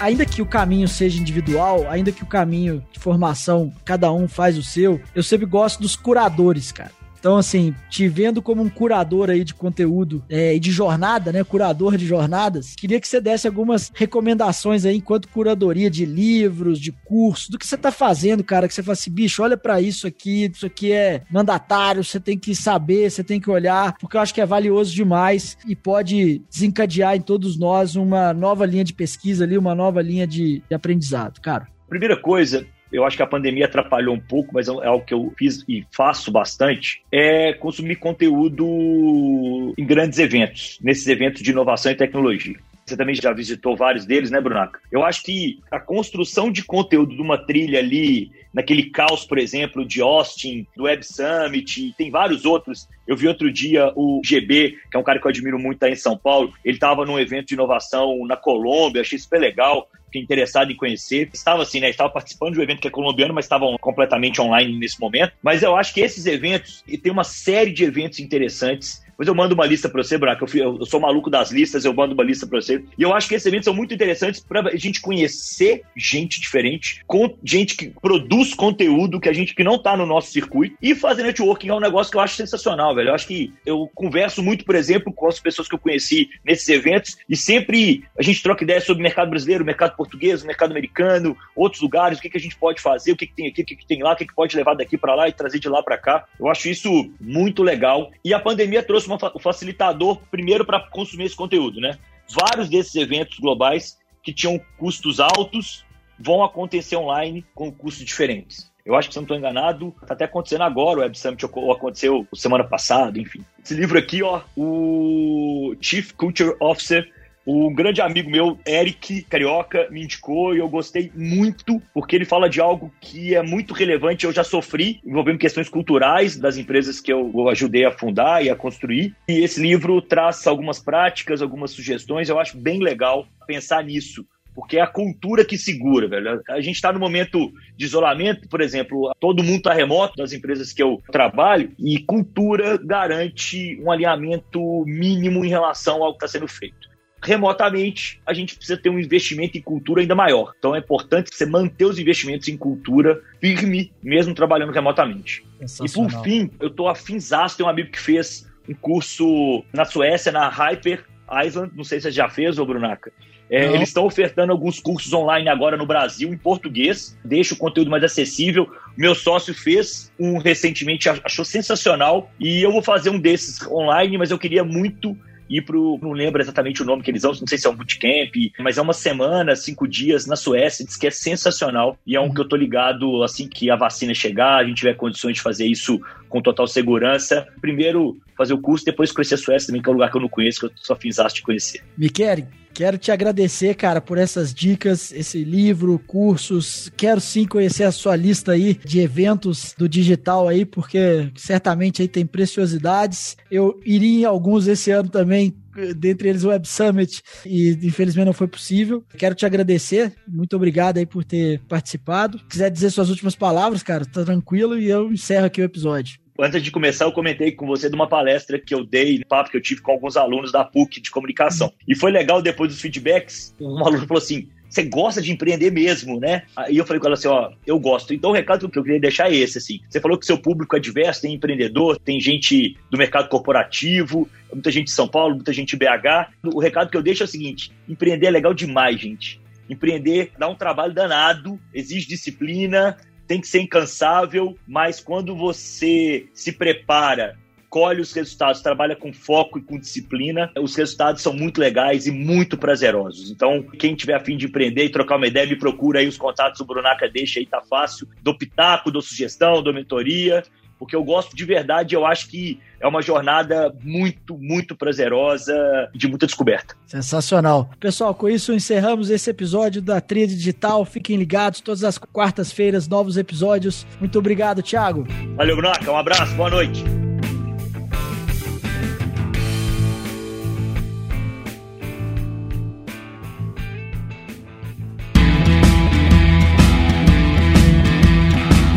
ainda 0.00 0.24
que 0.24 0.40
o 0.40 0.46
caminho 0.46 0.88
seja 0.88 1.20
individual, 1.20 1.86
ainda 1.88 2.10
que 2.10 2.22
o 2.22 2.26
caminho 2.26 2.82
de 2.90 2.98
formação 2.98 3.70
cada 3.84 4.10
um 4.10 4.26
faz 4.26 4.56
o 4.56 4.62
seu, 4.62 4.98
eu 5.14 5.22
sempre 5.22 5.44
gosto 5.44 5.82
dos 5.82 5.94
curadores, 5.94 6.72
cara. 6.72 6.99
Então, 7.20 7.36
assim, 7.36 7.74
te 7.90 8.08
vendo 8.08 8.40
como 8.40 8.62
um 8.62 8.68
curador 8.70 9.28
aí 9.28 9.44
de 9.44 9.54
conteúdo 9.54 10.24
é, 10.28 10.54
e 10.54 10.58
de 10.58 10.70
jornada, 10.70 11.30
né? 11.30 11.44
Curador 11.44 11.98
de 11.98 12.06
jornadas, 12.06 12.74
queria 12.74 12.98
que 12.98 13.06
você 13.06 13.20
desse 13.20 13.46
algumas 13.46 13.92
recomendações 13.94 14.86
aí 14.86 14.96
enquanto 14.96 15.28
curadoria 15.28 15.90
de 15.90 16.06
livros, 16.06 16.80
de 16.80 16.90
cursos, 16.90 17.50
do 17.50 17.58
que 17.58 17.66
você 17.66 17.76
tá 17.76 17.92
fazendo, 17.92 18.42
cara, 18.42 18.66
que 18.66 18.72
você 18.72 18.82
fala 18.82 18.94
assim, 18.94 19.10
bicho, 19.10 19.42
olha 19.42 19.56
para 19.56 19.82
isso 19.82 20.06
aqui, 20.06 20.50
isso 20.50 20.64
aqui 20.64 20.92
é 20.92 21.22
mandatário, 21.30 22.02
você 22.02 22.18
tem 22.18 22.38
que 22.38 22.54
saber, 22.54 23.10
você 23.10 23.22
tem 23.22 23.38
que 23.38 23.50
olhar, 23.50 23.98
porque 23.98 24.16
eu 24.16 24.20
acho 24.20 24.32
que 24.32 24.40
é 24.40 24.46
valioso 24.46 24.94
demais 24.94 25.58
e 25.68 25.76
pode 25.76 26.42
desencadear 26.50 27.16
em 27.16 27.20
todos 27.20 27.58
nós 27.58 27.96
uma 27.96 28.32
nova 28.32 28.64
linha 28.64 28.84
de 28.84 28.94
pesquisa 28.94 29.44
ali, 29.44 29.58
uma 29.58 29.74
nova 29.74 30.00
linha 30.00 30.26
de, 30.26 30.62
de 30.66 30.74
aprendizado, 30.74 31.38
cara. 31.40 31.68
Primeira 31.86 32.16
coisa, 32.16 32.66
eu 32.92 33.04
acho 33.04 33.16
que 33.16 33.22
a 33.22 33.26
pandemia 33.26 33.66
atrapalhou 33.66 34.14
um 34.14 34.20
pouco, 34.20 34.54
mas 34.54 34.68
é, 34.68 34.72
é 34.72 34.86
algo 34.86 35.04
que 35.04 35.14
eu 35.14 35.32
fiz 35.36 35.64
e 35.68 35.84
faço 35.90 36.30
bastante, 36.30 37.02
é 37.12 37.52
consumir 37.52 37.96
conteúdo 37.96 39.74
em 39.76 39.84
grandes 39.84 40.18
eventos, 40.18 40.78
nesses 40.82 41.06
eventos 41.06 41.42
de 41.42 41.50
inovação 41.50 41.92
e 41.92 41.94
tecnologia. 41.94 42.56
Você 42.90 42.96
também 42.96 43.14
já 43.14 43.32
visitou 43.32 43.76
vários 43.76 44.04
deles, 44.04 44.32
né, 44.32 44.40
Brunaca? 44.40 44.80
Eu 44.90 45.04
acho 45.04 45.22
que 45.22 45.60
a 45.70 45.78
construção 45.78 46.50
de 46.50 46.64
conteúdo 46.64 47.14
de 47.14 47.22
uma 47.22 47.38
trilha 47.38 47.78
ali, 47.78 48.32
naquele 48.52 48.90
caos, 48.90 49.24
por 49.24 49.38
exemplo, 49.38 49.86
de 49.86 50.02
Austin, 50.02 50.66
do 50.76 50.84
Web 50.84 51.06
Summit, 51.06 51.94
tem 51.96 52.10
vários 52.10 52.44
outros. 52.44 52.88
Eu 53.06 53.16
vi 53.16 53.28
outro 53.28 53.52
dia 53.52 53.92
o 53.94 54.20
GB, 54.24 54.76
que 54.90 54.96
é 54.96 54.98
um 54.98 55.04
cara 55.04 55.20
que 55.20 55.26
eu 55.26 55.30
admiro 55.30 55.56
muito, 55.56 55.78
tá 55.78 55.88
em 55.88 55.94
São 55.94 56.18
Paulo. 56.18 56.52
Ele 56.64 56.76
estava 56.76 57.06
num 57.06 57.18
evento 57.18 57.46
de 57.46 57.54
inovação 57.54 58.26
na 58.26 58.36
Colômbia, 58.36 59.02
achei 59.02 59.18
super 59.18 59.40
legal 59.40 59.88
fiquei 60.10 60.20
interessado 60.20 60.72
em 60.72 60.76
conhecer. 60.76 61.30
Estava 61.32 61.62
assim, 61.62 61.78
né? 61.78 61.88
Estava 61.88 62.10
participando 62.10 62.54
de 62.54 62.60
um 62.60 62.62
evento 62.62 62.80
que 62.80 62.88
é 62.88 62.90
colombiano, 62.90 63.32
mas 63.32 63.44
estavam 63.44 63.76
completamente 63.78 64.40
online 64.40 64.76
nesse 64.76 65.00
momento. 65.00 65.32
Mas 65.40 65.62
eu 65.62 65.76
acho 65.76 65.94
que 65.94 66.00
esses 66.00 66.26
eventos, 66.26 66.82
e 66.86 66.98
tem 66.98 67.12
uma 67.12 67.22
série 67.22 67.72
de 67.72 67.84
eventos 67.84 68.18
interessantes 68.18 69.02
depois 69.20 69.28
eu 69.28 69.34
mando 69.34 69.54
uma 69.54 69.66
lista 69.66 69.86
para 69.86 70.02
você, 70.02 70.16
Braco. 70.16 70.46
Eu, 70.54 70.78
eu, 70.78 70.86
sou 70.86 70.98
maluco 70.98 71.28
das 71.28 71.50
listas, 71.50 71.84
eu 71.84 71.92
mando 71.92 72.14
uma 72.14 72.24
lista 72.24 72.46
para 72.46 72.58
você. 72.58 72.82
E 72.96 73.02
eu 73.02 73.12
acho 73.12 73.28
que 73.28 73.34
esses 73.34 73.46
eventos 73.46 73.66
são 73.66 73.74
muito 73.74 73.92
interessantes 73.92 74.40
para 74.40 74.70
a 74.70 74.76
gente 74.76 74.98
conhecer 75.02 75.82
gente 75.94 76.40
diferente, 76.40 77.02
com 77.06 77.36
gente 77.44 77.76
que 77.76 77.90
produz 77.90 78.54
conteúdo 78.54 79.20
que 79.20 79.28
a 79.28 79.32
gente 79.32 79.54
que 79.54 79.62
não 79.62 79.78
tá 79.78 79.94
no 79.94 80.06
nosso 80.06 80.32
circuito 80.32 80.74
e 80.80 80.94
fazer 80.94 81.22
networking 81.22 81.68
é 81.68 81.74
um 81.74 81.80
negócio 81.80 82.10
que 82.10 82.16
eu 82.16 82.22
acho 82.22 82.34
sensacional, 82.34 82.94
velho. 82.94 83.10
Eu 83.10 83.14
acho 83.14 83.26
que 83.26 83.52
eu 83.66 83.90
converso 83.94 84.42
muito, 84.42 84.64
por 84.64 84.74
exemplo, 84.74 85.12
com 85.12 85.28
as 85.28 85.38
pessoas 85.38 85.68
que 85.68 85.74
eu 85.74 85.78
conheci 85.78 86.30
nesses 86.42 86.68
eventos 86.70 87.18
e 87.28 87.36
sempre 87.36 88.04
a 88.18 88.22
gente 88.22 88.42
troca 88.42 88.64
ideias 88.64 88.84
sobre 88.84 89.02
mercado 89.02 89.28
brasileiro, 89.28 89.66
mercado 89.66 89.96
português, 89.96 90.42
mercado 90.42 90.70
americano, 90.70 91.36
outros 91.54 91.82
lugares, 91.82 92.18
o 92.18 92.22
que, 92.22 92.30
que 92.30 92.38
a 92.38 92.40
gente 92.40 92.56
pode 92.56 92.80
fazer, 92.80 93.12
o 93.12 93.16
que, 93.16 93.26
que 93.26 93.34
tem 93.34 93.48
aqui, 93.48 93.60
o 93.60 93.66
que, 93.66 93.76
que 93.76 93.86
tem 93.86 94.02
lá, 94.02 94.14
o 94.14 94.16
que, 94.16 94.26
que 94.26 94.34
pode 94.34 94.56
levar 94.56 94.74
daqui 94.74 94.96
para 94.96 95.14
lá 95.14 95.28
e 95.28 95.32
trazer 95.32 95.58
de 95.58 95.68
lá 95.68 95.82
para 95.82 95.98
cá. 95.98 96.24
Eu 96.38 96.48
acho 96.48 96.70
isso 96.70 97.12
muito 97.20 97.62
legal. 97.62 98.10
E 98.24 98.32
a 98.32 98.40
pandemia 98.40 98.82
trouxe 98.82 99.09
uma, 99.10 99.36
um 99.36 99.38
facilitador 99.38 100.20
primeiro 100.30 100.64
para 100.64 100.80
consumir 100.80 101.24
esse 101.24 101.36
conteúdo, 101.36 101.80
né? 101.80 101.98
Vários 102.28 102.68
desses 102.68 102.94
eventos 102.94 103.38
globais 103.38 103.98
que 104.22 104.32
tinham 104.32 104.60
custos 104.78 105.20
altos 105.20 105.84
vão 106.18 106.44
acontecer 106.44 106.96
online 106.96 107.44
com 107.54 107.72
custos 107.72 108.04
diferentes. 108.04 108.70
Eu 108.84 108.94
acho 108.94 109.08
que, 109.08 109.14
se 109.14 109.18
não 109.18 109.24
estou 109.24 109.36
enganado, 109.36 109.94
está 110.02 110.14
até 110.14 110.24
acontecendo 110.24 110.62
agora, 110.62 111.00
o 111.00 111.02
Web 111.02 111.18
Summit 111.18 111.44
aconteceu 111.44 112.26
semana 112.34 112.64
passada, 112.64 113.18
enfim. 113.18 113.44
Esse 113.62 113.74
livro 113.74 113.98
aqui, 113.98 114.22
ó, 114.22 114.42
o 114.56 115.74
Chief 115.80 116.12
Culture 116.12 116.56
Officer 116.60 117.08
um 117.52 117.74
grande 117.74 118.00
amigo 118.00 118.30
meu, 118.30 118.58
Eric 118.66 119.22
Carioca, 119.22 119.88
me 119.90 120.04
indicou 120.04 120.54
e 120.54 120.58
eu 120.58 120.68
gostei 120.68 121.10
muito, 121.14 121.82
porque 121.92 122.14
ele 122.14 122.24
fala 122.24 122.48
de 122.48 122.60
algo 122.60 122.92
que 123.00 123.34
é 123.34 123.42
muito 123.42 123.74
relevante. 123.74 124.24
Eu 124.24 124.32
já 124.32 124.44
sofri, 124.44 125.00
envolvendo 125.04 125.38
questões 125.38 125.68
culturais 125.68 126.36
das 126.36 126.56
empresas 126.56 127.00
que 127.00 127.12
eu 127.12 127.48
ajudei 127.48 127.84
a 127.84 127.90
fundar 127.90 128.44
e 128.44 128.50
a 128.50 128.54
construir. 128.54 129.14
E 129.28 129.42
esse 129.42 129.60
livro 129.60 130.00
traz 130.00 130.46
algumas 130.46 130.78
práticas, 130.78 131.42
algumas 131.42 131.72
sugestões. 131.72 132.28
Eu 132.28 132.38
acho 132.38 132.56
bem 132.56 132.80
legal 132.80 133.26
pensar 133.46 133.82
nisso 133.82 134.24
porque 134.54 134.76
é 134.76 134.80
a 134.80 134.86
cultura 134.86 135.44
que 135.44 135.56
segura, 135.56 136.08
velho. 136.08 136.42
A 136.48 136.60
gente 136.60 136.74
está 136.74 136.92
no 136.92 136.98
momento 136.98 137.52
de 137.76 137.84
isolamento, 137.84 138.48
por 138.48 138.60
exemplo, 138.60 139.10
todo 139.18 139.44
mundo 139.44 139.58
está 139.58 139.72
remoto 139.72 140.16
das 140.16 140.32
empresas 140.32 140.72
que 140.72 140.82
eu 140.82 141.00
trabalho 141.10 141.72
e 141.78 142.00
cultura 142.00 142.76
garante 142.76 143.80
um 143.80 143.90
alinhamento 143.90 144.84
mínimo 144.84 145.44
em 145.44 145.48
relação 145.48 146.02
ao 146.02 146.10
que 146.12 146.24
está 146.24 146.28
sendo 146.28 146.48
feito 146.48 146.89
remotamente, 147.22 148.20
a 148.26 148.32
gente 148.32 148.56
precisa 148.56 148.78
ter 148.78 148.88
um 148.88 148.98
investimento 148.98 149.58
em 149.58 149.60
cultura 149.60 150.00
ainda 150.00 150.14
maior. 150.14 150.54
Então 150.58 150.74
é 150.74 150.78
importante 150.78 151.30
você 151.32 151.46
manter 151.46 151.84
os 151.84 151.98
investimentos 151.98 152.48
em 152.48 152.56
cultura 152.56 153.20
firme, 153.40 153.92
mesmo 154.02 154.34
trabalhando 154.34 154.72
remotamente. 154.72 155.44
E 155.60 155.90
por 155.90 156.10
fim, 156.22 156.50
eu 156.60 156.70
tô 156.70 156.88
afinzaço, 156.88 157.56
tem 157.56 157.66
um 157.66 157.68
amigo 157.68 157.90
que 157.90 158.00
fez 158.00 158.48
um 158.68 158.74
curso 158.74 159.64
na 159.72 159.84
Suécia, 159.84 160.32
na 160.32 160.48
Hyper 160.48 161.04
Island, 161.44 161.72
não 161.76 161.84
sei 161.84 162.00
se 162.00 162.04
você 162.04 162.10
já 162.10 162.28
fez, 162.28 162.58
ô 162.58 162.64
Brunaca. 162.64 163.12
É, 163.50 163.64
eles 163.74 163.88
estão 163.88 164.04
ofertando 164.06 164.52
alguns 164.52 164.78
cursos 164.78 165.12
online 165.12 165.48
agora 165.48 165.76
no 165.76 165.84
Brasil, 165.84 166.32
em 166.32 166.38
português, 166.38 167.18
deixa 167.24 167.52
o 167.52 167.56
conteúdo 167.56 167.90
mais 167.90 168.04
acessível. 168.04 168.70
Meu 168.96 169.12
sócio 169.12 169.52
fez 169.52 170.12
um 170.18 170.38
recentemente, 170.38 171.08
achou 171.08 171.44
sensacional, 171.44 172.30
e 172.38 172.62
eu 172.62 172.70
vou 172.70 172.80
fazer 172.80 173.10
um 173.10 173.18
desses 173.18 173.60
online, 173.66 174.16
mas 174.16 174.30
eu 174.30 174.38
queria 174.38 174.62
muito 174.62 175.18
ir 175.50 175.62
pro. 175.62 175.98
Não 176.00 176.12
lembro 176.12 176.40
exatamente 176.40 176.82
o 176.82 176.86
nome 176.86 177.02
que 177.02 177.10
eles 177.10 177.24
usam, 177.24 177.40
não 177.40 177.48
sei 177.48 177.58
se 177.58 177.66
é 177.66 177.70
um 177.70 177.74
bootcamp, 177.74 178.34
mas 178.60 178.78
é 178.78 178.82
uma 178.82 178.92
semana, 178.92 179.56
cinco 179.56 179.86
dias 179.86 180.26
na 180.26 180.36
Suécia, 180.36 180.86
diz 180.86 180.96
que 180.96 181.08
é 181.08 181.10
sensacional. 181.10 181.98
E 182.06 182.14
é 182.14 182.20
um 182.20 182.32
que 182.32 182.40
eu 182.40 182.48
tô 182.48 182.56
ligado 182.56 183.22
assim 183.24 183.48
que 183.48 183.70
a 183.70 183.76
vacina 183.76 184.14
chegar, 184.14 184.58
a 184.58 184.64
gente 184.64 184.78
tiver 184.78 184.94
condições 184.94 185.34
de 185.34 185.42
fazer 185.42 185.66
isso 185.66 186.00
com 186.30 186.40
total 186.40 186.66
segurança. 186.66 187.46
Primeiro 187.60 188.16
fazer 188.38 188.54
o 188.54 188.58
curso, 188.58 188.84
depois 188.86 189.12
conhecer 189.12 189.34
a 189.34 189.38
Suécia 189.38 189.66
também, 189.66 189.82
que 189.82 189.88
é 189.88 189.90
um 189.90 189.94
lugar 189.94 190.10
que 190.10 190.16
eu 190.16 190.22
não 190.22 190.28
conheço, 190.28 190.60
que 190.60 190.66
eu 190.66 190.72
só 190.76 190.96
fiz 190.96 191.16
de 191.16 191.42
conhecer. 191.42 191.82
Miquel, 191.98 192.46
Quero 192.72 192.96
te 192.96 193.10
agradecer, 193.10 193.74
cara, 193.74 194.00
por 194.00 194.16
essas 194.16 194.54
dicas, 194.54 195.12
esse 195.12 195.42
livro, 195.42 196.00
cursos. 196.06 196.90
Quero 196.96 197.20
sim 197.20 197.44
conhecer 197.44 197.84
a 197.84 197.92
sua 197.92 198.14
lista 198.14 198.52
aí 198.52 198.74
de 198.74 199.00
eventos 199.00 199.74
do 199.76 199.88
digital 199.88 200.48
aí, 200.48 200.64
porque 200.64 201.30
certamente 201.34 202.00
aí 202.00 202.08
tem 202.08 202.24
preciosidades. 202.24 203.36
Eu 203.50 203.78
iria 203.84 204.20
em 204.20 204.24
alguns 204.24 204.68
esse 204.68 204.90
ano 204.90 205.08
também, 205.08 205.54
dentre 205.96 206.28
eles 206.28 206.44
o 206.44 206.48
Web 206.48 206.66
Summit, 206.66 207.22
e 207.46 207.70
infelizmente 207.82 208.26
não 208.26 208.32
foi 208.32 208.48
possível. 208.48 209.04
Quero 209.16 209.34
te 209.34 209.46
agradecer, 209.46 210.12
muito 210.26 210.56
obrigado 210.56 210.98
aí 210.98 211.06
por 211.06 211.24
ter 211.24 211.60
participado. 211.68 212.38
Se 212.38 212.44
quiser 212.44 212.70
dizer 212.70 212.90
suas 212.90 213.10
últimas 213.10 213.34
palavras, 213.34 213.82
cara, 213.82 214.04
tá 214.04 214.24
tranquilo 214.24 214.78
e 214.78 214.88
eu 214.88 215.12
encerro 215.12 215.46
aqui 215.46 215.60
o 215.60 215.64
episódio. 215.64 216.18
Antes 216.38 216.62
de 216.62 216.70
começar, 216.70 217.04
eu 217.04 217.12
comentei 217.12 217.52
com 217.52 217.66
você 217.66 217.90
de 217.90 217.94
uma 217.94 218.08
palestra 218.08 218.58
que 218.58 218.74
eu 218.74 218.82
dei, 218.84 219.18
no 219.18 219.26
papo 219.26 219.50
que 219.50 219.56
eu 219.58 219.60
tive 219.60 219.82
com 219.82 219.92
alguns 219.92 220.16
alunos 220.16 220.50
da 220.50 220.64
PUC 220.64 221.00
de 221.00 221.10
comunicação. 221.10 221.70
E 221.86 221.94
foi 221.94 222.10
legal, 222.10 222.40
depois 222.40 222.70
dos 222.70 222.80
feedbacks, 222.80 223.54
um 223.60 223.84
aluno 223.84 224.06
falou 224.06 224.22
assim: 224.22 224.48
você 224.70 224.84
gosta 224.84 225.20
de 225.20 225.32
empreender 225.32 225.70
mesmo, 225.72 226.20
né? 226.20 226.44
Aí 226.56 226.76
eu 226.76 226.86
falei 226.86 227.00
com 227.00 227.06
ela 227.06 227.14
assim, 227.14 227.26
ó, 227.26 227.50
eu 227.66 227.78
gosto. 227.78 228.14
Então 228.14 228.30
o 228.30 228.32
recado 228.32 228.68
que 228.68 228.78
eu 228.78 228.82
queria 228.84 229.00
deixar 229.00 229.30
é 229.30 229.34
esse, 229.34 229.58
assim. 229.58 229.80
Você 229.88 230.00
falou 230.00 230.16
que 230.16 230.24
seu 230.24 230.38
público 230.38 230.76
é 230.76 230.80
diverso, 230.80 231.22
tem 231.22 231.34
empreendedor, 231.34 231.98
tem 231.98 232.20
gente 232.20 232.76
do 232.88 232.96
mercado 232.96 233.28
corporativo, 233.28 234.28
muita 234.52 234.70
gente 234.70 234.86
de 234.86 234.92
São 234.92 235.08
Paulo, 235.08 235.34
muita 235.34 235.52
gente 235.52 235.70
de 235.70 235.76
BH. 235.76 236.30
O 236.54 236.60
recado 236.60 236.88
que 236.88 236.96
eu 236.96 237.02
deixo 237.02 237.24
é 237.24 237.26
o 237.26 237.28
seguinte, 237.28 237.72
empreender 237.88 238.26
é 238.26 238.30
legal 238.30 238.54
demais, 238.54 239.00
gente. 239.00 239.40
Empreender 239.68 240.32
dá 240.38 240.48
um 240.48 240.54
trabalho 240.54 240.94
danado, 240.94 241.58
exige 241.74 242.06
disciplina, 242.06 242.96
tem 243.26 243.40
que 243.40 243.46
ser 243.46 243.60
incansável, 243.60 244.56
mas 244.66 245.00
quando 245.00 245.36
você 245.36 246.26
se 246.32 246.52
prepara 246.52 247.38
colhe 247.70 248.00
os 248.00 248.12
resultados, 248.12 248.60
trabalha 248.60 248.96
com 248.96 249.12
foco 249.12 249.58
e 249.58 249.62
com 249.62 249.78
disciplina, 249.78 250.50
os 250.60 250.74
resultados 250.74 251.22
são 251.22 251.32
muito 251.32 251.60
legais 251.60 252.06
e 252.06 252.10
muito 252.10 252.58
prazerosos. 252.58 253.30
Então, 253.30 253.62
quem 253.62 253.94
tiver 253.94 254.14
afim 254.14 254.36
de 254.36 254.46
empreender 254.46 254.84
e 254.84 254.90
trocar 254.90 255.16
uma 255.16 255.28
ideia, 255.28 255.46
me 255.46 255.56
procura 255.56 256.00
aí 256.00 256.08
os 256.08 256.18
contatos 256.18 256.58
do 256.58 256.66
Brunaca, 256.66 257.08
deixa 257.08 257.38
aí, 257.38 257.46
tá 257.46 257.62
fácil. 257.62 258.08
Do 258.20 258.36
pitaco, 258.36 258.90
do 258.90 259.00
sugestão, 259.00 259.62
do 259.62 259.72
mentoria 259.72 260.42
porque 260.80 260.96
eu 260.96 261.04
gosto 261.04 261.36
de 261.36 261.44
verdade, 261.44 261.94
eu 261.94 262.06
acho 262.06 262.26
que 262.30 262.58
é 262.80 262.88
uma 262.88 263.02
jornada 263.02 263.70
muito, 263.84 264.38
muito 264.38 264.74
prazerosa, 264.74 265.54
de 265.94 266.08
muita 266.08 266.24
descoberta. 266.24 266.74
Sensacional. 266.86 267.70
Pessoal, 267.78 268.14
com 268.14 268.26
isso 268.30 268.50
encerramos 268.54 269.10
esse 269.10 269.28
episódio 269.28 269.82
da 269.82 270.00
Tria 270.00 270.26
Digital. 270.26 270.86
Fiquem 270.86 271.18
ligados, 271.18 271.60
todas 271.60 271.84
as 271.84 271.98
quartas-feiras, 271.98 272.88
novos 272.88 273.18
episódios. 273.18 273.86
Muito 274.00 274.18
obrigado, 274.18 274.62
Thiago. 274.62 275.06
Valeu, 275.36 275.54
Brunaca. 275.54 275.92
Um 275.92 275.98
abraço, 275.98 276.34
boa 276.34 276.48
noite. 276.48 276.82